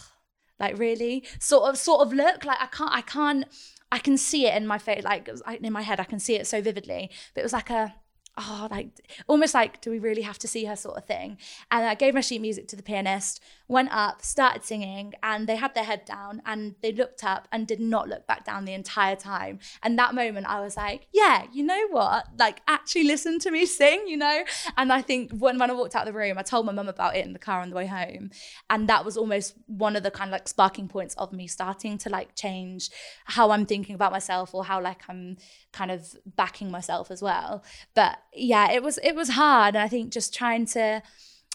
like 0.60 0.80
really? 0.80 1.26
Sort 1.38 1.70
of 1.70 1.78
sort 1.78 2.02
of 2.02 2.14
look 2.14 2.46
like 2.46 2.58
I 2.62 2.68
can't 2.68 2.92
I 2.92 3.02
can't 3.02 3.46
I 3.92 4.00
can 4.00 4.18
see 4.18 4.48
it 4.48 4.56
in 4.56 4.66
my 4.66 4.78
face 4.78 5.04
like 5.04 5.30
in 5.62 5.74
my 5.74 5.82
head 5.82 6.00
I 6.00 6.06
can 6.06 6.20
see 6.20 6.36
it 6.36 6.48
so 6.48 6.62
vividly. 6.62 7.12
But 7.34 7.42
it 7.42 7.44
was 7.44 7.54
like 7.54 7.70
a 7.70 7.94
oh 8.38 8.70
like 8.72 8.90
almost 9.28 9.54
like 9.54 9.82
do 9.82 9.92
we 9.92 10.00
really 10.00 10.22
have 10.22 10.40
to 10.40 10.48
see 10.48 10.64
her? 10.64 10.78
sort 10.78 10.96
of 10.96 11.06
thing. 11.06 11.38
And 11.72 11.86
I 11.86 11.96
gave 11.96 12.14
my 12.14 12.22
sheet 12.22 12.40
music 12.40 12.70
to 12.70 12.78
the 12.78 12.84
pianist 12.84 13.44
went 13.70 13.92
up 13.92 14.22
started 14.24 14.66
singing 14.66 15.14
and 15.22 15.48
they 15.48 15.56
had 15.56 15.74
their 15.76 15.84
head 15.84 16.04
down 16.04 16.42
and 16.44 16.74
they 16.82 16.92
looked 16.92 17.24
up 17.24 17.48
and 17.52 17.68
did 17.68 17.80
not 17.80 18.10
look 18.10 18.26
back 18.26 18.44
down 18.44 18.66
the 18.66 18.74
entire 18.74 19.16
time. 19.16 19.60
And 19.84 19.98
that 20.00 20.16
moment 20.16 20.48
I 20.48 20.60
was 20.60 20.76
like 20.76 21.08
yeah 21.14 21.46
you 21.54 21.64
know 21.64 21.88
what? 21.92 22.26
Like 22.38 22.62
actually 22.68 23.04
listen 23.04 23.40
to 23.40 23.52
me 23.52 23.66
sing 23.80 24.08
you 24.08 24.18
know? 24.18 24.44
And 24.76 24.92
I 24.92 25.02
think 25.04 25.32
when, 25.32 25.60
when 25.60 25.70
I 25.70 25.74
walked 25.74 25.96
out 25.96 26.08
of 26.08 26.14
the 26.14 26.20
room 26.20 26.38
I 26.40 26.42
told 26.42 26.66
my 26.66 26.72
mum 26.72 26.90
about 26.90 27.16
it 27.16 27.26
in 27.26 27.34
the 27.34 27.40
car 27.40 27.62
on 27.62 27.70
the 27.70 27.76
way 27.76 27.86
home. 27.86 28.32
And 28.72 28.90
that 28.90 29.06
was 29.06 29.16
almost 29.16 29.54
one 29.68 29.96
of 29.96 30.02
the 30.02 30.12
kind 30.12 30.30
of 30.30 30.34
like 30.34 30.48
sparking 30.48 30.88
points 30.88 31.14
of 31.16 31.32
me 31.32 31.46
starting 31.48 32.00
to 32.00 32.10
like 32.10 32.36
change 32.36 32.90
how 33.26 33.52
I'm 33.52 33.68
thinking 33.68 33.94
about 33.94 34.12
myself 34.12 34.56
or 34.56 34.66
how 34.66 34.82
like 34.82 35.04
I'm 35.08 35.38
kind 35.72 35.92
of 35.92 36.16
backing 36.26 36.72
myself 36.72 37.12
as 37.12 37.22
well. 37.22 37.64
But 37.94 38.18
yeah 38.34 38.72
it 38.72 38.82
was 38.82 38.98
it 39.04 39.14
was 39.14 39.30
hard. 39.30 39.76
And 39.76 39.84
I 39.84 39.88
think 39.88 40.12
just 40.12 40.34
trying 40.34 40.66
to 40.68 41.04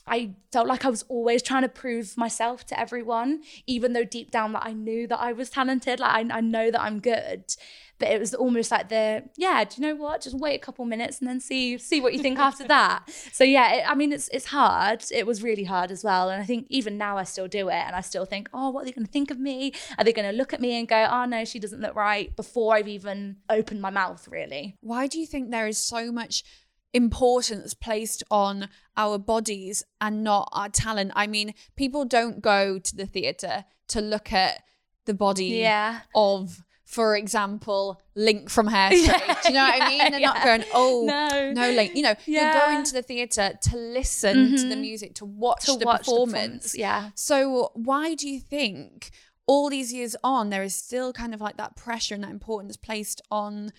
I 0.07 0.35
felt 0.53 0.67
like 0.67 0.85
I 0.85 0.91
was 0.91 1.03
always 1.09 1.43
trying 1.43 1.63
to 1.63 1.69
prove 1.69 2.17
myself 2.17 2.67
to 2.67 2.79
everyone, 2.79 3.43
even 3.67 3.95
though 3.95 4.05
deep 4.05 4.31
down 4.31 4.53
that 4.53 4.65
I 4.65 4.73
knew 4.73 5.07
that 5.07 5.19
I 5.19 5.33
was 5.33 5.49
talented. 5.49 6.01
Like 6.01 6.31
I, 6.31 6.39
I 6.39 6.41
know 6.41 6.71
that 6.71 6.81
I'm 6.81 7.01
good, 7.01 7.55
but 7.99 8.09
it 8.09 8.21
was 8.21 8.35
almost 8.35 8.71
like 8.71 8.91
the 8.91 9.25
yeah. 9.37 9.65
Do 9.65 9.81
you 9.81 9.89
know 9.89 9.95
what? 9.95 10.21
Just 10.21 10.39
wait 10.39 10.57
a 10.57 10.59
couple 10.59 10.85
minutes 10.85 11.21
and 11.21 11.29
then 11.29 11.41
see 11.41 11.79
see 11.79 12.03
what 12.03 12.13
you 12.13 12.21
think 12.21 12.39
after 12.39 12.65
that. 12.69 13.09
So 13.33 13.45
yeah, 13.45 13.75
it, 13.77 13.85
I 13.91 13.95
mean 13.95 14.13
it's 14.13 14.29
it's 14.29 14.47
hard. 14.47 15.05
It 15.11 15.27
was 15.27 15.43
really 15.43 15.65
hard 15.65 15.91
as 15.91 16.05
well, 16.05 16.29
and 16.29 16.43
I 16.43 16.45
think 16.45 16.67
even 16.69 16.99
now 16.99 17.17
I 17.17 17.25
still 17.25 17.49
do 17.49 17.69
it, 17.69 17.75
and 17.75 17.97
I 17.97 18.03
still 18.03 18.27
think, 18.27 18.51
oh, 18.53 18.71
what 18.71 18.83
are 18.83 18.85
they 18.87 18.93
going 18.93 19.07
to 19.07 19.13
think 19.13 19.31
of 19.31 19.39
me? 19.39 19.73
Are 19.97 20.05
they 20.05 20.13
going 20.13 20.31
to 20.31 20.37
look 20.37 20.53
at 20.53 20.61
me 20.61 20.79
and 20.79 20.87
go, 20.87 21.09
oh 21.11 21.25
no, 21.25 21.47
she 21.47 21.59
doesn't 21.59 21.81
look 21.81 21.95
right? 21.95 22.35
Before 22.37 22.75
I've 22.75 22.89
even 22.89 23.37
opened 23.49 23.81
my 23.81 23.91
mouth, 23.91 24.29
really. 24.31 24.77
Why 24.81 25.07
do 25.07 25.19
you 25.19 25.27
think 25.27 25.51
there 25.51 25.67
is 25.67 25.79
so 25.79 26.13
much 26.13 26.45
importance 26.95 27.75
placed 27.75 28.23
on 28.31 28.69
our 28.97 29.19
bodies 29.19 29.83
and 30.01 30.25
not 30.25 30.49
our 30.53 30.69
talent? 30.71 31.13
I 31.15 31.27
mean, 31.27 31.53
people 31.77 32.05
don't 32.05 32.41
go 32.41 32.79
to 32.79 32.97
the 32.97 33.07
theatre 33.07 33.65
to 33.89 34.01
look 34.01 34.33
at 34.33 34.63
the 35.05 35.13
body 35.15 35.47
Yeah. 35.47 36.01
of, 36.15 36.63
for 36.85 37.17
example, 37.17 38.01
Link 38.15 38.49
from 38.49 38.69
Hairspray. 38.69 38.93
Do 39.43 39.49
you 39.49 39.55
know 39.55 39.65
what 39.65 39.83
I 39.83 39.89
mean? 39.89 40.11
They're 40.13 40.21
not 40.21 40.43
going, 40.43 40.65
oh, 40.73 41.05
No. 41.07 41.53
no, 41.53 41.71
Link. 41.73 41.95
You 41.95 42.03
know, 42.03 42.15
you're 42.25 42.41
Yeah. 42.43 42.55
Mm-hmm. 42.55 42.73
going 42.73 42.85
to 42.85 42.93
the 42.95 43.03
theatre 43.03 43.53
to 43.61 43.77
listen 43.77 44.57
to 44.57 44.69
the 44.69 44.77
music, 44.77 45.15
to 45.17 45.25
watch, 45.27 45.67
To 45.67 45.77
the, 45.77 45.85
watch 45.85 46.07
the 46.07 46.13
performance. 46.13 46.75
yeah. 46.77 47.11
So 47.15 47.71
why 47.75 48.15
do 48.15 48.29
you 48.29 48.41
think 48.41 49.11
all 49.47 49.69
these 49.69 49.93
years 49.93 50.17
on 50.25 50.49
there 50.49 50.63
is 50.63 50.75
still 50.75 51.13
kind 51.13 51.35
of 51.35 51.41
like 51.43 51.59
that 51.59 51.77
pressure 51.77 52.15
and 52.15 52.25
that 52.25 52.31
importance 52.31 52.79
placed 52.79 53.21
on 53.31 53.73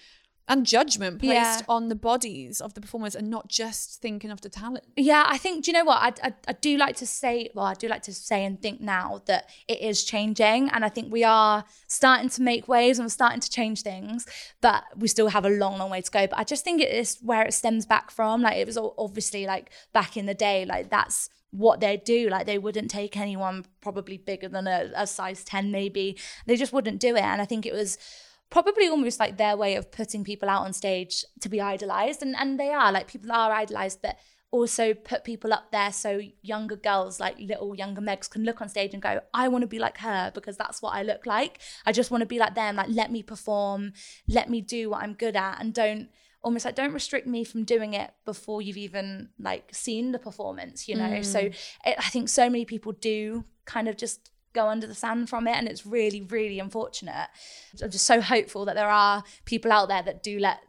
and 0.48 0.66
judgment 0.66 1.20
placed 1.20 1.60
Yeah. 1.62 1.66
on 1.68 1.90
the 1.90 1.96
bodies 1.96 2.62
of 2.62 2.74
the 2.76 2.82
performers 2.82 3.16
and 3.16 3.30
not 3.30 3.48
just 3.48 4.02
thinking 4.02 4.30
of 4.32 4.42
the 4.42 4.50
talent? 4.50 4.86
Yeah, 4.96 5.26
I 5.28 5.38
think. 5.38 5.66
Do 5.66 5.72
you 5.72 5.78
know 5.78 5.86
what? 5.86 5.98
I, 6.02 6.28
I 6.28 6.34
I 6.48 6.54
do 6.54 6.78
like 6.78 6.96
to 6.98 7.08
say. 7.08 7.50
Well, 7.56 7.66
I 7.66 7.74
do 7.74 7.88
like 7.88 8.04
to 8.04 8.14
say 8.14 8.46
and 8.46 8.62
think 8.62 8.80
now 8.82 9.22
that 9.26 9.50
it 9.68 9.80
is 9.82 10.04
changing, 10.04 10.70
and 10.70 10.86
I 10.86 10.90
think 10.90 11.12
we 11.12 11.24
are 11.24 11.66
starting 11.88 12.30
to 12.30 12.42
make 12.42 12.68
waves 12.68 13.00
and 13.00 13.06
we're 13.06 13.10
starting 13.10 13.40
to 13.40 13.50
change 13.50 13.82
things. 13.82 14.26
But 14.62 14.84
we 14.96 15.08
still 15.08 15.30
have 15.30 15.46
a 15.46 15.50
long, 15.50 15.78
long 15.80 15.90
way 15.90 16.02
to 16.02 16.12
go. 16.12 16.28
But 16.28 16.38
I 16.40 16.44
just 16.44 16.64
think 16.64 16.82
it 16.82 16.92
is 16.92 17.18
where 17.22 17.44
it 17.44 17.54
stems 17.54 17.86
back 17.86 18.12
from. 18.12 18.42
Like 18.42 18.58
it 18.58 18.68
was 18.68 18.78
obviously 18.98 19.46
like 19.46 19.72
back 19.94 20.16
in 20.18 20.26
the 20.28 20.34
day, 20.36 20.66
like 20.66 20.90
that's 20.90 21.30
what 21.52 21.80
they 21.80 21.96
do. 21.96 22.28
Like 22.30 22.46
they 22.46 22.58
wouldn't 22.58 22.92
take 22.92 23.16
anyone 23.18 23.66
probably 23.80 24.18
bigger 24.18 24.50
than 24.50 24.68
a, 24.68 24.92
a 24.96 25.08
size 25.08 25.44
ten, 25.44 25.72
maybe. 25.72 26.18
They 26.46 26.56
just 26.58 26.74
wouldn't 26.74 27.00
do 27.00 27.16
it. 27.16 27.22
And 27.24 27.42
I 27.42 27.46
think 27.46 27.66
it 27.66 27.74
was 27.74 27.98
probably 28.50 28.88
almost 28.88 29.20
like 29.20 29.38
their 29.38 29.58
way 29.58 29.76
of 29.76 29.92
putting 29.92 30.24
people 30.24 30.50
out 30.50 30.64
on 30.64 30.74
stage 30.74 31.26
to 31.42 31.50
be 31.50 31.60
idolized 31.60 32.22
and 32.22 32.36
and 32.36 32.60
they 32.60 32.72
are 32.72 32.92
like 32.92 33.08
people 33.08 33.32
are 33.32 33.52
idolized 33.52 34.02
but 34.02 34.18
also 34.52 34.94
put 34.94 35.24
people 35.24 35.52
up 35.52 35.72
there 35.72 35.92
so 35.92 36.22
younger 36.42 36.78
girls 36.78 37.20
like 37.20 37.38
little 37.40 37.76
younger 37.76 38.02
megs 38.02 38.30
can 38.30 38.44
look 38.44 38.62
on 38.62 38.70
stage 38.70 38.94
and 38.94 39.02
go 39.02 39.20
i 39.34 39.48
want 39.48 39.62
to 39.62 39.68
be 39.68 39.80
like 39.80 39.98
her 39.98 40.32
because 40.34 40.56
that's 40.56 40.82
what 40.82 40.94
i 40.94 41.04
look 41.04 41.26
like. 41.26 41.60
I 41.86 41.92
just 41.92 42.12
want 42.12 42.22
to 42.22 42.26
be 42.26 42.40
like 42.40 42.56
them 42.56 42.78
like 42.78 42.90
let 42.90 43.12
me 43.12 43.22
perform 43.22 43.94
let 44.28 44.50
me 44.50 44.62
do 44.62 44.90
what 44.90 45.04
i'm 45.04 45.14
good 45.14 45.36
at 45.36 45.60
and 45.60 45.74
don't 45.74 46.10
almost 46.42 46.64
like 46.64 46.76
don't 46.76 46.94
restrict 46.94 47.28
me 47.28 47.44
from 47.44 47.64
doing 47.64 47.94
it 47.94 48.12
before 48.24 48.62
you've 48.62 48.78
even 48.78 49.30
like 49.40 49.74
seen 49.74 50.12
the 50.12 50.20
performance 50.20 50.88
you 50.88 50.96
know? 50.96 51.22
So 51.22 51.40
mm. 51.42 51.56
it, 51.86 51.96
i 51.98 52.10
think 52.10 52.30
so 52.30 52.50
many 52.50 52.66
people 52.66 52.94
do 52.94 53.44
kind 53.66 53.90
of 53.90 53.98
just 53.98 54.30
go 54.56 54.68
under 54.68 54.88
the 54.88 54.96
sand 54.96 55.30
from 55.30 55.48
it 55.48 55.56
and 55.56 55.68
it's 55.68 55.86
really 55.86 56.22
really 56.22 56.60
unfortunate. 56.60 57.28
I'm 57.84 57.92
just 57.92 58.08
so 58.08 58.22
hopeful 58.22 58.66
that 58.66 58.76
there 58.76 58.90
are 58.90 59.24
people 59.46 59.72
out 59.72 59.90
there 59.90 60.02
that 60.02 60.24
do 60.24 60.40
let 60.40 60.60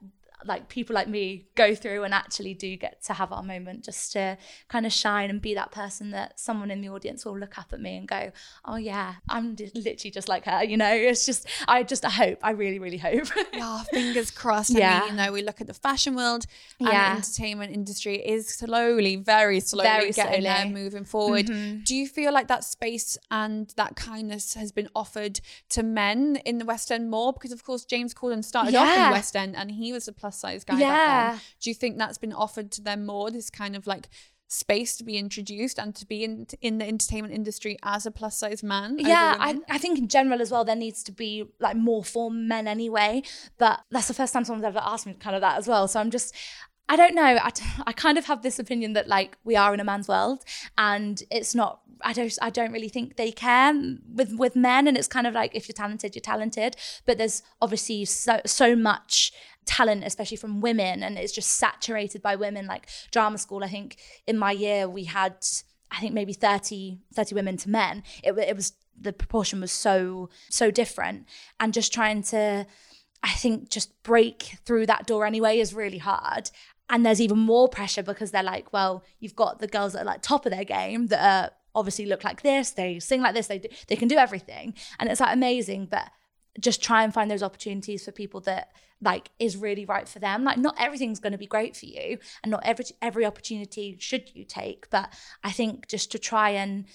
like 0.44 0.68
people 0.68 0.94
like 0.94 1.08
me 1.08 1.46
go 1.54 1.74
through 1.74 2.04
and 2.04 2.12
actually 2.12 2.54
do 2.54 2.76
get 2.76 3.02
to 3.04 3.12
have 3.14 3.32
our 3.32 3.42
moment 3.42 3.84
just 3.84 4.12
to 4.12 4.36
kind 4.68 4.86
of 4.86 4.92
shine 4.92 5.30
and 5.30 5.40
be 5.40 5.54
that 5.54 5.72
person 5.72 6.10
that 6.10 6.38
someone 6.38 6.70
in 6.70 6.80
the 6.80 6.88
audience 6.88 7.24
will 7.24 7.38
look 7.38 7.58
up 7.58 7.72
at 7.72 7.80
me 7.80 7.96
and 7.96 8.06
go, 8.06 8.30
oh 8.64 8.76
yeah, 8.76 9.14
I'm 9.28 9.56
literally 9.74 10.10
just 10.10 10.28
like 10.28 10.44
her. 10.44 10.62
You 10.64 10.76
know, 10.76 10.92
it's 10.92 11.26
just 11.26 11.48
I 11.66 11.82
just 11.82 12.04
I 12.04 12.10
hope 12.10 12.38
I 12.42 12.50
really 12.50 12.78
really 12.78 12.98
hope. 12.98 13.28
yeah, 13.52 13.82
fingers 13.84 14.30
crossed. 14.30 14.70
Yeah, 14.70 14.98
I 14.98 15.00
mean, 15.00 15.10
you 15.10 15.16
know, 15.16 15.32
we 15.32 15.42
look 15.42 15.60
at 15.60 15.66
the 15.66 15.74
fashion 15.74 16.14
world 16.14 16.46
and 16.78 16.88
yeah. 16.88 17.10
the 17.10 17.16
entertainment 17.16 17.72
industry 17.72 18.16
is 18.16 18.48
slowly, 18.48 19.16
very 19.16 19.60
slowly 19.60 19.88
very 19.88 20.12
getting 20.12 20.42
slowly. 20.42 20.44
there, 20.44 20.66
moving 20.66 21.04
forward. 21.04 21.46
Mm-hmm. 21.46 21.80
Do 21.84 21.94
you 21.94 22.06
feel 22.06 22.32
like 22.32 22.48
that 22.48 22.64
space 22.64 23.16
and 23.30 23.72
that 23.76 23.96
kindness 23.96 24.54
has 24.54 24.72
been 24.72 24.88
offered 24.94 25.40
to 25.70 25.82
men 25.82 26.36
in 26.44 26.58
the 26.58 26.64
West 26.64 26.90
End 26.90 27.10
more? 27.10 27.32
Because 27.32 27.52
of 27.52 27.64
course 27.64 27.84
James 27.84 28.14
Corden 28.14 28.44
started 28.44 28.72
yeah. 28.72 28.82
off 28.82 28.96
in 28.96 29.04
the 29.04 29.10
West 29.10 29.36
End 29.36 29.56
and 29.56 29.70
he 29.70 29.92
was 29.92 30.08
a 30.08 30.12
plus 30.26 30.40
size 30.40 30.64
guy 30.64 30.78
yeah. 30.78 31.38
Do 31.60 31.70
you 31.70 31.74
think 31.74 31.98
that's 31.98 32.18
been 32.18 32.32
offered 32.32 32.72
to 32.72 32.82
them 32.82 33.06
more? 33.06 33.30
This 33.30 33.48
kind 33.48 33.76
of 33.76 33.86
like 33.86 34.08
space 34.48 34.96
to 34.96 35.04
be 35.04 35.16
introduced 35.16 35.78
and 35.78 35.94
to 35.94 36.06
be 36.06 36.22
in 36.22 36.46
in 36.60 36.78
the 36.78 36.86
entertainment 36.86 37.34
industry 37.34 37.76
as 37.82 38.06
a 38.06 38.12
plus 38.12 38.36
size 38.36 38.62
man 38.62 38.96
yeah 38.96 39.34
I, 39.40 39.58
I 39.68 39.78
think 39.78 39.98
in 39.98 40.06
general 40.06 40.40
as 40.40 40.52
well 40.52 40.64
there 40.64 40.76
needs 40.76 41.02
to 41.04 41.12
be 41.12 41.46
like 41.58 41.76
more 41.76 42.04
for 42.04 42.30
men 42.30 42.68
anyway 42.68 43.22
but 43.58 43.80
that's 43.90 44.06
the 44.06 44.14
first 44.14 44.32
time 44.32 44.44
someone's 44.44 44.64
ever 44.64 44.80
asked 44.80 45.04
me 45.04 45.14
kind 45.14 45.34
of 45.34 45.42
that 45.42 45.58
as 45.58 45.66
well 45.66 45.88
so 45.88 45.98
i'm 45.98 46.12
just 46.12 46.32
I 46.88 46.96
don't 46.96 47.14
know. 47.14 47.38
I, 47.42 47.50
I 47.86 47.92
kind 47.92 48.18
of 48.18 48.26
have 48.26 48.42
this 48.42 48.58
opinion 48.58 48.92
that 48.92 49.08
like 49.08 49.36
we 49.44 49.56
are 49.56 49.74
in 49.74 49.80
a 49.80 49.84
man's 49.84 50.08
world 50.08 50.44
and 50.78 51.22
it's 51.30 51.54
not 51.54 51.80
I 52.02 52.12
don't 52.12 52.36
I 52.42 52.50
don't 52.50 52.72
really 52.72 52.88
think 52.88 53.16
they 53.16 53.32
care 53.32 53.72
with 54.12 54.34
with 54.36 54.54
men. 54.54 54.86
And 54.86 54.96
it's 54.96 55.08
kind 55.08 55.26
of 55.26 55.34
like 55.34 55.54
if 55.54 55.68
you're 55.68 55.74
talented 55.74 56.14
you're 56.14 56.20
talented. 56.20 56.76
But 57.04 57.18
there's 57.18 57.42
obviously 57.60 58.04
so 58.04 58.40
so 58.46 58.76
much 58.76 59.32
talent 59.64 60.04
especially 60.04 60.36
from 60.36 60.60
women 60.60 61.02
and 61.02 61.18
it's 61.18 61.32
just 61.32 61.50
saturated 61.50 62.22
by 62.22 62.36
women. 62.36 62.66
Like 62.66 62.88
drama 63.10 63.38
school 63.38 63.64
I 63.64 63.68
think 63.68 63.96
in 64.26 64.38
my 64.38 64.52
year 64.52 64.88
we 64.88 65.04
had 65.04 65.44
I 65.90 66.00
think 66.00 66.14
maybe 66.14 66.32
30 66.32 67.00
30 67.14 67.34
women 67.34 67.56
to 67.58 67.70
men. 67.70 68.04
It, 68.22 68.38
it 68.38 68.54
was 68.54 68.74
the 68.98 69.12
proportion 69.12 69.60
was 69.60 69.72
so 69.72 70.28
so 70.50 70.70
different. 70.70 71.26
And 71.58 71.74
just 71.74 71.92
trying 71.92 72.22
to 72.24 72.66
I 73.22 73.30
think 73.30 73.70
just 73.70 74.02
break 74.04 74.58
through 74.64 74.86
that 74.86 75.06
door 75.06 75.26
anyway 75.26 75.58
is 75.58 75.74
really 75.74 75.98
hard 75.98 76.50
and 76.88 77.04
there's 77.04 77.20
even 77.20 77.38
more 77.38 77.68
pressure 77.68 78.02
because 78.02 78.30
they're 78.30 78.42
like 78.42 78.72
well 78.72 79.02
you've 79.18 79.36
got 79.36 79.58
the 79.58 79.66
girls 79.66 79.92
that 79.92 80.02
are 80.02 80.06
like 80.06 80.22
top 80.22 80.46
of 80.46 80.52
their 80.52 80.64
game 80.64 81.06
that 81.08 81.20
are 81.20 81.50
obviously 81.76 82.06
look 82.06 82.24
like 82.24 82.42
this, 82.42 82.70
they 82.70 82.98
sing 82.98 83.20
like 83.20 83.34
this, 83.34 83.46
they 83.46 83.58
do, 83.58 83.68
they 83.86 83.96
can 83.96 84.08
do 84.08 84.16
everything, 84.16 84.74
and 84.98 85.08
it's 85.08 85.20
like 85.20 85.32
amazing. 85.32 85.86
But 85.88 86.10
just 86.58 86.82
try 86.82 87.04
and 87.04 87.12
find 87.12 87.30
those 87.30 87.42
opportunities 87.42 88.04
for 88.04 88.12
people 88.12 88.40
that 88.40 88.70
like 89.02 89.30
is 89.38 89.58
really 89.58 89.84
right 89.84 90.08
for 90.08 90.18
them. 90.18 90.42
Like 90.42 90.56
not 90.56 90.74
everything's 90.80 91.20
going 91.20 91.32
to 91.32 91.38
be 91.38 91.46
great 91.46 91.76
for 91.76 91.86
you, 91.86 92.18
and 92.42 92.50
not 92.50 92.64
every 92.64 92.86
every 93.00 93.26
opportunity 93.26 93.96
should 94.00 94.34
you 94.34 94.44
take. 94.44 94.90
But 94.90 95.12
I 95.44 95.52
think 95.52 95.86
just 95.86 96.10
to 96.12 96.18
try 96.18 96.50
and 96.50 96.86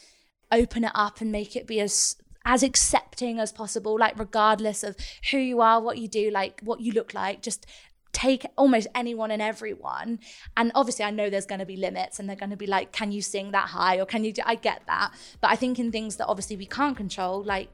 open 0.51 0.84
it 0.84 0.91
up 0.95 1.21
and 1.21 1.32
make 1.32 1.56
it 1.56 1.67
be 1.67 1.80
as 1.80 2.17
as 2.43 2.63
accepting 2.63 3.39
as 3.39 3.51
possible 3.51 3.99
like 3.99 4.17
regardless 4.17 4.84
of 4.84 4.95
who 5.30 5.38
you 5.38 5.62
are 5.62 5.80
what 5.80 5.99
you 5.99 6.08
do 6.08 6.32
like 6.32 6.60
what 6.62 6.82
you 6.82 6.91
look 6.91 7.13
like 7.13 7.39
just 7.43 7.67
take 8.13 8.45
almost 8.58 8.88
anyone 8.95 9.32
and 9.32 9.41
everyone. 9.41 10.19
And 10.58 10.71
obviously 10.76 11.06
i 11.06 11.12
know 11.12 11.30
there's 11.30 11.45
going 11.45 11.60
to 11.60 11.65
be 11.65 11.78
limits 11.78 12.19
and 12.19 12.28
they're 12.28 12.36
going 12.36 12.50
to 12.52 12.58
be 12.58 12.67
like 12.67 12.91
can 12.91 13.12
you 13.12 13.21
sing 13.21 13.52
that 13.52 13.67
high? 13.69 13.97
or 14.00 14.06
can 14.06 14.24
you 14.24 14.34
do 14.34 14.41
i 14.45 14.56
get 14.56 14.82
that. 14.88 15.13
But 15.39 15.52
i 15.52 15.56
think 15.56 15.80
in 15.80 15.91
things 15.91 16.15
that 16.17 16.28
obviously 16.28 16.58
we 16.58 16.65
can't 16.65 16.95
control 16.95 17.43
like 17.43 17.69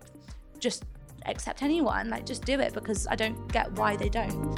just 0.59 0.85
accept 1.25 1.61
anyone 1.61 2.09
like 2.09 2.25
just 2.25 2.45
do 2.45 2.59
it 2.59 2.73
because 2.73 3.05
i 3.07 3.15
don't 3.15 3.51
get 3.51 3.71
why 3.73 3.95
they 3.95 4.09
don't. 4.09 4.57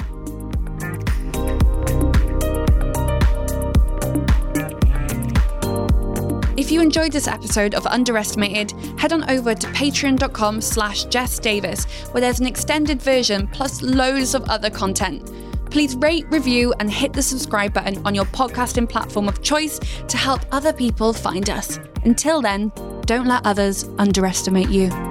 If 6.60 6.70
you 6.70 6.82
enjoyed 6.82 7.10
this 7.10 7.26
episode 7.26 7.74
of 7.74 7.86
Underestimated, 7.86 8.72
head 8.98 9.14
on 9.14 9.28
over 9.30 9.54
to 9.54 9.66
patreon.com 9.68 10.60
slash 10.60 11.04
Jess 11.04 11.38
Davis, 11.38 11.86
where 12.12 12.20
there's 12.20 12.38
an 12.38 12.46
extended 12.46 13.00
version 13.00 13.48
plus 13.48 13.80
loads 13.80 14.34
of 14.34 14.44
other 14.50 14.68
content. 14.68 15.30
Please 15.70 15.94
rate, 15.96 16.26
review, 16.30 16.74
and 16.80 16.90
hit 16.90 17.12
the 17.12 17.22
subscribe 17.22 17.72
button 17.72 18.04
on 18.04 18.14
your 18.14 18.24
podcasting 18.26 18.88
platform 18.88 19.28
of 19.28 19.40
choice 19.40 19.78
to 20.08 20.16
help 20.16 20.40
other 20.52 20.72
people 20.72 21.12
find 21.12 21.48
us. 21.48 21.78
Until 22.04 22.42
then, 22.42 22.72
don't 23.06 23.26
let 23.26 23.46
others 23.46 23.84
underestimate 23.98 24.68
you. 24.68 25.09